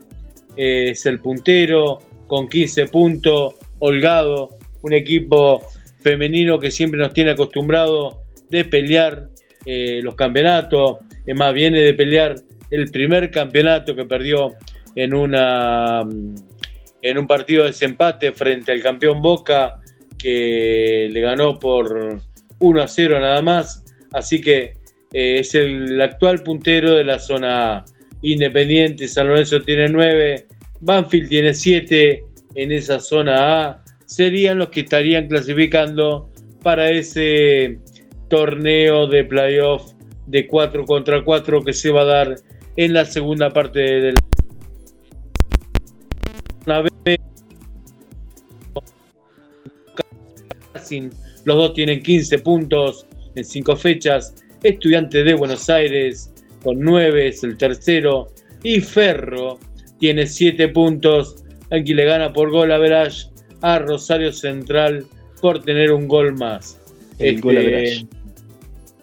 eh, 0.57 0.90
es 0.90 1.05
el 1.05 1.18
puntero 1.18 1.99
con 2.28 2.49
15 2.49 2.86
puntos. 2.86 3.57
Holgado, 3.80 4.51
un 4.82 4.93
equipo 4.93 5.66
femenino 6.01 6.61
que 6.61 6.70
siempre 6.70 7.01
nos 7.01 7.12
tiene 7.12 7.32
acostumbrado 7.32 8.22
de 8.49 8.64
pelear 8.64 9.31
eh, 9.64 10.00
los 10.02 10.14
campeonatos. 10.14 10.98
Es 11.26 11.36
más, 11.36 11.54
viene 11.54 11.80
de 11.80 11.94
pelear 11.94 12.36
el 12.70 12.90
primer 12.90 13.30
campeonato 13.30 13.94
que 13.94 14.04
perdió 14.04 14.54
en, 14.94 15.14
una, 15.14 16.04
mm, 16.04 16.34
en 17.02 17.18
un 17.18 17.26
partido 17.26 17.62
de 17.62 17.68
desempate 17.68 18.32
frente 18.32 18.72
al 18.72 18.82
campeón 18.82 19.20
Boca, 19.22 19.80
que 20.18 21.08
le 21.10 21.20
ganó 21.20 21.58
por 21.58 22.20
1 22.58 22.82
a 22.82 22.88
0 22.88 23.20
nada 23.20 23.42
más. 23.42 23.84
Así 24.12 24.40
que 24.40 24.74
eh, 25.12 25.38
es 25.40 25.54
el 25.54 26.00
actual 26.00 26.42
puntero 26.42 26.94
de 26.94 27.04
la 27.04 27.18
zona 27.18 27.76
A. 27.76 27.84
Independiente, 28.22 29.08
San 29.08 29.26
Lorenzo 29.26 29.62
tiene 29.62 29.88
9, 29.88 30.46
Banfield 30.80 31.28
tiene 31.28 31.54
7 31.54 32.24
en 32.54 32.72
esa 32.72 33.00
zona 33.00 33.62
A. 33.62 33.84
Serían 34.06 34.58
los 34.58 34.68
que 34.68 34.80
estarían 34.80 35.26
clasificando 35.26 36.30
para 36.62 36.90
ese 36.90 37.78
torneo 38.32 39.06
de 39.06 39.24
playoff 39.24 39.92
de 40.26 40.46
4 40.46 40.86
contra 40.86 41.22
4 41.22 41.62
que 41.62 41.74
se 41.74 41.90
va 41.90 42.00
a 42.00 42.04
dar 42.06 42.36
en 42.76 42.94
la 42.94 43.04
segunda 43.04 43.50
parte 43.50 43.78
de 43.78 44.14
la 46.64 46.82
Racing, 50.72 51.10
los 51.44 51.56
dos 51.56 51.74
tienen 51.74 52.02
15 52.02 52.38
puntos 52.38 53.06
en 53.34 53.44
5 53.44 53.76
fechas. 53.76 54.34
Estudiantes 54.62 55.26
de 55.26 55.34
Buenos 55.34 55.68
Aires 55.68 56.32
con 56.62 56.80
9 56.80 57.28
es 57.28 57.44
el 57.44 57.58
tercero. 57.58 58.28
Y 58.62 58.80
Ferro 58.80 59.58
tiene 60.00 60.26
7 60.26 60.68
puntos. 60.68 61.44
Aquí 61.70 61.92
le 61.92 62.06
gana 62.06 62.32
por 62.32 62.50
gol 62.50 62.72
a 62.72 62.78
Verage 62.78 63.26
a 63.60 63.78
Rosario 63.78 64.32
Central 64.32 65.04
por 65.42 65.62
tener 65.62 65.92
un 65.92 66.08
gol 66.08 66.32
más. 66.32 66.78
El 67.18 67.42
gol 67.42 67.58
average. 67.58 68.06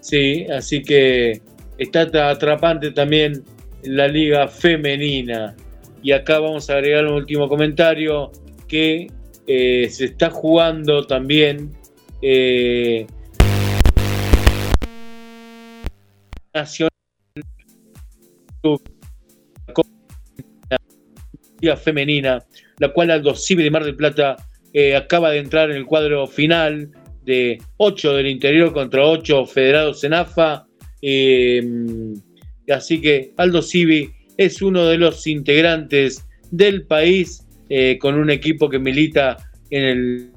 Sí, 0.09 0.47
así 0.51 0.81
que 0.81 1.39
está 1.77 2.07
atra- 2.07 2.31
atrapante 2.31 2.89
también 2.89 3.43
la 3.83 4.07
liga 4.07 4.47
femenina. 4.47 5.55
Y 6.01 6.13
acá 6.13 6.39
vamos 6.39 6.67
a 6.71 6.73
agregar 6.73 7.05
un 7.05 7.13
último 7.13 7.47
comentario 7.47 8.31
que 8.67 9.11
eh, 9.45 9.87
se 9.91 10.05
está 10.05 10.31
jugando 10.31 11.05
también 11.05 11.73
eh, 12.23 13.05
nacional 16.55 16.89
liga 21.61 21.77
femenina, 21.77 22.43
la 22.79 22.91
cual 22.93 23.11
Aldo 23.11 23.35
Civi 23.35 23.61
de 23.63 23.69
Mar 23.69 23.83
del 23.83 23.95
Plata 23.95 24.37
eh, 24.73 24.95
acaba 24.95 25.29
de 25.29 25.37
entrar 25.37 25.69
en 25.69 25.77
el 25.77 25.85
cuadro 25.85 26.25
final 26.25 26.89
de 27.29 27.61
8 27.77 28.13
del 28.15 28.27
interior 28.27 28.73
contra 28.73 29.05
8 29.05 29.45
federados 29.45 30.03
en 30.03 30.13
AFA. 30.13 30.65
eh, 31.01 31.63
así 32.69 32.99
que 32.99 33.33
Aldo 33.37 33.61
Civi 33.61 34.11
es 34.37 34.61
uno 34.61 34.85
de 34.85 34.97
los 34.97 35.27
integrantes 35.27 36.25
del 36.51 36.85
país 36.87 37.45
eh, 37.69 37.97
con 37.99 38.15
un 38.15 38.29
equipo 38.29 38.69
que 38.69 38.79
milita 38.79 39.37
en 39.69 40.31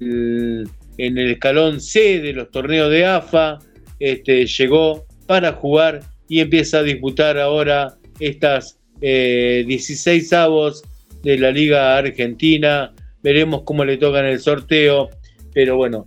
el, 0.00 0.68
en 0.98 1.18
el 1.18 1.30
escalón 1.30 1.80
C 1.80 2.20
de 2.20 2.32
los 2.32 2.50
torneos 2.50 2.90
de 2.90 3.06
AFA. 3.06 3.58
Este, 4.00 4.46
llegó 4.46 5.06
para 5.26 5.52
jugar 5.52 6.00
y 6.28 6.40
empieza 6.40 6.78
a 6.78 6.82
disputar 6.82 7.38
ahora 7.38 7.96
estas 8.18 8.80
eh, 9.00 9.64
16 9.66 10.32
avos 10.32 10.82
de 11.22 11.38
la 11.38 11.50
Liga 11.50 11.96
Argentina. 11.96 12.92
Veremos 13.22 13.62
cómo 13.64 13.84
le 13.84 13.96
toca 13.96 14.20
en 14.20 14.26
el 14.26 14.40
sorteo, 14.40 15.10
pero 15.52 15.76
bueno, 15.76 16.06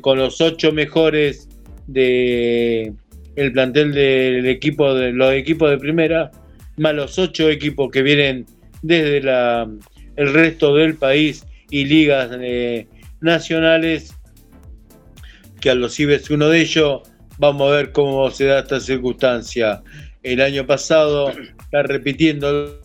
con 0.00 0.18
los 0.18 0.40
ocho 0.40 0.72
mejores 0.72 1.48
de 1.86 2.92
el 3.36 3.52
plantel 3.52 3.92
del 3.92 4.46
equipo 4.46 4.94
de 4.94 5.12
los 5.12 5.32
equipos 5.32 5.70
de 5.70 5.78
primera, 5.78 6.30
más 6.78 6.94
los 6.94 7.18
ocho 7.18 7.48
equipos 7.50 7.90
que 7.90 8.02
vienen 8.02 8.46
desde 8.82 9.20
la, 9.20 9.70
el 10.16 10.32
resto 10.32 10.74
del 10.74 10.96
país 10.96 11.46
y 11.70 11.84
ligas 11.84 12.30
eh, 12.40 12.88
nacionales, 13.20 14.14
que 15.60 15.70
a 15.70 15.74
los 15.74 15.98
es 16.00 16.30
uno 16.30 16.48
de 16.48 16.60
ellos. 16.60 17.02
Vamos 17.38 17.70
a 17.70 17.76
ver 17.76 17.92
cómo 17.92 18.30
se 18.30 18.46
da 18.46 18.60
esta 18.60 18.80
circunstancia. 18.80 19.82
El 20.22 20.40
año 20.40 20.66
pasado, 20.66 21.30
está 21.30 21.82
repitiendo, 21.82 22.80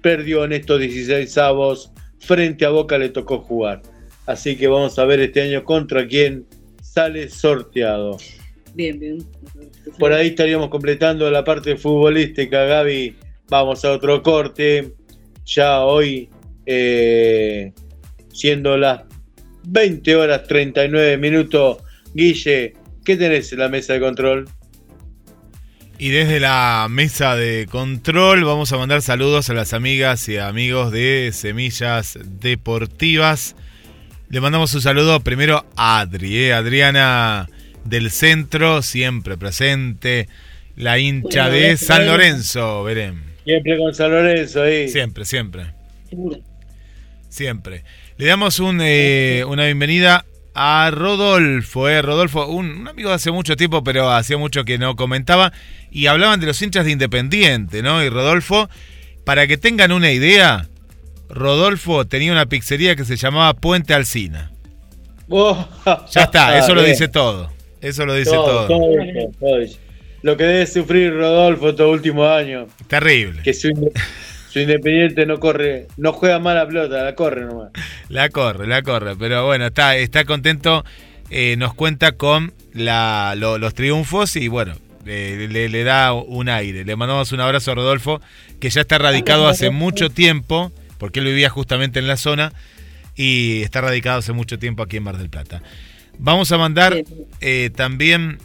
perdió 0.00 0.44
en 0.44 0.52
estos 0.52 0.80
16 0.80 1.36
avos, 1.38 1.92
frente 2.18 2.64
a 2.64 2.70
Boca 2.70 2.96
le 2.96 3.10
tocó 3.10 3.40
jugar. 3.40 3.82
Así 4.26 4.56
que 4.56 4.68
vamos 4.68 4.98
a 4.98 5.04
ver 5.04 5.20
este 5.20 5.42
año 5.42 5.64
contra 5.64 6.06
quién 6.06 6.46
sale 6.82 7.28
sorteado. 7.28 8.16
Bien, 8.74 8.98
bien. 8.98 9.18
Por 9.98 10.12
ahí 10.12 10.28
estaríamos 10.28 10.68
completando 10.68 11.30
la 11.30 11.44
parte 11.44 11.76
futbolística, 11.76 12.64
Gaby. 12.64 13.16
Vamos 13.48 13.84
a 13.84 13.92
otro 13.92 14.22
corte. 14.22 14.94
Ya 15.44 15.80
hoy, 15.80 16.28
eh, 16.66 17.72
siendo 18.32 18.76
las 18.76 19.02
20 19.66 20.16
horas 20.16 20.44
39 20.44 21.18
minutos, 21.18 21.78
Guille, 22.14 22.72
¿qué 23.04 23.16
tenés 23.16 23.52
en 23.52 23.58
la 23.58 23.68
mesa 23.68 23.92
de 23.92 24.00
control? 24.00 24.48
Y 25.98 26.10
desde 26.10 26.40
la 26.40 26.88
mesa 26.90 27.36
de 27.36 27.66
control 27.70 28.44
vamos 28.44 28.72
a 28.72 28.78
mandar 28.78 29.00
saludos 29.00 29.48
a 29.50 29.54
las 29.54 29.72
amigas 29.72 30.28
y 30.28 30.38
amigos 30.38 30.90
de 30.90 31.30
Semillas 31.32 32.18
Deportivas. 32.24 33.54
Le 34.28 34.40
mandamos 34.40 34.74
un 34.74 34.80
saludo 34.82 35.20
primero 35.20 35.64
a 35.76 36.00
Adri, 36.00 36.36
¿eh? 36.36 36.52
Adriana 36.52 37.48
del 37.84 38.10
Centro, 38.10 38.82
siempre 38.82 39.36
presente, 39.36 40.28
la 40.76 40.98
hincha 40.98 41.48
Bueno, 41.48 41.66
de 41.66 41.76
San. 41.76 42.06
Lorenzo, 42.06 42.82
veremos. 42.84 43.22
Siempre 43.44 43.78
con 43.78 43.94
San 43.94 44.10
Lorenzo 44.10 44.62
ahí. 44.62 44.88
Siempre, 44.88 45.24
siempre, 45.24 45.66
Seguro. 46.08 46.38
siempre. 47.28 47.84
Le 48.16 48.26
damos 48.26 48.58
un, 48.58 48.78
eh, 48.82 49.44
una 49.46 49.66
bienvenida 49.66 50.24
a 50.54 50.90
Rodolfo, 50.92 51.88
¿eh? 51.88 52.00
Rodolfo, 52.00 52.46
un, 52.46 52.70
un 52.70 52.88
amigo 52.88 53.10
de 53.10 53.16
hace 53.16 53.30
mucho 53.30 53.56
tiempo, 53.56 53.84
pero 53.84 54.10
hacía 54.10 54.38
mucho 54.38 54.64
que 54.64 54.78
no 54.78 54.96
comentaba, 54.96 55.52
y 55.90 56.06
hablaban 56.06 56.40
de 56.40 56.46
los 56.46 56.60
hinchas 56.62 56.86
de 56.86 56.92
Independiente, 56.92 57.82
¿no? 57.82 58.02
Y 58.02 58.08
Rodolfo, 58.08 58.68
para 59.24 59.46
que 59.46 59.58
tengan 59.58 59.92
una 59.92 60.10
idea, 60.12 60.68
Rodolfo 61.34 62.06
tenía 62.06 62.32
una 62.32 62.46
pizzería 62.46 62.96
que 62.96 63.04
se 63.04 63.16
llamaba 63.16 63.54
Puente 63.54 63.92
Alcina. 63.94 64.50
Oh, 65.28 65.66
Ya 66.10 66.22
está, 66.22 66.58
eso 66.58 66.74
lo 66.74 66.82
dice 66.82 67.08
todo. 67.08 67.50
Eso 67.80 68.06
lo 68.06 68.14
dice 68.14 68.30
Todo, 68.30 68.66
todo. 68.66 68.66
todo 68.68 69.00
eso, 69.02 69.30
todo 69.38 69.58
eso. 69.60 69.78
Lo 70.22 70.36
que 70.38 70.44
debe 70.44 70.66
sufrir 70.66 71.12
Rodolfo 71.12 71.68
estos 71.70 71.90
últimos 71.90 72.26
años, 72.30 72.68
Terrible. 72.86 73.42
que 73.42 73.52
su, 73.52 73.68
su 74.50 74.58
independiente 74.60 75.26
no 75.26 75.38
corre, 75.38 75.86
no 75.98 76.12
juega 76.14 76.38
mal 76.38 76.54
la 76.56 76.66
pelota, 76.66 77.02
la 77.04 77.14
corre 77.14 77.44
nomás. 77.44 77.68
La 78.08 78.30
corre, 78.30 78.66
la 78.66 78.82
corre. 78.82 79.16
Pero 79.16 79.44
bueno, 79.44 79.66
está, 79.66 79.96
está 79.96 80.24
contento. 80.24 80.82
eh, 81.30 81.56
nos 81.58 81.74
cuenta 81.74 82.12
con 82.12 82.54
la, 82.72 83.34
lo- 83.36 83.58
los 83.58 83.74
triunfos 83.74 84.36
y 84.36 84.48
bueno, 84.48 84.74
le, 85.04 85.46
le- 85.48 85.68
le 85.68 85.84
da 85.84 86.14
un 86.14 86.48
aire. 86.48 86.84
Le 86.86 86.96
mandamos 86.96 87.32
un 87.32 87.40
abrazo 87.40 87.72
a 87.72 87.74
Rodolfo, 87.74 88.22
que 88.60 88.70
ya 88.70 88.80
está 88.80 88.96
radicado 88.96 89.46
hace 89.46 89.68
mucho 89.68 90.08
tiempo, 90.08 90.72
porque 90.98 91.20
él 91.20 91.26
vivía 91.26 91.50
justamente 91.50 91.98
en 91.98 92.06
la 92.06 92.16
zona 92.16 92.52
y 93.16 93.62
está 93.62 93.80
radicado 93.80 94.18
hace 94.18 94.32
mucho 94.32 94.58
tiempo 94.58 94.82
aquí 94.82 94.96
en 94.96 95.02
Mar 95.04 95.18
del 95.18 95.30
Plata. 95.30 95.62
Vamos 96.18 96.50
a 96.52 96.58
mandar 96.58 97.04
eh, 97.40 97.70
también 97.74 98.38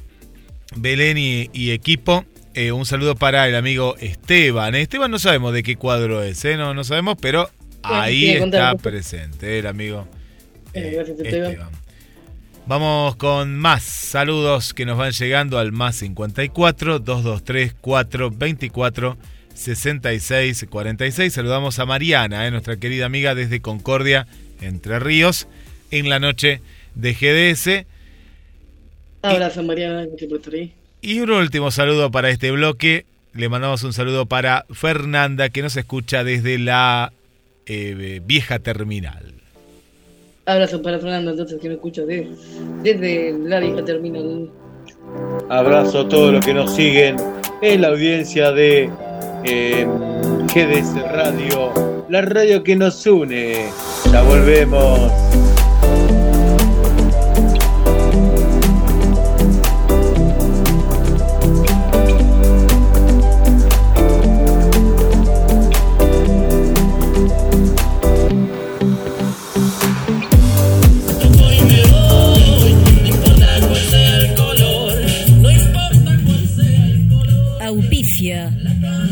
Belén 0.76 1.18
y, 1.18 1.50
y 1.54 1.72
equipo. 1.72 2.26
eh, 2.54 2.72
un 2.72 2.86
saludo 2.86 3.16
para 3.16 3.48
el 3.48 3.56
amigo 3.56 3.96
Esteban. 4.00 4.76
Esteban 4.76 5.12
no 5.12 5.20
sabemos 5.20 5.54
de 5.54 5.64
qué 5.64 5.76
cuadro 5.76 6.24
es, 6.24 6.44
¿eh? 6.46 6.58
no, 6.58 6.74
no 6.74 6.84
sabemos, 6.84 7.18
pero 7.22 7.50
ahí 7.84 8.30
está 8.32 8.76
presente 8.76 9.60
el 9.60 9.68
amigo 9.68 10.08
eh, 10.74 10.92
gracias, 10.96 11.20
Esteban. 11.20 11.52
Esteban. 11.52 11.70
Vamos 12.68 13.16
con 13.16 13.56
más 13.58 13.82
saludos 13.84 14.74
que 14.76 14.86
nos 14.86 14.98
van 14.98 15.12
llegando 15.12 15.58
al 15.58 15.72
más 15.72 15.96
54 15.96 17.00
223 17.00 17.74
424 17.82 19.18
66 19.60 20.68
46. 20.70 21.34
Saludamos 21.34 21.80
a 21.80 21.86
Mariana, 21.86 22.48
eh, 22.48 22.52
nuestra 22.52 22.78
querida 22.78 23.06
amiga 23.06 23.36
desde 23.36 23.60
Concordia, 23.60 24.26
Entre 24.62 25.00
Ríos, 25.00 25.48
en 25.92 26.10
la 26.10 26.20
noche 26.20 26.62
de 26.96 27.14
GDS. 27.14 27.86
Abrazo, 29.22 29.62
Mariana, 29.64 30.08
Y 31.02 31.20
un 31.20 31.32
último 31.32 31.72
saludo 31.72 32.10
para 32.10 32.30
este 32.30 32.52
bloque. 32.52 33.06
Le 33.34 33.50
mandamos 33.50 33.84
un 33.84 33.92
saludo 33.92 34.26
para 34.26 34.66
Fernanda, 34.72 35.50
que 35.50 35.62
nos 35.62 35.76
escucha 35.76 36.24
desde 36.24 36.58
la 36.58 37.12
eh, 37.66 38.22
vieja 38.26 38.60
terminal. 38.60 39.34
Abrazo 40.46 40.82
para 40.82 41.00
Fernando, 41.00 41.32
entonces, 41.32 41.60
que 41.62 41.68
me 41.68 41.76
escucha 41.76 42.04
desde 42.06 43.38
la 43.38 43.60
vieja 43.60 43.84
terminal. 43.84 44.50
Abrazo 45.50 46.02
a 46.02 46.10
todos 46.10 46.34
los 46.34 46.46
que 46.46 46.54
nos 46.54 46.74
siguen 46.74 47.18
en 47.62 47.82
la 47.82 47.90
audiencia 47.90 48.52
de 48.52 48.90
eh, 49.44 49.88
GDS 50.54 50.96
Radio, 51.12 52.06
la 52.10 52.22
radio 52.22 52.64
que 52.64 52.76
nos 52.76 53.06
une. 53.06 53.70
Ya 54.12 54.22
volvemos. 54.24 55.29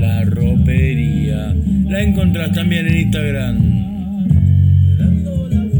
la 0.00 0.24
ropería. 0.24 1.54
La 1.88 2.02
encontrás 2.02 2.52
también 2.52 2.86
en 2.86 2.96
Instagram. 2.96 3.56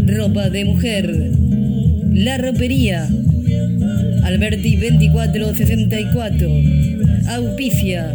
Ropa 0.06 0.50
de 0.50 0.64
mujer. 0.66 1.10
La 2.12 2.36
ropería. 2.38 3.08
Alberti 4.24 4.76
2464. 4.76 6.48
Auspicia. 7.28 8.12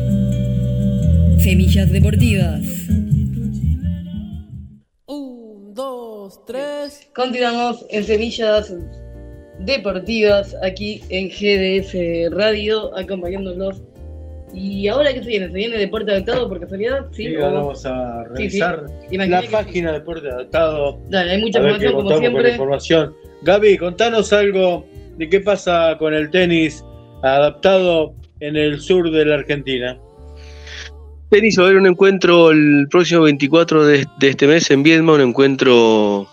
Semillas 1.40 1.92
deportivas. 1.92 2.62
Un, 5.08 5.74
dos, 5.74 6.46
tres. 6.46 7.08
Continuamos 7.16 7.86
en 7.90 8.04
Semillas 8.04 8.74
Deportivas 9.60 10.56
aquí 10.62 11.02
en 11.10 11.30
GDS 11.30 12.30
Radio, 12.36 12.96
acompañándolos 12.98 13.82
¿Y 14.56 14.88
ahora 14.88 15.14
qué 15.14 15.22
se 15.22 15.28
viene? 15.28 15.48
¿Se 15.48 15.54
viene 15.54 15.78
Deporte 15.78 16.12
Adaptado 16.12 16.48
por 16.48 16.60
casualidad? 16.62 17.08
Sí, 17.12 17.28
sí 17.28 17.36
ahora 17.36 17.60
vamos 17.60 17.86
a 17.86 18.24
revisar 18.24 18.86
la 19.12 19.42
página 19.52 19.92
de 19.92 20.00
Deporte 20.00 20.30
Adaptado. 20.30 21.00
Dale, 21.10 21.32
hay 21.32 21.42
mucha 21.42 21.60
información 21.60 21.94
como 21.94 22.18
siempre. 22.18 22.52
información. 22.52 23.16
Gaby, 23.42 23.78
contanos 23.78 24.32
algo 24.32 24.86
de 25.18 25.30
qué 25.30 25.42
pasa 25.42 25.98
con 26.00 26.14
el 26.14 26.30
tenis 26.30 26.84
adaptado 27.22 28.14
en 28.40 28.56
el 28.56 28.80
sur 28.80 29.12
de 29.12 29.26
la 29.26 29.36
Argentina. 29.36 30.00
Tenis 31.30 31.60
va 31.60 31.64
a 31.64 31.66
haber 31.66 31.78
un 31.80 31.88
encuentro 31.88 32.52
el 32.52 32.88
próximo 32.90 33.24
24 33.24 33.86
de, 33.86 34.06
este 34.22 34.48
mes 34.48 34.72
en 34.72 34.84
Viedma, 34.84 35.14
un 35.14 35.22
encuentro 35.22 36.28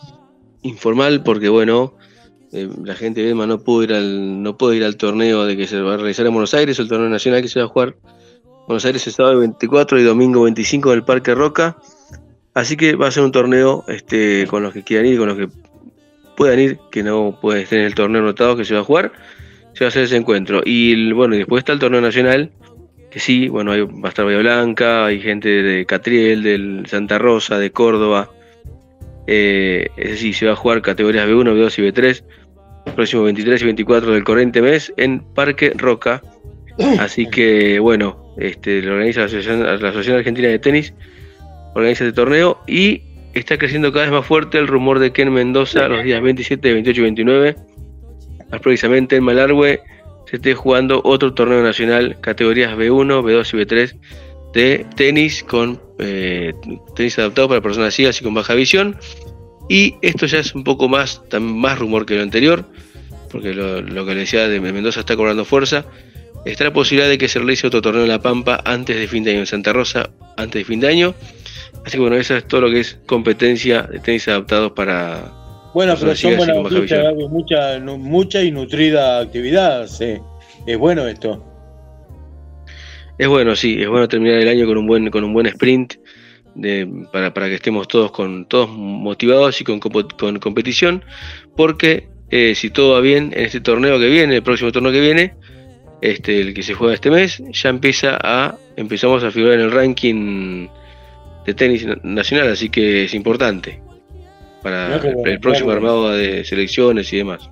informal 0.63 1.23
porque 1.23 1.49
bueno, 1.49 1.95
eh, 2.53 2.69
la 2.85 2.95
gente 2.95 3.21
de 3.21 3.27
Viedma 3.27 3.47
no 3.47 3.61
pudo 3.61 3.83
ir 3.85 3.93
al 3.95 4.43
no 4.43 4.57
pudo 4.57 4.75
ir 4.75 4.85
al 4.85 4.97
torneo 4.97 5.45
de 5.47 5.57
que 5.57 5.67
se 5.67 5.81
va 5.81 5.95
a 5.95 5.97
realizar 5.97 6.27
en 6.27 6.33
Buenos 6.33 6.53
Aires, 6.55 6.79
el 6.79 6.89
torneo 6.89 7.09
nacional 7.09 7.43
que 7.43 7.49
se 7.49 7.61
va 7.61 7.67
a 7.67 7.69
jugar 7.69 7.97
Buenos 8.67 8.85
Aires 8.85 9.07
el 9.07 9.13
sábado 9.13 9.41
24 9.41 9.99
y 9.99 10.03
domingo 10.05 10.43
25 10.43 10.91
del 10.91 11.05
Parque 11.05 11.35
Roca. 11.35 11.77
Así 12.55 12.77
que 12.77 12.95
va 12.95 13.09
a 13.09 13.11
ser 13.11 13.23
un 13.25 13.33
torneo 13.33 13.85
este, 13.89 14.47
con 14.47 14.63
los 14.63 14.73
que 14.73 14.83
quieran 14.83 15.07
ir, 15.07 15.19
con 15.19 15.29
los 15.29 15.37
que 15.37 15.49
puedan 16.37 16.61
ir, 16.61 16.79
que 16.91 17.03
no 17.03 17.39
pueden 17.41 17.63
estar 17.63 17.79
en 17.79 17.87
el 17.87 17.95
torneo 17.95 18.23
anotado 18.23 18.57
que 18.57 18.65
se 18.65 18.75
va 18.75 18.81
a 18.81 18.85
jugar, 18.85 19.13
se 19.73 19.85
va 19.85 19.87
a 19.87 19.89
hacer 19.89 20.05
ese 20.05 20.17
encuentro. 20.17 20.63
Y 20.65 21.13
bueno, 21.13 21.35
y 21.35 21.39
después 21.39 21.61
está 21.61 21.73
el 21.73 21.79
torneo 21.79 22.01
nacional, 22.01 22.53
que 23.11 23.19
sí, 23.19 23.49
bueno, 23.49 23.73
hay, 23.73 23.81
va 23.81 24.07
a 24.07 24.09
estar 24.09 24.25
Bahía 24.25 24.39
Blanca, 24.39 25.07
hay 25.07 25.21
gente 25.21 25.49
de 25.49 25.85
Catriel, 25.87 26.43
del 26.43 26.87
Santa 26.87 27.19
Rosa, 27.19 27.59
de 27.59 27.73
Córdoba. 27.73 28.31
Eh, 29.27 29.89
es 29.97 30.11
decir, 30.11 30.35
se 30.35 30.47
va 30.47 30.53
a 30.53 30.57
jugar 30.57 30.83
categorías 30.83 31.27
B1, 31.27 31.55
B2 31.55 31.79
y 31.79 31.91
B3 31.91 32.25
el 32.25 32.42
próximo 32.95 33.23
23 33.25 33.63
y 33.63 33.65
24 33.65 34.13
del 34.13 34.25
corriente 34.25 34.63
mes 34.63 34.93
en 34.97 35.21
Parque 35.21 35.73
Roca. 35.77 36.23
Así 36.99 37.27
que 37.27 37.79
bueno, 37.79 38.35
este, 38.39 38.83
lo 38.83 38.93
organiza 38.93 39.21
la 39.21 39.27
Asociación, 39.89 40.17
Argentina 40.17 40.49
de 40.49 40.59
Tenis, 40.59 40.95
organiza 41.75 42.05
este 42.05 42.15
torneo 42.15 42.59
y 42.67 43.03
está 43.35 43.59
creciendo 43.59 43.93
cada 43.93 44.07
vez 44.07 44.13
más 44.13 44.27
fuerte 44.27 44.59
el 44.59 44.67
rumor 44.67 44.99
de 44.99 45.13
que 45.13 45.23
en 45.23 45.33
Mendoza 45.33 45.89
los 45.89 46.03
días 46.03 46.23
27, 46.23 46.73
28 46.73 47.01
y 47.01 47.03
29, 47.03 47.57
más 48.51 48.61
precisamente 48.61 49.17
en 49.17 49.25
Malargüe, 49.25 49.81
se 50.29 50.37
esté 50.37 50.55
jugando 50.55 51.03
otro 51.05 51.35
torneo 51.35 51.63
nacional, 51.63 52.19
categorías 52.21 52.75
B1, 52.75 53.23
B2 53.23 53.53
y 53.53 53.65
B3 53.65 53.99
de 54.55 54.87
tenis 54.97 55.43
con 55.43 55.81
eh, 55.99 56.53
tenis 56.95 57.19
adaptado 57.19 57.49
para 57.49 57.61
personas 57.61 57.95
ciegas 57.95 58.21
y 58.21 58.25
con 58.25 58.35
baja 58.35 58.55
visión. 58.55 58.97
Y 59.69 59.95
esto 60.03 60.27
ya 60.27 60.39
es 60.39 60.55
un 60.55 60.65
poco 60.65 60.89
más, 60.89 61.23
más 61.41 61.79
rumor 61.79 62.05
que 62.05 62.17
lo 62.17 62.23
anterior, 62.23 62.65
porque 63.31 63.55
lo, 63.55 63.81
lo 63.81 64.05
que 64.05 64.15
le 64.15 64.21
decía 64.21 64.49
de 64.49 64.61
Mendoza 64.61 65.01
está 65.01 65.17
cobrando 65.17 65.45
fuerza. 65.45 65.85
Está 66.45 66.65
la 66.65 66.73
posibilidad 66.73 67.09
de 67.09 67.19
que 67.19 67.29
se 67.29 67.39
realice 67.39 67.67
otro 67.67 67.81
torneo 67.81 68.03
en 68.03 68.09
La 68.09 68.21
Pampa 68.21 68.61
antes 68.65 68.97
de 68.97 69.07
fin 69.07 69.23
de 69.23 69.31
año 69.31 69.41
en 69.41 69.47
Santa 69.47 69.73
Rosa, 69.73 70.11
antes 70.37 70.61
de 70.61 70.65
fin 70.65 70.81
de 70.81 70.89
año. 70.89 71.15
Así 71.85 71.93
que 71.93 72.01
bueno, 72.01 72.17
eso 72.17 72.37
es 72.37 72.47
todo 72.47 72.63
lo 72.63 72.71
que 72.71 72.81
es 72.81 72.99
competencia 73.07 73.83
de 73.83 73.99
tenis 74.01 74.27
adaptados 74.29 74.73
para. 74.73 75.33
Bueno, 75.75 75.95
pero 75.99 76.15
son 76.15 76.37
buenas 76.37 76.57
mucha, 77.31 77.81
mucha 77.81 78.43
y 78.43 78.51
nutrida 78.51 79.21
actividad. 79.21 79.89
Es 80.67 80.79
bueno 80.79 81.07
esto. 81.07 81.45
Es 83.19 83.29
bueno, 83.29 83.55
sí, 83.55 83.81
es 83.81 83.89
bueno 83.89 84.09
terminar 84.09 84.39
el 84.39 84.49
año 84.49 84.67
con 84.67 84.79
un 84.79 84.87
buen, 84.87 85.11
con 85.11 85.23
un 85.23 85.33
buen 85.33 85.47
sprint 85.47 85.95
de, 86.55 87.07
para, 87.13 87.33
para 87.33 87.49
que 87.49 87.55
estemos 87.57 87.89
todos 87.89 88.13
con 88.13 88.47
todos 88.47 88.71
motivados 88.71 89.61
y 89.61 89.65
con, 89.65 89.81
con 89.81 90.39
competición, 90.39 91.05
porque 91.57 92.09
eh, 92.31 92.55
si 92.55 92.71
todo 92.71 92.95
va 92.95 93.01
bien 93.01 93.33
en 93.35 93.45
este 93.45 93.61
torneo 93.61 93.99
que 93.99 94.09
viene, 94.09 94.37
el 94.37 94.43
próximo 94.43 94.73
torneo 94.73 94.93
que 94.93 95.01
viene, 95.01 95.35
este, 96.01 96.41
el 96.41 96.55
que 96.55 96.63
se 96.63 96.75
juega 96.75 96.95
este 96.95 97.11
mes, 97.11 97.43
ya 97.53 97.69
empieza 97.69 98.19
a, 98.23 98.57
empezamos 98.77 99.23
a 99.23 99.31
figurar 99.31 99.59
en 99.59 99.67
el 99.67 99.71
ranking 99.71 100.69
de 101.47 101.55
tenis 101.55 101.87
nacional, 102.03 102.51
así 102.51 102.69
que 102.71 103.05
es 103.05 103.15
importante 103.15 103.83
para 104.63 104.97
el, 104.97 105.41
próximo 105.41 105.73
armado 105.73 106.11
de 106.11 106.45
selecciones 106.45 107.13
y 107.13 107.19
demás. 107.19 107.51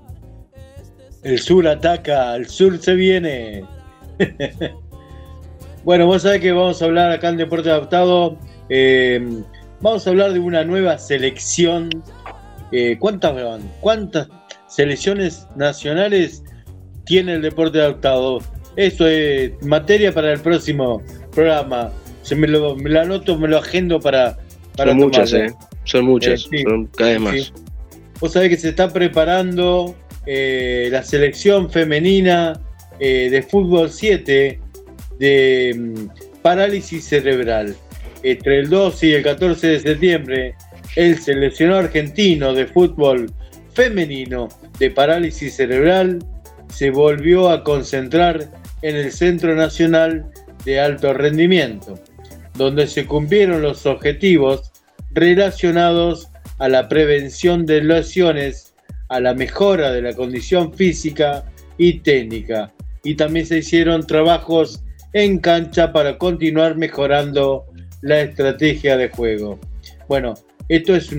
El 1.22 1.38
sur 1.38 1.66
ataca, 1.66 2.34
el 2.36 2.48
sur 2.48 2.78
se 2.78 2.94
viene. 2.94 3.64
bueno, 5.84 6.06
vos 6.06 6.22
sabés 6.22 6.40
que 6.40 6.52
vamos 6.52 6.80
a 6.80 6.84
hablar 6.86 7.10
acá 7.10 7.28
en 7.28 7.36
Deporte 7.36 7.68
Adaptado. 7.68 8.38
Eh, 8.70 9.42
vamos 9.80 10.06
a 10.06 10.10
hablar 10.10 10.32
de 10.32 10.38
una 10.38 10.64
nueva 10.64 10.96
selección. 10.98 11.90
Eh, 12.72 12.96
¿Cuántas 12.98 13.34
van? 13.34 13.60
¿Cuántas 13.80 14.28
selecciones 14.68 15.46
nacionales 15.56 16.42
tiene 17.04 17.34
el 17.34 17.42
deporte 17.42 17.80
adaptado. 17.80 18.38
Eso 18.76 19.06
es 19.08 19.50
materia 19.62 20.12
para 20.12 20.32
el 20.32 20.40
próximo 20.40 21.02
programa. 21.32 21.92
Se 22.22 22.36
me 22.36 22.46
lo, 22.46 22.76
me 22.76 22.96
anoto, 22.98 23.36
me 23.36 23.48
lo 23.48 23.58
agendo 23.58 23.98
para. 23.98 24.38
para 24.76 24.92
son 24.92 25.00
muchas, 25.00 25.32
¿eh? 25.32 25.52
Son 25.84 26.04
muchas, 26.04 26.48
eh, 26.52 26.62
son 26.62 26.86
cada 26.96 27.10
vez 27.10 27.20
más. 27.20 27.52
Vos 28.20 28.32
sabés 28.32 28.50
que 28.50 28.56
se 28.56 28.68
está 28.68 28.92
preparando 28.92 29.96
eh, 30.24 30.88
la 30.92 31.02
selección 31.02 31.68
femenina 31.68 32.60
eh, 33.00 33.28
de 33.30 33.42
fútbol 33.42 33.90
7 33.90 34.60
de 35.18 35.74
mm, 35.76 36.40
parálisis 36.42 37.04
cerebral. 37.04 37.74
Entre 38.22 38.60
el 38.60 38.68
2 38.68 39.02
y 39.04 39.14
el 39.14 39.22
14 39.22 39.66
de 39.66 39.80
septiembre, 39.80 40.54
el 40.96 41.18
seleccionado 41.18 41.80
argentino 41.80 42.52
de 42.52 42.66
fútbol 42.66 43.32
femenino 43.72 44.48
de 44.78 44.90
parálisis 44.90 45.54
cerebral 45.54 46.18
se 46.68 46.90
volvió 46.90 47.48
a 47.48 47.64
concentrar 47.64 48.50
en 48.82 48.96
el 48.96 49.12
Centro 49.12 49.54
Nacional 49.54 50.26
de 50.64 50.80
Alto 50.80 51.14
Rendimiento, 51.14 51.98
donde 52.54 52.86
se 52.86 53.06
cumplieron 53.06 53.62
los 53.62 53.86
objetivos 53.86 54.70
relacionados 55.12 56.28
a 56.58 56.68
la 56.68 56.88
prevención 56.88 57.64
de 57.64 57.82
lesiones, 57.82 58.74
a 59.08 59.20
la 59.20 59.34
mejora 59.34 59.92
de 59.92 60.02
la 60.02 60.14
condición 60.14 60.74
física 60.74 61.44
y 61.78 62.00
técnica, 62.00 62.72
y 63.02 63.14
también 63.14 63.46
se 63.46 63.58
hicieron 63.58 64.06
trabajos 64.06 64.82
en 65.12 65.38
cancha 65.38 65.92
para 65.92 66.18
continuar 66.18 66.76
mejorando 66.76 67.64
la 68.02 68.20
estrategia 68.20 68.96
de 68.96 69.08
juego. 69.10 69.58
Bueno, 70.08 70.34
esto 70.68 70.94
es 70.94 71.10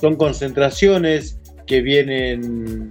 son 0.00 0.16
concentraciones 0.16 1.38
que 1.66 1.80
vienen 1.82 2.90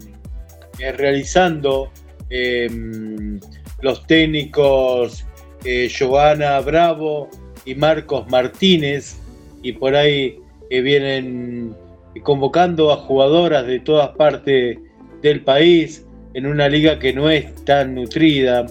eh, 0.79 0.91
realizando 0.91 1.89
em, 2.29 3.39
los 3.81 4.05
técnicos 4.07 5.25
eh, 5.63 5.87
Giovanna 5.89 6.59
Bravo 6.59 7.29
y 7.65 7.75
Marcos 7.75 8.29
Martínez 8.29 9.17
y 9.63 9.71
por 9.71 9.95
ahí 9.95 10.39
eh, 10.69 10.81
vienen 10.81 11.75
convocando 12.23 12.91
a 12.91 12.97
jugadoras 12.97 13.65
de 13.65 13.79
todas 13.79 14.09
partes 14.09 14.77
del 15.21 15.41
país 15.41 16.05
en 16.33 16.45
una 16.45 16.67
liga 16.67 16.99
que 16.99 17.13
no 17.13 17.29
es 17.29 17.53
tan 17.63 17.95
nutrida 17.95 18.65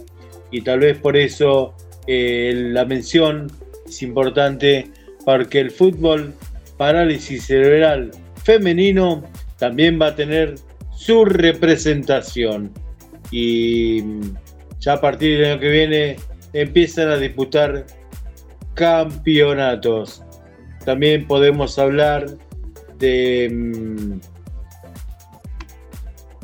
y 0.50 0.60
tal 0.60 0.80
vez 0.80 0.98
por 0.98 1.16
eso 1.16 1.74
la 2.06 2.84
mención 2.84 3.50
es 3.86 4.02
importante 4.02 4.90
porque 5.24 5.60
el 5.60 5.70
fútbol 5.70 6.34
parálisis 6.76 7.46
cerebral 7.46 8.10
femenino 8.44 9.24
también 9.58 10.00
va 10.00 10.08
a 10.08 10.14
tener 10.14 10.56
su 10.94 11.24
representación. 11.24 12.72
Y 13.30 14.02
ya 14.78 14.94
a 14.94 15.00
partir 15.00 15.38
del 15.38 15.52
año 15.52 15.60
que 15.60 15.70
viene 15.70 16.16
empiezan 16.52 17.08
a 17.08 17.16
disputar 17.16 17.86
campeonatos. 18.74 20.22
También 20.84 21.26
podemos 21.26 21.78
hablar 21.78 22.26
de 22.98 23.50
mm, 23.52 24.20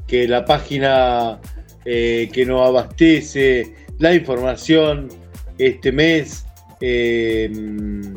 que 0.07 0.27
la 0.27 0.45
página 0.45 1.41
eh, 1.85 2.29
que 2.33 2.45
nos 2.45 2.69
abastece 2.69 3.75
la 3.99 4.15
información 4.15 5.09
este 5.59 5.93
mes 5.93 6.45
mm, 6.83 8.17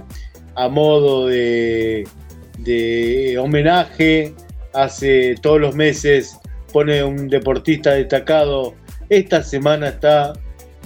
a 0.55 0.69
modo 0.69 1.27
de, 1.27 2.07
homenaje. 3.39 4.33
Hace 4.73 5.35
todos 5.41 5.61
los 5.61 5.75
meses 5.75 6.37
pone 6.73 7.03
un 7.03 7.29
deportista 7.29 7.91
destacado. 7.91 8.73
Esta 9.09 9.41
semana 9.43 9.89
está 9.89 10.33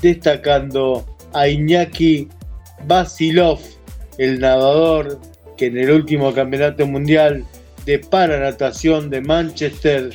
destacando 0.02 1.06
a 1.34 1.48
Iñaki 1.48 2.28
Basilov, 2.86 3.60
el 4.18 4.40
nadador 4.40 5.20
que 5.58 5.68
en 5.68 5.78
el 5.78 5.92
último 5.92 6.34
campeonato 6.34 6.86
mundial 6.86 7.44
de 7.86 8.00
paranatación 8.00 9.10
de 9.10 9.22
Manchester 9.22 10.14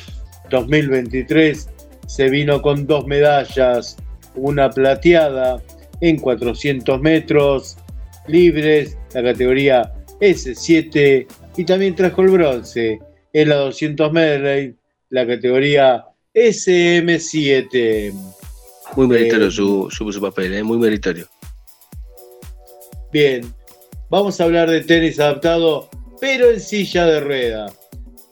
2023 0.49 1.69
se 2.07 2.29
vino 2.29 2.61
con 2.61 2.87
dos 2.87 3.05
medallas, 3.05 3.97
una 4.35 4.69
plateada 4.69 5.61
en 6.01 6.17
400 6.17 7.01
metros 7.01 7.77
libres, 8.27 8.97
la 9.13 9.23
categoría 9.23 9.93
S7 10.19 11.27
y 11.57 11.63
también 11.65 11.95
trajo 11.95 12.21
el 12.21 12.29
bronce 12.29 12.99
en 13.33 13.49
la 13.49 13.55
200 13.55 14.11
medley, 14.11 14.75
la 15.09 15.27
categoría 15.27 16.05
SM7. 16.33 18.13
Muy 18.95 19.07
meritorio 19.07 19.47
eh, 19.47 19.51
su, 19.51 19.89
su, 19.89 20.21
papel, 20.21 20.53
¿eh? 20.53 20.63
muy 20.63 20.77
meritorio. 20.77 21.27
Bien, 23.11 23.45
vamos 24.09 24.39
a 24.39 24.45
hablar 24.45 24.69
de 24.69 24.81
tenis 24.81 25.19
adaptado, 25.19 25.89
pero 26.19 26.49
en 26.51 26.59
silla 26.59 27.05
de 27.05 27.19
rueda. 27.19 27.73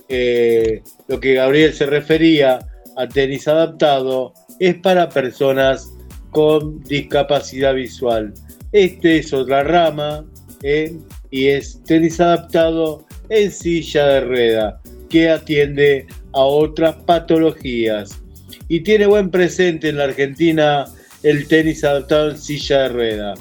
Eh, 0.10 0.84
lo 1.08 1.20
que 1.20 1.36
Gabriel 1.36 1.74
se 1.74 1.86
refería 1.86 2.60
a 2.98 3.08
tenis 3.08 3.48
adaptado 3.48 4.34
es 4.60 4.76
para 4.76 5.10
personas 5.10 5.93
con 6.34 6.84
discapacidad 6.84 7.76
visual. 7.76 8.34
Este 8.72 9.20
es 9.20 9.32
otra 9.32 9.64
rama 9.64 10.26
¿eh? 10.64 10.98
y 11.32 11.48
es 11.48 11.82
tenis 11.84 12.20
adaptado 12.20 13.06
en 13.30 13.52
silla 13.52 14.06
de 14.08 14.22
rueda 14.22 14.82
que 15.10 15.30
atiende 15.30 16.08
a 16.34 16.42
otras 16.42 16.96
patologías. 17.06 18.20
Y 18.68 18.82
tiene 18.82 19.06
buen 19.06 19.30
presente 19.30 19.90
en 19.90 19.98
la 19.98 20.06
Argentina 20.06 20.86
el 21.22 21.48
tenis 21.48 21.84
adaptado 21.84 22.32
en 22.32 22.38
silla 22.38 22.82
de 22.84 22.90
rueda. 22.90 23.34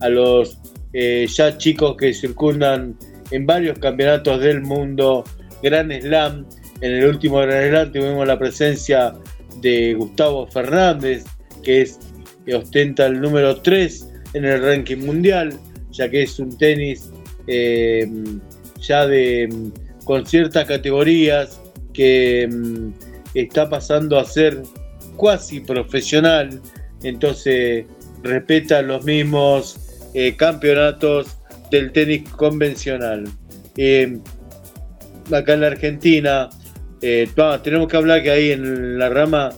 A 0.00 0.08
los 0.08 0.58
eh, 0.94 1.26
ya 1.28 1.58
chicos 1.58 1.96
que 1.96 2.14
circundan 2.14 2.96
en 3.30 3.46
varios 3.46 3.78
campeonatos 3.78 4.40
del 4.40 4.62
mundo, 4.62 5.24
Gran 5.62 5.90
Slam. 6.00 6.46
En 6.80 6.92
el 6.92 7.04
último 7.04 7.38
Gran 7.38 7.68
Slam 7.68 7.92
tuvimos 7.92 8.26
la 8.26 8.38
presencia 8.38 9.12
de 9.60 9.94
Gustavo 9.94 10.46
Fernández, 10.46 11.24
que 11.62 11.82
es 11.82 11.98
ostenta 12.54 13.06
el 13.06 13.20
número 13.20 13.56
3 13.60 14.08
en 14.34 14.44
el 14.44 14.62
ranking 14.62 14.98
mundial, 14.98 15.58
ya 15.90 16.08
que 16.08 16.22
es 16.22 16.38
un 16.38 16.56
tenis 16.56 17.10
eh, 17.46 18.08
ya 18.80 19.06
de 19.06 19.48
con 20.04 20.26
ciertas 20.26 20.66
categorías 20.66 21.60
que 21.92 22.48
mm, 22.50 22.90
está 23.34 23.68
pasando 23.68 24.18
a 24.18 24.24
ser 24.24 24.62
cuasi 25.16 25.60
profesional, 25.60 26.60
entonces 27.02 27.84
respeta 28.22 28.80
los 28.82 29.04
mismos 29.04 30.10
eh, 30.14 30.34
campeonatos 30.36 31.36
del 31.70 31.92
tenis 31.92 32.28
convencional. 32.30 33.24
Eh, 33.76 34.18
acá 35.32 35.54
en 35.54 35.60
la 35.60 35.66
Argentina, 35.66 36.48
tenemos 37.00 37.88
que 37.88 37.96
hablar 37.96 38.22
que 38.22 38.30
ahí 38.30 38.50
en 38.52 38.98
la 38.98 39.08
rama 39.10 39.50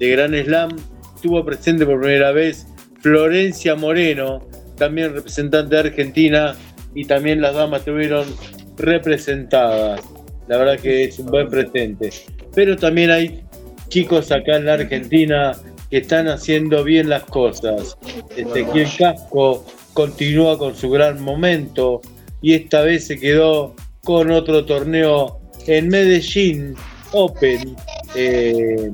de 0.00 0.08
Gran 0.08 0.34
Slam 0.34 0.70
estuvo 1.14 1.44
presente 1.44 1.86
por 1.86 2.00
primera 2.00 2.32
vez 2.32 2.66
Florencia 3.00 3.76
Moreno, 3.76 4.44
también 4.76 5.14
representante 5.14 5.74
de 5.74 5.80
Argentina, 5.80 6.56
y 6.94 7.04
también 7.04 7.40
las 7.40 7.54
damas 7.54 7.80
estuvieron 7.80 8.26
representadas. 8.76 10.00
La 10.48 10.56
verdad 10.56 10.80
que 10.80 11.04
es 11.04 11.18
un 11.18 11.26
buen 11.26 11.48
presente. 11.48 12.10
Pero 12.54 12.76
también 12.76 13.10
hay 13.10 13.42
chicos 13.88 14.32
acá 14.32 14.56
en 14.56 14.64
la 14.66 14.74
Argentina 14.74 15.52
que 15.90 15.98
están 15.98 16.28
haciendo 16.28 16.82
bien 16.82 17.08
las 17.08 17.24
cosas. 17.24 17.96
Ezequiel 18.36 18.88
Casco 18.98 19.64
continúa 19.92 20.58
con 20.58 20.74
su 20.74 20.90
gran 20.90 21.20
momento 21.20 22.00
y 22.42 22.54
esta 22.54 22.82
vez 22.82 23.06
se 23.06 23.18
quedó 23.18 23.74
con 24.02 24.30
otro 24.30 24.64
torneo 24.64 25.40
en 25.66 25.88
Medellín 25.88 26.74
Open, 27.12 27.76
eh, 28.14 28.90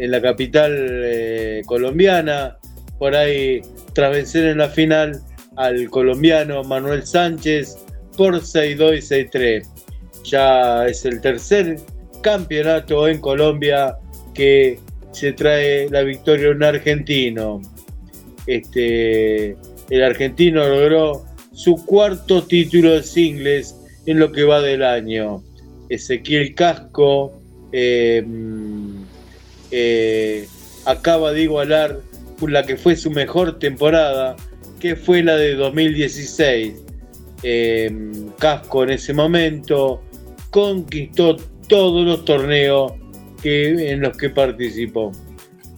en 0.00 0.10
la 0.10 0.20
capital 0.20 0.72
eh, 1.04 1.62
colombiana 1.66 2.56
por 2.98 3.14
ahí 3.14 3.60
tras 3.92 4.12
vencer 4.12 4.46
en 4.46 4.58
la 4.58 4.68
final 4.68 5.20
al 5.56 5.90
colombiano 5.90 6.64
Manuel 6.64 7.06
Sánchez 7.06 7.76
por 8.16 8.40
6-2 8.40 8.96
y 8.96 9.26
6-3. 9.30 9.66
Ya 10.24 10.86
es 10.86 11.04
el 11.04 11.20
tercer 11.20 11.78
campeonato 12.22 13.08
en 13.08 13.20
Colombia 13.20 13.96
que 14.34 14.78
se 15.12 15.32
trae 15.32 15.88
la 15.90 16.02
victoria 16.02 16.50
un 16.50 16.62
argentino. 16.62 17.60
Este, 18.46 19.56
el 19.90 20.02
argentino 20.02 20.66
logró 20.66 21.24
su 21.52 21.84
cuarto 21.84 22.42
título 22.44 22.92
de 22.92 23.02
singles 23.02 23.76
en 24.06 24.18
lo 24.18 24.32
que 24.32 24.44
va 24.44 24.62
del 24.62 24.82
año. 24.82 25.42
Ezequiel 25.90 26.54
Casco 26.54 27.32
eh, 27.72 28.24
eh, 29.70 30.48
acaba 30.84 31.32
de 31.32 31.42
igualar 31.42 32.00
la 32.48 32.64
que 32.64 32.76
fue 32.76 32.96
su 32.96 33.10
mejor 33.10 33.58
temporada, 33.58 34.36
que 34.78 34.96
fue 34.96 35.22
la 35.22 35.36
de 35.36 35.54
2016. 35.54 36.74
Em, 37.42 38.28
Casco 38.38 38.84
en 38.84 38.90
ese 38.90 39.12
momento 39.12 40.02
conquistó 40.50 41.36
todos 41.68 42.04
los 42.04 42.24
torneos 42.24 42.92
que, 43.42 43.90
en 43.90 44.00
los 44.00 44.16
que 44.16 44.30
participó. 44.30 45.12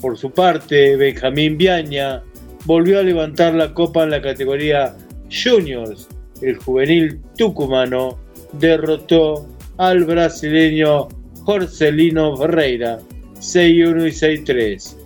Por 0.01 0.19
su 0.19 0.31
parte, 0.31 0.97
Benjamín 0.97 1.57
Viaña 1.57 2.23
volvió 2.65 2.99
a 2.99 3.03
levantar 3.03 3.55
la 3.55 3.73
copa 3.75 4.03
en 4.05 4.11
la 4.11 4.23
categoría 4.23 4.97
Juniors. 5.31 6.09
El 6.41 6.57
juvenil 6.57 7.21
tucumano 7.37 8.19
derrotó 8.53 9.47
al 9.79 10.05
brasileño 10.05 11.09
Jorcelino 11.45 12.37
Ferreira 12.37 12.99
6-1 13.43 14.09
y 14.09 14.45
6-3. 14.45 14.97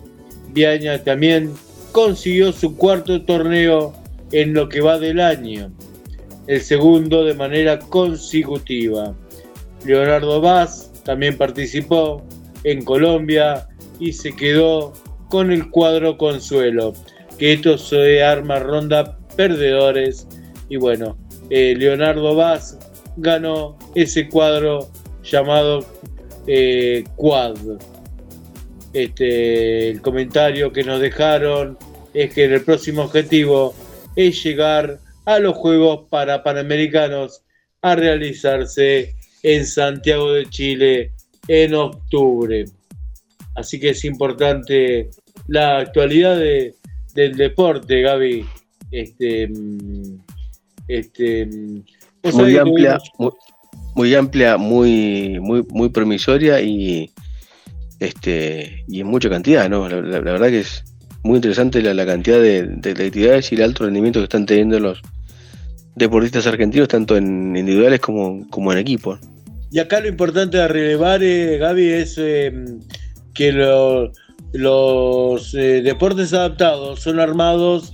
Viaña 0.53 1.03
también 1.03 1.51
consiguió 1.91 2.51
su 2.51 2.77
cuarto 2.77 3.23
torneo 3.23 3.93
en 4.31 4.53
lo 4.53 4.69
que 4.69 4.81
va 4.81 4.99
del 4.99 5.19
año, 5.19 5.71
el 6.45 6.61
segundo 6.61 7.25
de 7.25 7.33
manera 7.33 7.79
consecutiva. 7.79 9.15
Leonardo 9.83 10.39
Vaz 10.39 10.91
también 11.03 11.37
participó 11.37 12.23
en 12.63 12.83
Colombia 12.83 13.67
y 13.99 14.13
se 14.13 14.35
quedó 14.35 14.93
con 15.29 15.51
el 15.51 15.69
cuadro 15.71 16.17
consuelo, 16.17 16.93
que 17.39 17.53
esto 17.53 17.77
se 17.77 18.23
arma 18.23 18.59
ronda 18.59 19.17
perdedores 19.35 20.27
y 20.69 20.77
bueno, 20.77 21.17
eh, 21.49 21.75
Leonardo 21.77 22.35
Vaz 22.35 22.77
ganó 23.17 23.77
ese 23.95 24.27
cuadro 24.27 24.89
llamado 25.23 25.85
eh, 26.45 27.03
Quad. 27.15 27.57
Este, 28.93 29.89
el 29.89 30.01
comentario 30.01 30.71
que 30.71 30.83
nos 30.83 30.99
dejaron 30.99 31.77
es 32.13 32.33
que 32.33 32.45
el 32.45 32.61
próximo 32.61 33.03
objetivo 33.03 33.75
es 34.15 34.43
llegar 34.43 34.99
a 35.25 35.39
los 35.39 35.55
Juegos 35.55 36.07
para 36.09 36.43
Panamericanos 36.43 37.43
a 37.81 37.95
realizarse 37.95 39.13
en 39.43 39.65
Santiago 39.65 40.31
de 40.31 40.49
Chile 40.49 41.11
en 41.47 41.75
octubre. 41.75 42.65
Así 43.55 43.79
que 43.79 43.89
es 43.89 44.05
importante 44.05 45.09
la 45.47 45.79
actualidad 45.79 46.37
del 46.37 47.35
deporte, 47.35 48.01
Gaby. 48.01 48.45
Este, 48.91 49.47
mm, 49.47 50.19
este, 50.87 51.45
mm, 51.45 51.83
muy 52.33 52.57
amplia, 52.57 52.97
muy, 53.95 54.15
amplia, 54.15 54.57
muy, 54.57 55.39
muy, 55.41 55.63
muy 55.69 55.89
promisoria 55.89 56.61
y 56.61 57.11
este 57.99 58.85
y 58.87 59.01
en 59.01 59.07
mucha 59.07 59.29
cantidad, 59.29 59.69
¿no? 59.69 59.89
La, 59.89 60.19
verdad 60.19 60.49
que 60.49 60.59
es 60.59 60.83
muy 61.23 61.37
interesante 61.37 61.81
la, 61.81 62.05
cantidad 62.05 62.39
de, 62.39 62.91
actividades 62.91 63.51
y 63.51 63.55
el 63.55 63.63
alto 63.63 63.85
rendimiento 63.85 64.19
que 64.19 64.25
están 64.25 64.45
teniendo 64.45 64.79
los 64.79 65.01
deportistas 65.95 66.45
argentinos, 66.45 66.87
tanto 66.87 67.17
en 67.17 67.55
individuales 67.55 67.99
como, 67.99 68.47
como 68.49 68.71
en 68.71 68.77
equipo. 68.77 69.19
Y 69.71 69.79
acá 69.79 69.99
lo 69.99 70.07
importante 70.07 70.57
de 70.57 70.67
relevar, 70.67 71.23
eh, 71.23 71.57
Gaby, 71.57 71.89
es 71.89 72.15
eh, 72.17 72.53
que 73.33 73.51
los 73.51 75.53
eh, 75.53 75.81
deportes 75.83 76.33
adaptados 76.33 77.01
son 77.01 77.19
armados 77.19 77.93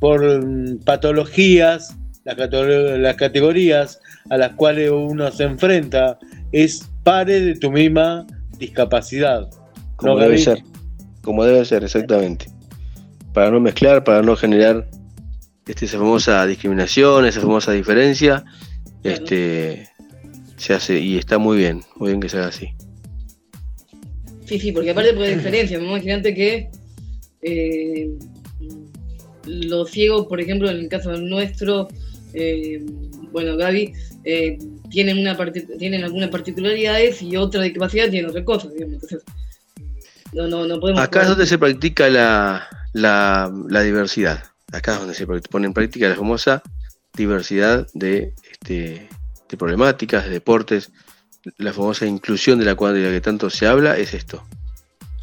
por 0.00 0.44
patologías, 0.84 1.96
las, 2.24 3.16
categorías 3.16 4.00
a 4.28 4.36
las 4.36 4.52
cuales 4.52 4.90
uno 4.90 5.30
se 5.30 5.44
enfrenta 5.44 6.18
es 6.52 6.89
pare 7.02 7.40
de 7.40 7.54
tu 7.56 7.70
misma 7.70 8.26
discapacidad. 8.58 9.48
Como 9.96 10.18
debe 10.18 10.38
ser, 10.38 10.62
como 11.22 11.44
debe 11.44 11.64
ser, 11.64 11.84
exactamente. 11.84 12.46
Para 13.32 13.50
no 13.50 13.60
mezclar, 13.60 14.02
para 14.04 14.22
no 14.22 14.36
generar 14.36 14.88
este, 15.66 15.84
esa 15.84 15.98
famosa 15.98 16.46
discriminación, 16.46 17.26
esa 17.26 17.40
famosa 17.40 17.72
diferencia, 17.72 18.44
este, 19.04 19.88
se 20.56 20.74
hace 20.74 20.98
y 20.98 21.16
está 21.18 21.38
muy 21.38 21.58
bien, 21.58 21.82
muy 21.96 22.08
bien 22.10 22.20
que 22.20 22.28
se 22.28 22.38
haga 22.38 22.48
así. 22.48 22.68
Sí, 24.44 24.58
sí, 24.58 24.72
porque 24.72 24.90
aparte 24.90 25.14
puede 25.14 25.36
diferencia, 25.36 25.78
imagínate 25.78 26.34
que 26.34 26.70
eh, 27.42 28.10
los 29.46 29.90
ciegos, 29.90 30.26
por 30.26 30.40
ejemplo, 30.40 30.68
en 30.68 30.76
el 30.76 30.88
caso 30.88 31.16
nuestro, 31.16 31.88
eh, 32.34 32.84
bueno, 33.32 33.56
Gaby, 33.56 33.92
eh, 34.24 34.58
tienen, 34.90 35.18
una 35.18 35.36
tienen 35.78 36.04
algunas 36.04 36.30
particularidades 36.30 37.22
y 37.22 37.36
otra 37.36 37.62
discapacidad 37.62 38.10
tienen 38.10 38.30
otra 38.30 38.44
cosa, 38.44 38.68
Entonces, 38.78 39.22
no, 40.32 40.46
no, 40.46 40.66
no 40.66 40.78
podemos... 40.78 41.00
Acá 41.00 41.22
es 41.22 41.28
donde 41.28 41.46
se 41.46 41.58
practica 41.58 42.08
la, 42.08 42.68
la, 42.92 43.52
la 43.68 43.82
diversidad. 43.82 44.44
Acá 44.72 44.94
es 44.94 44.98
donde 45.00 45.14
se 45.14 45.26
pone 45.26 45.66
en 45.66 45.72
práctica 45.72 46.08
la 46.08 46.14
famosa 46.14 46.62
diversidad 47.14 47.88
de, 47.94 48.34
este, 48.50 49.08
de 49.48 49.56
problemáticas, 49.56 50.24
de 50.24 50.30
deportes, 50.30 50.92
la 51.58 51.72
famosa 51.72 52.06
inclusión 52.06 52.58
de 52.58 52.64
la 52.64 52.74
cual 52.74 52.94
de 52.94 53.02
la 53.02 53.10
que 53.10 53.20
tanto 53.20 53.50
se 53.50 53.66
habla 53.66 53.96
es 53.96 54.14
esto. 54.14 54.44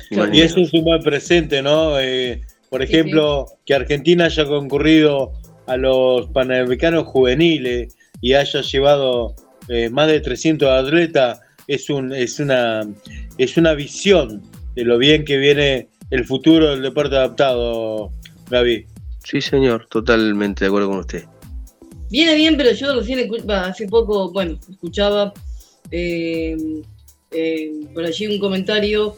Y, 0.10 0.42
eso 0.42 0.60
es 0.60 0.74
un 0.74 0.86
buen 0.86 1.04
presente, 1.04 1.62
¿no? 1.62 2.00
Eh, 2.00 2.42
por 2.70 2.82
ejemplo, 2.82 3.48
que 3.66 3.74
Argentina 3.74 4.26
haya 4.26 4.46
concurrido 4.46 5.34
a 5.68 5.78
los 5.78 6.28
Panamericanos 6.28 7.06
juveniles 7.06 7.96
y 8.22 8.34
haya 8.34 8.62
llevado 8.62 9.36
eh, 9.68 9.90
más 9.90 10.08
de 10.08 10.20
300 10.20 10.70
atletas, 10.70 11.40
es, 11.68 11.90
un, 11.90 12.14
es, 12.14 12.40
una, 12.40 12.88
es 13.38 13.58
una 13.58 13.74
visión 13.74 14.42
de 14.76 14.84
lo 14.84 14.98
bien 14.98 15.26
que 15.26 15.38
viene 15.38 15.90
el 16.10 16.26
futuro 16.26 16.72
del 16.72 16.82
deporte 16.82 17.16
adaptado, 17.16 18.12
Gaby. 18.50 18.86
Sí, 19.24 19.42
señor, 19.42 19.88
totalmente 19.90 20.64
de 20.64 20.68
acuerdo 20.70 20.90
con 20.90 21.00
usted. 21.00 21.26
Viene 22.10 22.36
bien, 22.36 22.56
pero 22.56 22.72
yo 22.72 22.96
recién 22.96 23.30
hace 23.50 23.88
poco, 23.88 24.32
bueno, 24.32 24.58
escuchaba 24.70 25.34
eh, 25.92 26.56
eh, 27.32 27.72
por 27.94 28.06
allí 28.06 28.28
un 28.28 28.40
comentario 28.40 29.18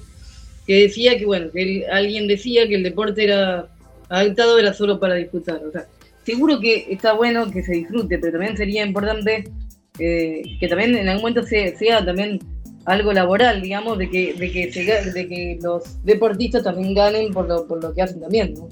que 0.65 0.83
decía 0.83 1.17
que, 1.17 1.25
bueno, 1.25 1.51
que 1.51 1.85
alguien 1.91 2.27
decía 2.27 2.67
que 2.67 2.75
el 2.75 2.83
deporte 2.83 3.23
era 3.23 3.67
adaptado 4.09 4.57
era 4.57 4.73
solo 4.73 4.99
para 4.99 5.15
disfrutar. 5.15 5.61
O 5.63 5.71
sea, 5.71 5.87
seguro 6.23 6.59
que 6.59 6.87
está 6.89 7.13
bueno 7.13 7.49
que 7.51 7.63
se 7.63 7.73
disfrute, 7.73 8.17
pero 8.19 8.33
también 8.33 8.57
sería 8.57 8.85
importante 8.85 9.49
eh, 9.97 10.41
que 10.59 10.67
también 10.67 10.95
en 10.95 11.07
algún 11.07 11.31
momento 11.31 11.43
sea, 11.43 12.05
también 12.05 12.39
algo 12.85 13.13
laboral, 13.13 13.61
digamos, 13.61 13.97
de 13.97 14.09
que, 14.09 14.33
de 14.33 14.51
que, 14.51 14.67
de 14.67 15.27
que 15.27 15.59
los 15.61 16.03
deportistas 16.03 16.63
también 16.63 16.93
ganen 16.93 17.31
por 17.31 17.47
lo, 17.47 17.67
por 17.67 17.83
lo 17.83 17.93
que 17.93 18.01
hacen 18.01 18.19
también, 18.19 18.53
¿no? 18.53 18.67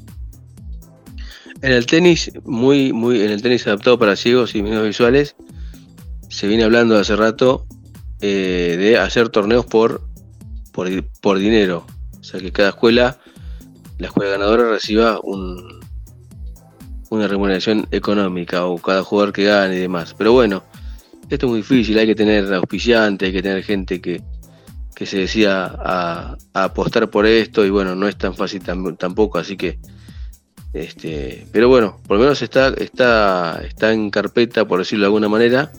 En 1.62 1.72
el 1.72 1.86
tenis, 1.88 2.32
muy, 2.45 2.93
muy, 2.93 3.22
en 3.22 3.32
el 3.32 3.41
tenis 3.41 3.66
adaptado 3.66 3.98
para 3.98 4.16
ciegos 4.16 4.54
y 4.54 4.62
medios 4.62 4.84
visuales, 4.84 5.36
se 6.30 6.48
viene 6.48 6.64
hablando 6.64 6.98
hace 6.98 7.16
rato 7.16 7.66
eh, 8.22 8.76
de 8.78 8.98
hacer 8.98 9.30
torneos 9.30 9.66
por 9.66 10.08
por, 11.22 11.39
dinero. 11.39 11.86
O 12.20 12.24
sea, 12.24 12.39
que 12.39 12.52
cada 12.52 12.70
escuela, 12.70 13.18
la 13.98 14.08
escuela 14.08 14.32
ganadora 14.32 14.70
reciba 14.70 15.20
un, 15.24 15.76
una 17.10 17.28
remuneración 17.28 17.88
económica 17.91 18.66
o 18.66 18.78
cada 18.78 19.03
jugador 19.03 19.34
que 19.34 19.45
gane 19.45 19.76
y 19.76 19.80
demás. 19.80 20.16
Pero 20.18 20.34
bueno, 20.34 20.64
esto 21.30 21.45
es 21.45 21.49
muy 21.49 21.60
difícil, 21.60 21.97
hay 21.97 22.08
que 22.08 22.16
tener 22.16 22.53
auspiciantes, 22.53 23.28
hay 23.28 23.34
que 23.34 23.41
tener 23.41 23.64
gente 23.64 24.01
que, 24.01 24.22
se 25.05 25.18
decida 25.18 25.76
a, 25.80 26.38
apostar 26.53 27.10
por 27.10 27.26
esto 27.26 27.66
y 27.66 27.70
bueno, 27.70 27.95
no 27.95 28.08
es 28.08 28.18
tan 28.18 28.34
fácil 28.34 28.62
tampoco, 28.97 29.38
así 29.38 29.55
que 29.55 29.78
este, 30.74 31.47
pero 31.51 31.70
bueno, 31.70 31.99
por 32.08 32.18
lo 32.18 32.24
menos 32.24 32.41
está, 32.41 32.70
está, 32.78 33.62
está 33.66 33.91
en 33.93 34.10
carpeta, 34.10 34.68
por 34.68 34.80
decirlo 34.80 35.03
de 35.03 35.08
alguna 35.08 35.30
manera, 35.30 35.72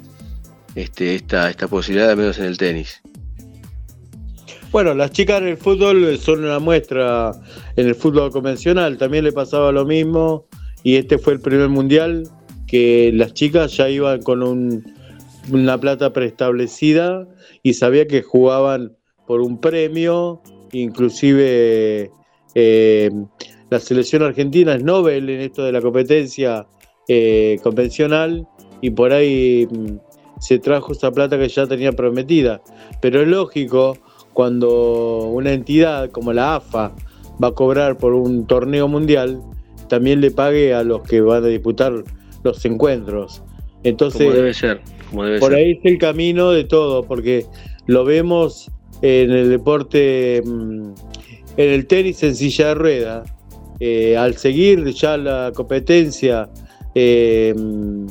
este, 0.75 1.15
esta, 1.15 1.51
esta 1.51 1.69
posibilidad, 1.69 2.11
al 2.11 2.17
menos 2.17 2.39
en 2.39 2.47
el 2.47 2.59
tenis. 2.59 3.01
Bueno, 4.73 4.95
las 4.95 5.13
chicas 5.13 5.41
en 5.41 5.49
el 5.49 5.57
fútbol 5.57 6.19
son 6.19 6.45
una 6.45 6.59
muestra 6.59 7.31
en 7.77 7.87
el 7.87 7.95
fútbol 7.95 8.33
convencional, 8.33 8.99
también 8.99 9.23
le 9.25 9.33
pasaba 9.33 9.71
lo 9.71 9.85
mismo 9.85 10.48
y 10.89 10.97
este 10.97 11.19
fue 11.19 11.35
el 11.35 11.41
primer 11.41 11.69
mundial 11.69 12.31
que 12.67 13.11
las 13.13 13.35
chicas 13.35 13.77
ya 13.77 13.91
iban 13.91 14.23
con 14.23 14.83
una 15.53 15.79
plata 15.79 16.15
preestablecida 16.15 17.29
y 17.63 17.75
sabía 17.75 18.07
que 18.07 18.23
jugaban 18.23 18.97
por 19.27 19.43
un 19.43 19.61
premio, 19.61 20.41
inclusive 20.73 22.11
eh, 22.55 23.11
la 23.69 23.81
selección 23.81 24.23
argentina 24.23 24.77
es 24.77 24.83
Nobel 24.83 25.29
en 25.29 25.43
esto 25.43 25.63
de 25.63 25.73
la 25.73 25.83
competencia 25.83 26.67
eh, 27.07 27.59
convencional 27.63 28.49
y 28.81 28.89
por 28.89 29.13
ahí 29.13 29.69
mm, 29.71 30.41
se 30.41 30.59
trajo 30.59 30.93
esa 30.93 31.13
plata 31.13 31.39
que 31.39 31.51
ya 31.51 31.67
tenía 31.67 31.93
prometida. 31.93 32.63
Pero 33.03 33.21
es 33.21 33.29
lógico 33.29 33.99
cuando 34.33 35.25
una 35.25 35.53
entidad 35.53 36.11
como 36.13 36.33
la 36.33 36.55
AFA 36.55 36.95
va 37.45 37.49
a 37.49 37.53
cobrar 37.53 37.99
por 37.99 38.15
un 38.15 38.47
torneo 38.47 38.89
mundial, 38.89 39.43
también 39.89 40.21
le 40.21 40.31
pague 40.31 40.75
a 40.75 40.83
los 40.83 41.03
que 41.03 41.21
van 41.21 41.45
a 41.45 41.49
disputar 41.49 42.05
los 42.43 42.65
encuentros. 42.65 43.43
Entonces, 43.83 44.23
como 44.23 44.35
debe 44.35 44.55
ser. 44.55 44.81
por 45.41 45.55
ahí 45.55 45.73
es 45.73 45.85
el 45.85 45.99
camino 45.99 46.51
de 46.51 46.65
todo, 46.65 47.05
porque 47.05 47.47
lo 47.87 48.05
vemos 48.05 48.71
en 49.03 49.31
el 49.31 49.51
deporte, 49.51 50.43
mm, 50.45 50.93
en 51.57 51.71
el 51.71 51.87
tenis 51.87 52.23
en 52.23 52.35
silla 52.35 52.69
de 52.69 52.75
rueda. 52.75 53.25
Eh, 53.81 54.17
al 54.17 54.37
seguir 54.37 54.85
ya 54.87 55.17
la 55.17 55.53
competencia, 55.55 56.49
eh, 56.95 57.55
mm, 57.57 58.07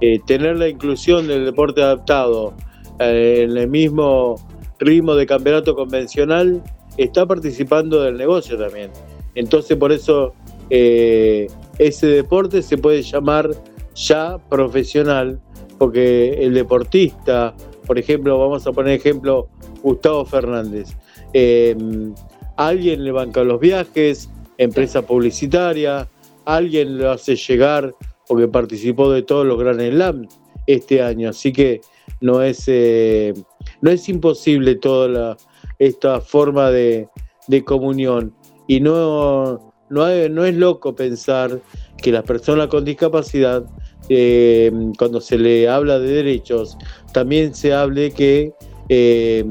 eh, 0.00 0.18
tener 0.26 0.56
la 0.58 0.68
inclusión 0.68 1.28
del 1.28 1.44
deporte 1.44 1.82
adaptado 1.82 2.54
en 2.98 3.56
el 3.56 3.68
mismo 3.68 4.36
ritmo 4.80 5.14
de 5.14 5.24
campeonato 5.26 5.76
convencional, 5.76 6.62
está 6.96 7.26
participando 7.26 8.02
del 8.02 8.16
negocio 8.16 8.58
también. 8.58 8.90
Entonces 9.36 9.76
por 9.76 9.92
eso 9.92 10.34
eh, 10.70 11.46
ese 11.78 12.06
deporte 12.06 12.62
se 12.62 12.78
puede 12.78 13.02
llamar 13.02 13.50
ya 13.94 14.38
profesional, 14.48 15.40
porque 15.78 16.34
el 16.40 16.54
deportista, 16.54 17.54
por 17.86 17.98
ejemplo, 17.98 18.38
vamos 18.38 18.66
a 18.66 18.72
poner 18.72 18.94
ejemplo, 18.94 19.48
Gustavo 19.82 20.24
Fernández, 20.24 20.96
em, 21.32 22.14
alguien 22.56 23.04
le 23.04 23.12
banca 23.12 23.44
los 23.44 23.60
viajes, 23.60 24.30
empresa 24.58 25.02
publicitaria, 25.02 26.08
alguien 26.44 26.98
lo 26.98 27.10
hace 27.10 27.36
llegar 27.36 27.94
porque 28.26 28.48
participó 28.48 29.10
de 29.10 29.22
todos 29.22 29.46
los 29.46 29.58
Grand 29.58 29.80
Slam 29.80 30.28
este 30.66 31.02
año, 31.02 31.30
así 31.30 31.52
que 31.52 31.80
no 32.20 32.42
es... 32.42 32.64
Eh, 32.66 33.34
no 33.80 33.90
es 33.90 34.08
imposible 34.08 34.74
toda 34.74 35.36
esta 35.78 36.20
forma 36.20 36.70
de, 36.70 37.08
de 37.46 37.64
comunión. 37.64 38.34
Y 38.66 38.80
no, 38.80 39.67
no, 39.90 40.04
hay- 40.04 40.28
no 40.30 40.44
es 40.44 40.54
loco 40.54 40.94
pensar 40.94 41.60
que 41.96 42.12
las 42.12 42.24
personas 42.24 42.68
con 42.68 42.84
discapacidad, 42.84 43.64
eh, 44.08 44.70
cuando 44.98 45.20
se 45.20 45.38
le 45.38 45.68
habla 45.68 45.98
de 45.98 46.08
derechos, 46.08 46.76
también 47.12 47.54
se 47.54 47.72
hable 47.74 48.10
que 48.12 48.52
eh, 48.88 49.44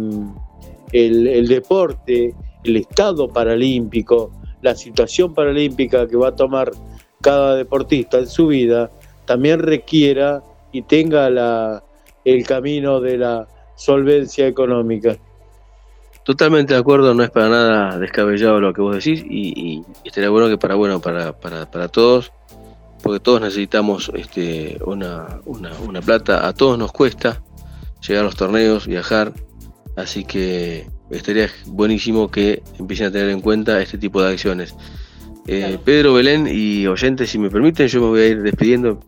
el, 0.91 1.47
deporte, 1.47 2.33
el 2.63 2.75
estado 2.77 3.27
paralímpico, 3.27 4.31
la 4.61 4.75
situación 4.75 5.33
paralímpica 5.33 6.07
que 6.07 6.15
va 6.15 6.29
a 6.29 6.35
tomar 6.35 6.71
cada 7.21 7.55
deportista 7.55 8.17
en 8.19 8.27
su 8.27 8.47
vida, 8.47 8.89
también 9.25 9.59
requiera 9.59 10.41
y 10.71 10.81
tenga 10.83 11.83
el 12.25 12.45
camino 12.45 12.99
de 12.99 13.17
la 13.17 13.47
solvencia 13.75 14.47
económica. 14.47 15.17
Totalmente 16.27 16.73
de 16.73 16.79
acuerdo, 16.81 17.13
no 17.13 17.23
es 17.23 17.29
para 17.29 17.47
nada 17.47 17.97
descabellado 17.99 18.59
lo 18.59 18.73
que 18.73 18.81
vos 18.81 19.01
decís 19.01 19.23
y, 19.29 19.47
y 19.57 19.85
estaría 20.03 20.29
bueno 20.29 20.49
que 20.49 20.57
para 20.57 20.75
bueno 20.75 20.99
para, 20.99 21.31
para, 21.31 21.71
para 21.71 21.87
todos, 21.87 22.33
porque 23.01 23.21
todos 23.21 23.39
necesitamos 23.39 24.11
este, 24.13 24.77
una, 24.85 25.39
una, 25.45 25.71
una 25.87 26.01
plata, 26.01 26.45
a 26.45 26.51
todos 26.51 26.77
nos 26.77 26.91
cuesta 26.91 27.41
llegar 28.05 28.23
a 28.23 28.25
los 28.25 28.35
torneos, 28.35 28.87
viajar, 28.87 29.31
así 29.95 30.25
que 30.25 30.89
estaría 31.11 31.49
buenísimo 31.67 32.29
que 32.29 32.61
empiecen 32.77 33.07
a 33.07 33.11
tener 33.11 33.29
en 33.29 33.39
cuenta 33.39 33.81
este 33.81 33.97
tipo 33.97 34.21
de 34.21 34.33
acciones. 34.33 34.75
Eh, 35.47 35.77
Pedro, 35.85 36.15
Belén 36.15 36.45
y 36.51 36.87
oyentes, 36.87 37.29
si 37.29 37.39
me 37.39 37.49
permiten, 37.49 37.87
yo 37.87 38.01
me 38.01 38.07
voy 38.07 38.19
a 38.19 38.27
ir 38.27 38.41
despidiendo. 38.41 38.99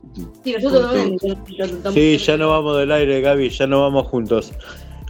Sí, 0.46 0.54
nosotros 0.54 0.94
también. 0.94 1.20
Sí, 1.94 2.18
ya 2.18 2.38
no 2.38 2.52
vamos 2.52 2.78
del 2.78 2.94
aire, 2.94 3.20
Gaby, 3.20 3.50
ya 3.50 3.68
no 3.68 3.82
vamos 3.82 4.08
juntos. 4.08 4.54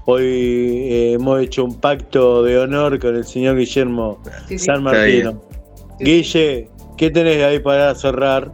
Hoy 0.06 0.24
eh, 0.26 1.14
hemos 1.14 1.42
hecho 1.42 1.64
un 1.66 1.80
pacto 1.80 2.44
de 2.44 2.58
honor 2.58 3.00
con 3.00 3.16
el 3.16 3.26
señor 3.26 3.58
Guillermo 3.58 4.22
Sí, 4.48 4.58
sí. 4.58 4.66
San 4.66 4.84
Martino. 4.84 5.42
Guille, 6.00 6.70
¿qué 6.98 7.10
tenés 7.12 7.44
ahí 7.44 7.60
para 7.60 7.94
cerrar? 7.96 8.52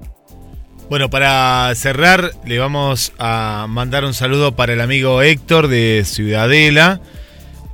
Bueno, 0.89 1.09
para 1.09 1.71
cerrar, 1.75 2.31
le 2.45 2.59
vamos 2.59 3.11
a 3.17 3.65
mandar 3.69 4.05
un 4.05 4.13
saludo 4.13 4.55
para 4.55 4.73
el 4.73 4.81
amigo 4.81 5.21
Héctor 5.21 5.67
de 5.67 6.03
Ciudadela, 6.05 7.01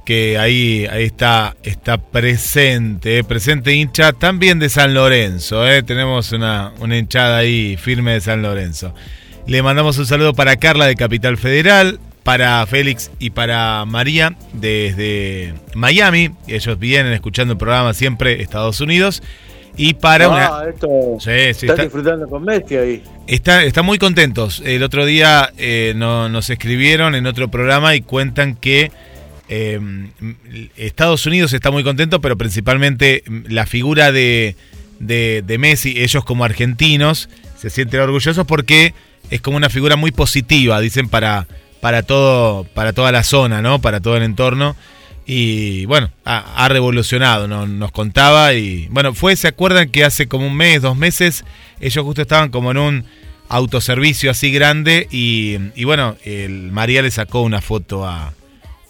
que 0.05 0.37
ahí, 0.37 0.85
ahí 0.89 1.03
está, 1.05 1.55
está 1.63 1.97
presente, 1.97 3.17
eh, 3.19 3.23
presente 3.23 3.73
hincha 3.73 4.13
también 4.13 4.59
de 4.59 4.69
San 4.69 4.93
Lorenzo. 4.93 5.67
eh, 5.67 5.83
Tenemos 5.83 6.31
una, 6.31 6.71
una 6.79 6.97
hinchada 6.97 7.37
ahí 7.39 7.75
firme 7.77 8.13
de 8.13 8.21
San 8.21 8.41
Lorenzo. 8.41 8.93
Le 9.45 9.61
mandamos 9.61 9.97
un 9.97 10.05
saludo 10.05 10.33
para 10.33 10.55
Carla 10.57 10.85
de 10.85 10.95
Capital 10.95 11.35
Federal, 11.37 11.99
para 12.23 12.65
Félix 12.67 13.11
y 13.19 13.31
para 13.31 13.83
María 13.85 14.35
desde 14.53 15.53
Miami. 15.75 16.31
Ellos 16.47 16.77
vienen 16.79 17.13
escuchando 17.13 17.53
el 17.53 17.57
programa 17.57 17.93
siempre, 17.93 18.41
Estados 18.41 18.79
Unidos. 18.81 19.21
Y 19.77 19.93
para 19.93 20.27
una. 20.29 20.47
Ah, 20.47 20.65
esto, 20.69 20.87
Sí, 21.19 21.31
está- 21.31 21.75
disfrutando 21.83 22.27
con 22.27 22.43
Messi 22.43 22.75
ahí. 22.75 23.03
Está, 23.25 23.63
están 23.63 23.85
muy 23.85 23.97
contentos. 23.97 24.61
El 24.65 24.83
otro 24.83 25.05
día 25.05 25.51
eh, 25.57 25.93
no- 25.95 26.27
nos 26.29 26.49
escribieron 26.49 27.15
en 27.15 27.25
otro 27.25 27.47
programa 27.49 27.95
y 27.95 28.01
cuentan 28.01 28.55
que 28.55 28.91
eh, 29.47 29.79
Estados 30.77 31.25
Unidos 31.25 31.53
está 31.53 31.71
muy 31.71 31.83
contento, 31.83 32.21
pero 32.21 32.37
principalmente 32.37 33.23
mm, 33.27 33.39
la 33.49 33.65
figura 33.65 34.11
de, 34.11 34.55
de- 34.99 35.41
de 35.45 35.57
Messi, 35.57 35.95
ellos 36.01 36.23
como 36.25 36.43
argentinos, 36.43 37.29
se 37.57 37.69
sienten 37.69 38.01
orgullosos 38.01 38.45
porque 38.45 38.93
es 39.29 39.41
como 39.41 39.55
una 39.57 39.69
figura 39.69 39.95
muy 39.95 40.11
positiva, 40.11 40.79
dicen, 40.81 41.07
para, 41.07 41.47
para, 41.81 42.03
todo, 42.03 42.63
para 42.73 42.93
toda 42.93 43.11
la 43.11 43.23
zona, 43.23 43.61
¿no? 43.61 43.79
Para 43.81 43.99
todo 43.99 44.15
el 44.17 44.23
entorno. 44.23 44.75
Y 45.25 45.85
bueno, 45.85 46.09
ha, 46.25 46.63
ha 46.65 46.67
revolucionado, 46.69 47.47
¿no? 47.47 47.67
nos 47.67 47.91
contaba 47.91 48.53
y 48.53 48.87
bueno, 48.89 49.13
fue, 49.13 49.35
¿se 49.35 49.47
acuerdan 49.47 49.89
que 49.89 50.03
hace 50.03 50.27
como 50.27 50.47
un 50.47 50.55
mes, 50.57 50.81
dos 50.81 50.97
meses, 50.97 51.45
ellos 51.79 52.03
justo 52.03 52.21
estaban 52.23 52.49
como 52.49 52.71
en 52.71 52.77
un 52.77 53.05
autoservicio 53.47 54.31
así 54.31 54.51
grande 54.51 55.07
y, 55.11 55.57
y 55.75 55.83
bueno, 55.83 56.15
el 56.25 56.71
María 56.71 57.01
le 57.01 57.11
sacó 57.11 57.41
una 57.41 57.61
foto 57.61 58.05
a... 58.07 58.33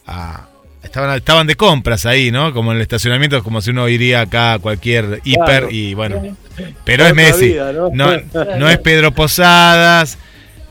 a- 0.08 0.48
estaban, 0.84 1.16
estaban 1.18 1.48
de 1.48 1.56
compras 1.56 2.06
ahí, 2.06 2.32
¿no? 2.32 2.54
Como 2.54 2.72
en 2.72 2.78
el 2.78 2.82
estacionamiento, 2.82 3.44
como 3.44 3.62
si 3.62 3.70
uno 3.72 3.88
iría 3.89 4.22
acá 4.22 4.54
a 4.54 4.60
cualquier 4.60 5.20
hiper 5.24 5.44
Claro. 5.46 5.68
y 5.70 5.94
bueno, 5.96 6.38
pero 6.86 7.06
es 7.06 7.14
Messi. 7.14 7.50
vida, 7.50 7.72
¿no? 7.74 7.89
No, 7.94 8.12
no 8.58 8.70
es 8.70 8.78
Pedro 8.84 9.12
Posadas, 9.12 10.18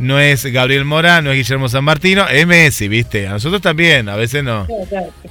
no 0.00 0.18
es 0.18 0.44
Gabriel 0.46 0.84
Morán, 0.84 1.24
no 1.24 1.30
es 1.30 1.36
Guillermo 1.36 1.68
San 1.68 1.84
Martino, 1.84 2.26
es 2.28 2.46
Messi, 2.46 2.88
¿viste? 2.88 3.28
A 3.28 3.32
nosotros 3.32 3.60
también, 3.60 4.08
a 4.08 4.16
veces 4.16 4.42
no, 4.42 4.66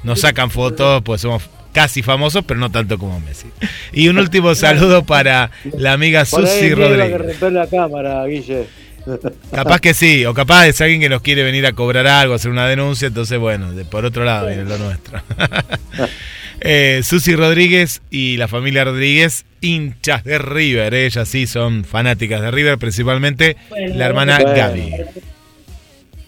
nos 0.03 0.21
sacan 0.21 0.51
fotos, 0.51 1.01
pues 1.03 1.21
somos 1.21 1.49
casi 1.73 2.01
famosos, 2.01 2.43
pero 2.45 2.59
no 2.59 2.71
tanto 2.71 2.97
como 2.97 3.19
Messi. 3.19 3.47
Y 3.91 4.07
un 4.07 4.17
último 4.17 4.55
saludo 4.55 5.03
para 5.03 5.51
la 5.77 5.93
amiga 5.93 6.23
Susi 6.23 6.69
que 6.69 6.75
Rodríguez. 6.75 7.17
romper 7.17 7.51
la 7.51 7.67
cámara, 7.67 8.25
Guille. 8.25 8.67
Capaz 9.51 9.79
que 9.79 9.93
sí, 9.95 10.25
o 10.25 10.33
capaz 10.35 10.67
es 10.67 10.79
alguien 10.81 11.01
que 11.01 11.09
nos 11.09 11.21
quiere 11.21 11.41
venir 11.43 11.65
a 11.65 11.73
cobrar 11.73 12.05
algo, 12.05 12.35
hacer 12.35 12.51
una 12.51 12.67
denuncia, 12.67 13.07
entonces 13.07 13.39
bueno, 13.39 13.73
de, 13.73 13.85
por 13.85 14.05
otro 14.05 14.23
lado 14.23 14.47
viene 14.47 14.65
lo 14.65 14.77
nuestro. 14.77 15.21
eh, 16.61 17.01
Susi 17.03 17.35
Rodríguez 17.35 18.01
y 18.09 18.37
la 18.37 18.47
familia 18.47 18.83
Rodríguez, 18.83 19.45
hinchas 19.61 20.23
de 20.23 20.37
River, 20.37 20.93
eh, 20.93 21.05
ellas 21.05 21.27
sí 21.27 21.47
son 21.47 21.83
fanáticas 21.83 22.41
de 22.41 22.51
River, 22.51 22.77
principalmente 22.77 23.57
Bueno, 23.69 23.95
la 23.95 24.05
hermana 24.05 24.39
bueno. 24.39 24.55
Gaby. 24.55 24.93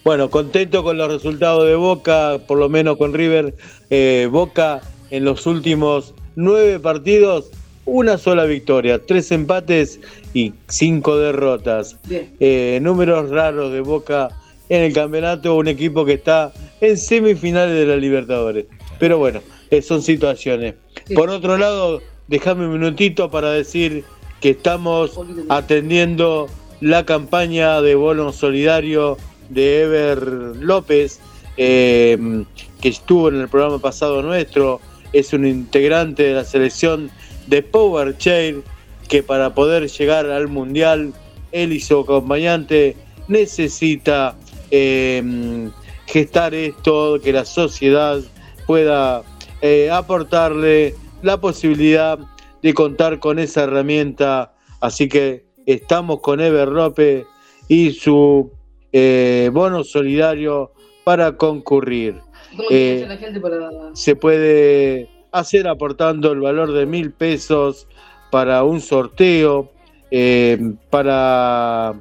Bueno, 0.04 0.30
contento 0.30 0.82
con 0.82 0.98
los 0.98 1.12
resultados 1.12 1.68
de 1.68 1.76
Boca, 1.76 2.38
por 2.48 2.58
lo 2.58 2.68
menos 2.68 2.96
con 2.96 3.14
River. 3.14 3.54
Eh, 3.90 4.28
Boca 4.30 4.80
en 5.10 5.24
los 5.24 5.46
últimos 5.46 6.14
nueve 6.34 6.80
partidos, 6.80 7.50
una 7.84 8.18
sola 8.18 8.44
victoria, 8.44 9.00
tres 9.06 9.30
empates 9.30 10.00
y 10.34 10.54
cinco 10.66 11.18
derrotas. 11.18 11.98
Eh, 12.10 12.80
números 12.82 13.30
raros 13.30 13.72
de 13.72 13.80
Boca 13.80 14.30
en 14.68 14.82
el 14.82 14.92
campeonato, 14.92 15.54
un 15.54 15.68
equipo 15.68 16.04
que 16.04 16.14
está 16.14 16.52
en 16.80 16.96
semifinales 16.96 17.76
de 17.76 17.86
la 17.86 17.96
Libertadores. 17.96 18.66
Pero 18.98 19.18
bueno, 19.18 19.40
eh, 19.72 19.80
son 19.80 20.02
situaciones. 20.02 20.74
Sí. 21.06 21.14
Por 21.14 21.30
otro 21.30 21.56
lado, 21.56 22.02
déjame 22.28 22.66
un 22.66 22.74
minutito 22.74 23.30
para 23.30 23.50
decir 23.52 24.04
que 24.42 24.50
estamos 24.50 25.18
atendiendo 25.48 26.46
la 26.82 27.06
campaña 27.06 27.80
de 27.80 27.94
bono 27.94 28.32
solidario 28.32 29.16
de 29.48 29.82
Ever 29.82 30.22
López, 30.60 31.20
eh, 31.56 32.44
que 32.82 32.88
estuvo 32.90 33.30
en 33.30 33.40
el 33.40 33.48
programa 33.48 33.78
pasado 33.78 34.20
nuestro, 34.20 34.78
es 35.14 35.32
un 35.32 35.46
integrante 35.46 36.24
de 36.24 36.34
la 36.34 36.44
selección 36.44 37.10
de 37.46 37.62
Power 37.62 38.18
Chair, 38.18 38.62
que 39.08 39.22
para 39.22 39.54
poder 39.54 39.88
llegar 39.88 40.26
al 40.26 40.48
Mundial, 40.48 41.14
él 41.50 41.72
y 41.72 41.80
su 41.80 42.00
acompañante 42.00 42.94
necesita 43.26 44.36
eh, 44.70 45.70
gestar 46.04 46.52
esto, 46.54 47.18
que 47.24 47.32
la 47.32 47.46
sociedad 47.46 48.20
pueda 48.66 49.22
eh, 49.62 49.90
aportarle 49.90 50.94
la 51.22 51.40
posibilidad 51.40 52.18
de 52.62 52.74
contar 52.74 53.18
con 53.18 53.38
esa 53.38 53.62
herramienta. 53.64 54.52
Así 54.80 55.08
que 55.08 55.44
estamos 55.66 56.20
con 56.20 56.40
Ever 56.40 56.68
López 56.68 57.24
y 57.68 57.92
su 57.92 58.50
eh, 58.92 59.50
bono 59.52 59.84
solidario 59.84 60.72
para 61.04 61.36
concurrir. 61.36 62.20
¿Cómo 62.56 62.68
tiene 62.68 62.68
que 62.68 62.92
Eh, 62.92 62.96
hacer 62.96 63.08
la 63.08 63.16
gente 63.16 63.40
para.? 63.40 63.70
Se 63.94 64.14
puede 64.16 65.08
hacer 65.32 65.66
aportando 65.66 66.32
el 66.32 66.40
valor 66.40 66.72
de 66.72 66.84
mil 66.84 67.12
pesos 67.12 67.86
para 68.30 68.64
un 68.64 68.80
sorteo, 68.80 69.70
eh, 70.10 70.58
para, 70.90 71.94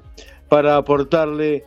para 0.49 0.78
aportarle, 0.78 1.64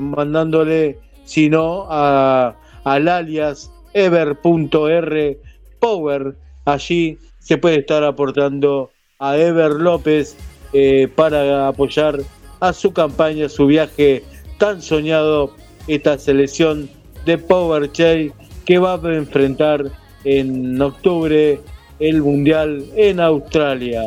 mandándole, 0.00 0.98
si 1.24 1.48
no, 1.50 1.86
a, 1.90 2.56
al 2.84 3.08
alias 3.08 3.70
ever.r 3.92 5.38
power. 5.80 6.36
Allí 6.64 7.18
se 7.38 7.58
puede 7.58 7.80
estar 7.80 8.04
aportando 8.04 8.90
a 9.18 9.36
Ever 9.36 9.72
López 9.72 10.36
eh, 10.72 11.08
para 11.14 11.68
apoyar 11.68 12.20
a 12.60 12.72
su 12.72 12.92
campaña, 12.92 13.48
su 13.48 13.66
viaje 13.66 14.22
tan 14.58 14.82
soñado, 14.82 15.54
esta 15.86 16.18
selección 16.18 16.90
de 17.24 17.38
Power 17.38 17.90
Chain 17.92 18.32
que 18.66 18.78
va 18.78 18.94
a 18.94 19.14
enfrentar 19.14 19.90
en 20.24 20.80
octubre 20.80 21.60
el 22.00 22.22
Mundial 22.22 22.84
en 22.96 23.20
Australia, 23.20 24.02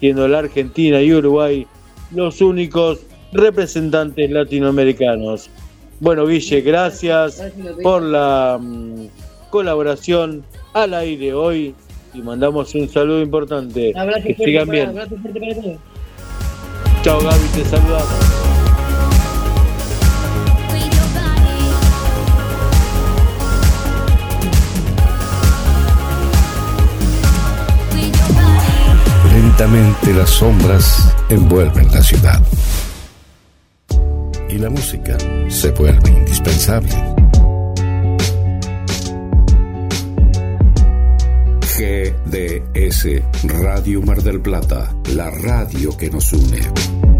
siendo 0.00 0.26
la 0.26 0.40
Argentina 0.40 1.00
y 1.00 1.12
Uruguay 1.12 1.66
los 2.10 2.40
únicos 2.40 3.00
representantes 3.32 4.30
latinoamericanos. 4.30 5.48
Bueno, 6.02 6.26
Guille, 6.26 6.62
gracias 6.62 7.40
por 7.80 8.02
la 8.02 8.58
mm, 8.60 9.06
colaboración 9.50 10.42
al 10.72 10.94
aire 10.94 11.32
hoy 11.32 11.76
y 12.12 12.18
mandamos 12.22 12.74
un 12.74 12.88
saludo 12.88 13.22
importante. 13.22 13.92
Abrazo 13.96 14.24
que 14.24 14.34
sigan 14.34 14.68
bien. 14.68 14.92
Chao 17.02 17.20
Gaby, 17.22 17.46
te 17.54 17.64
saludamos. 17.66 18.08
Lentamente 29.32 30.14
las 30.14 30.30
sombras 30.30 31.14
envuelven 31.28 31.92
la 31.92 32.02
ciudad. 32.02 32.42
Y 34.52 34.58
la 34.58 34.68
música 34.68 35.16
se 35.48 35.70
vuelve 35.70 36.10
indispensable. 36.10 36.90
GDS 41.74 43.06
Radio 43.44 44.02
Mar 44.02 44.22
del 44.22 44.42
Plata, 44.42 44.94
la 45.14 45.30
radio 45.30 45.96
que 45.96 46.10
nos 46.10 46.34
une. 46.34 47.11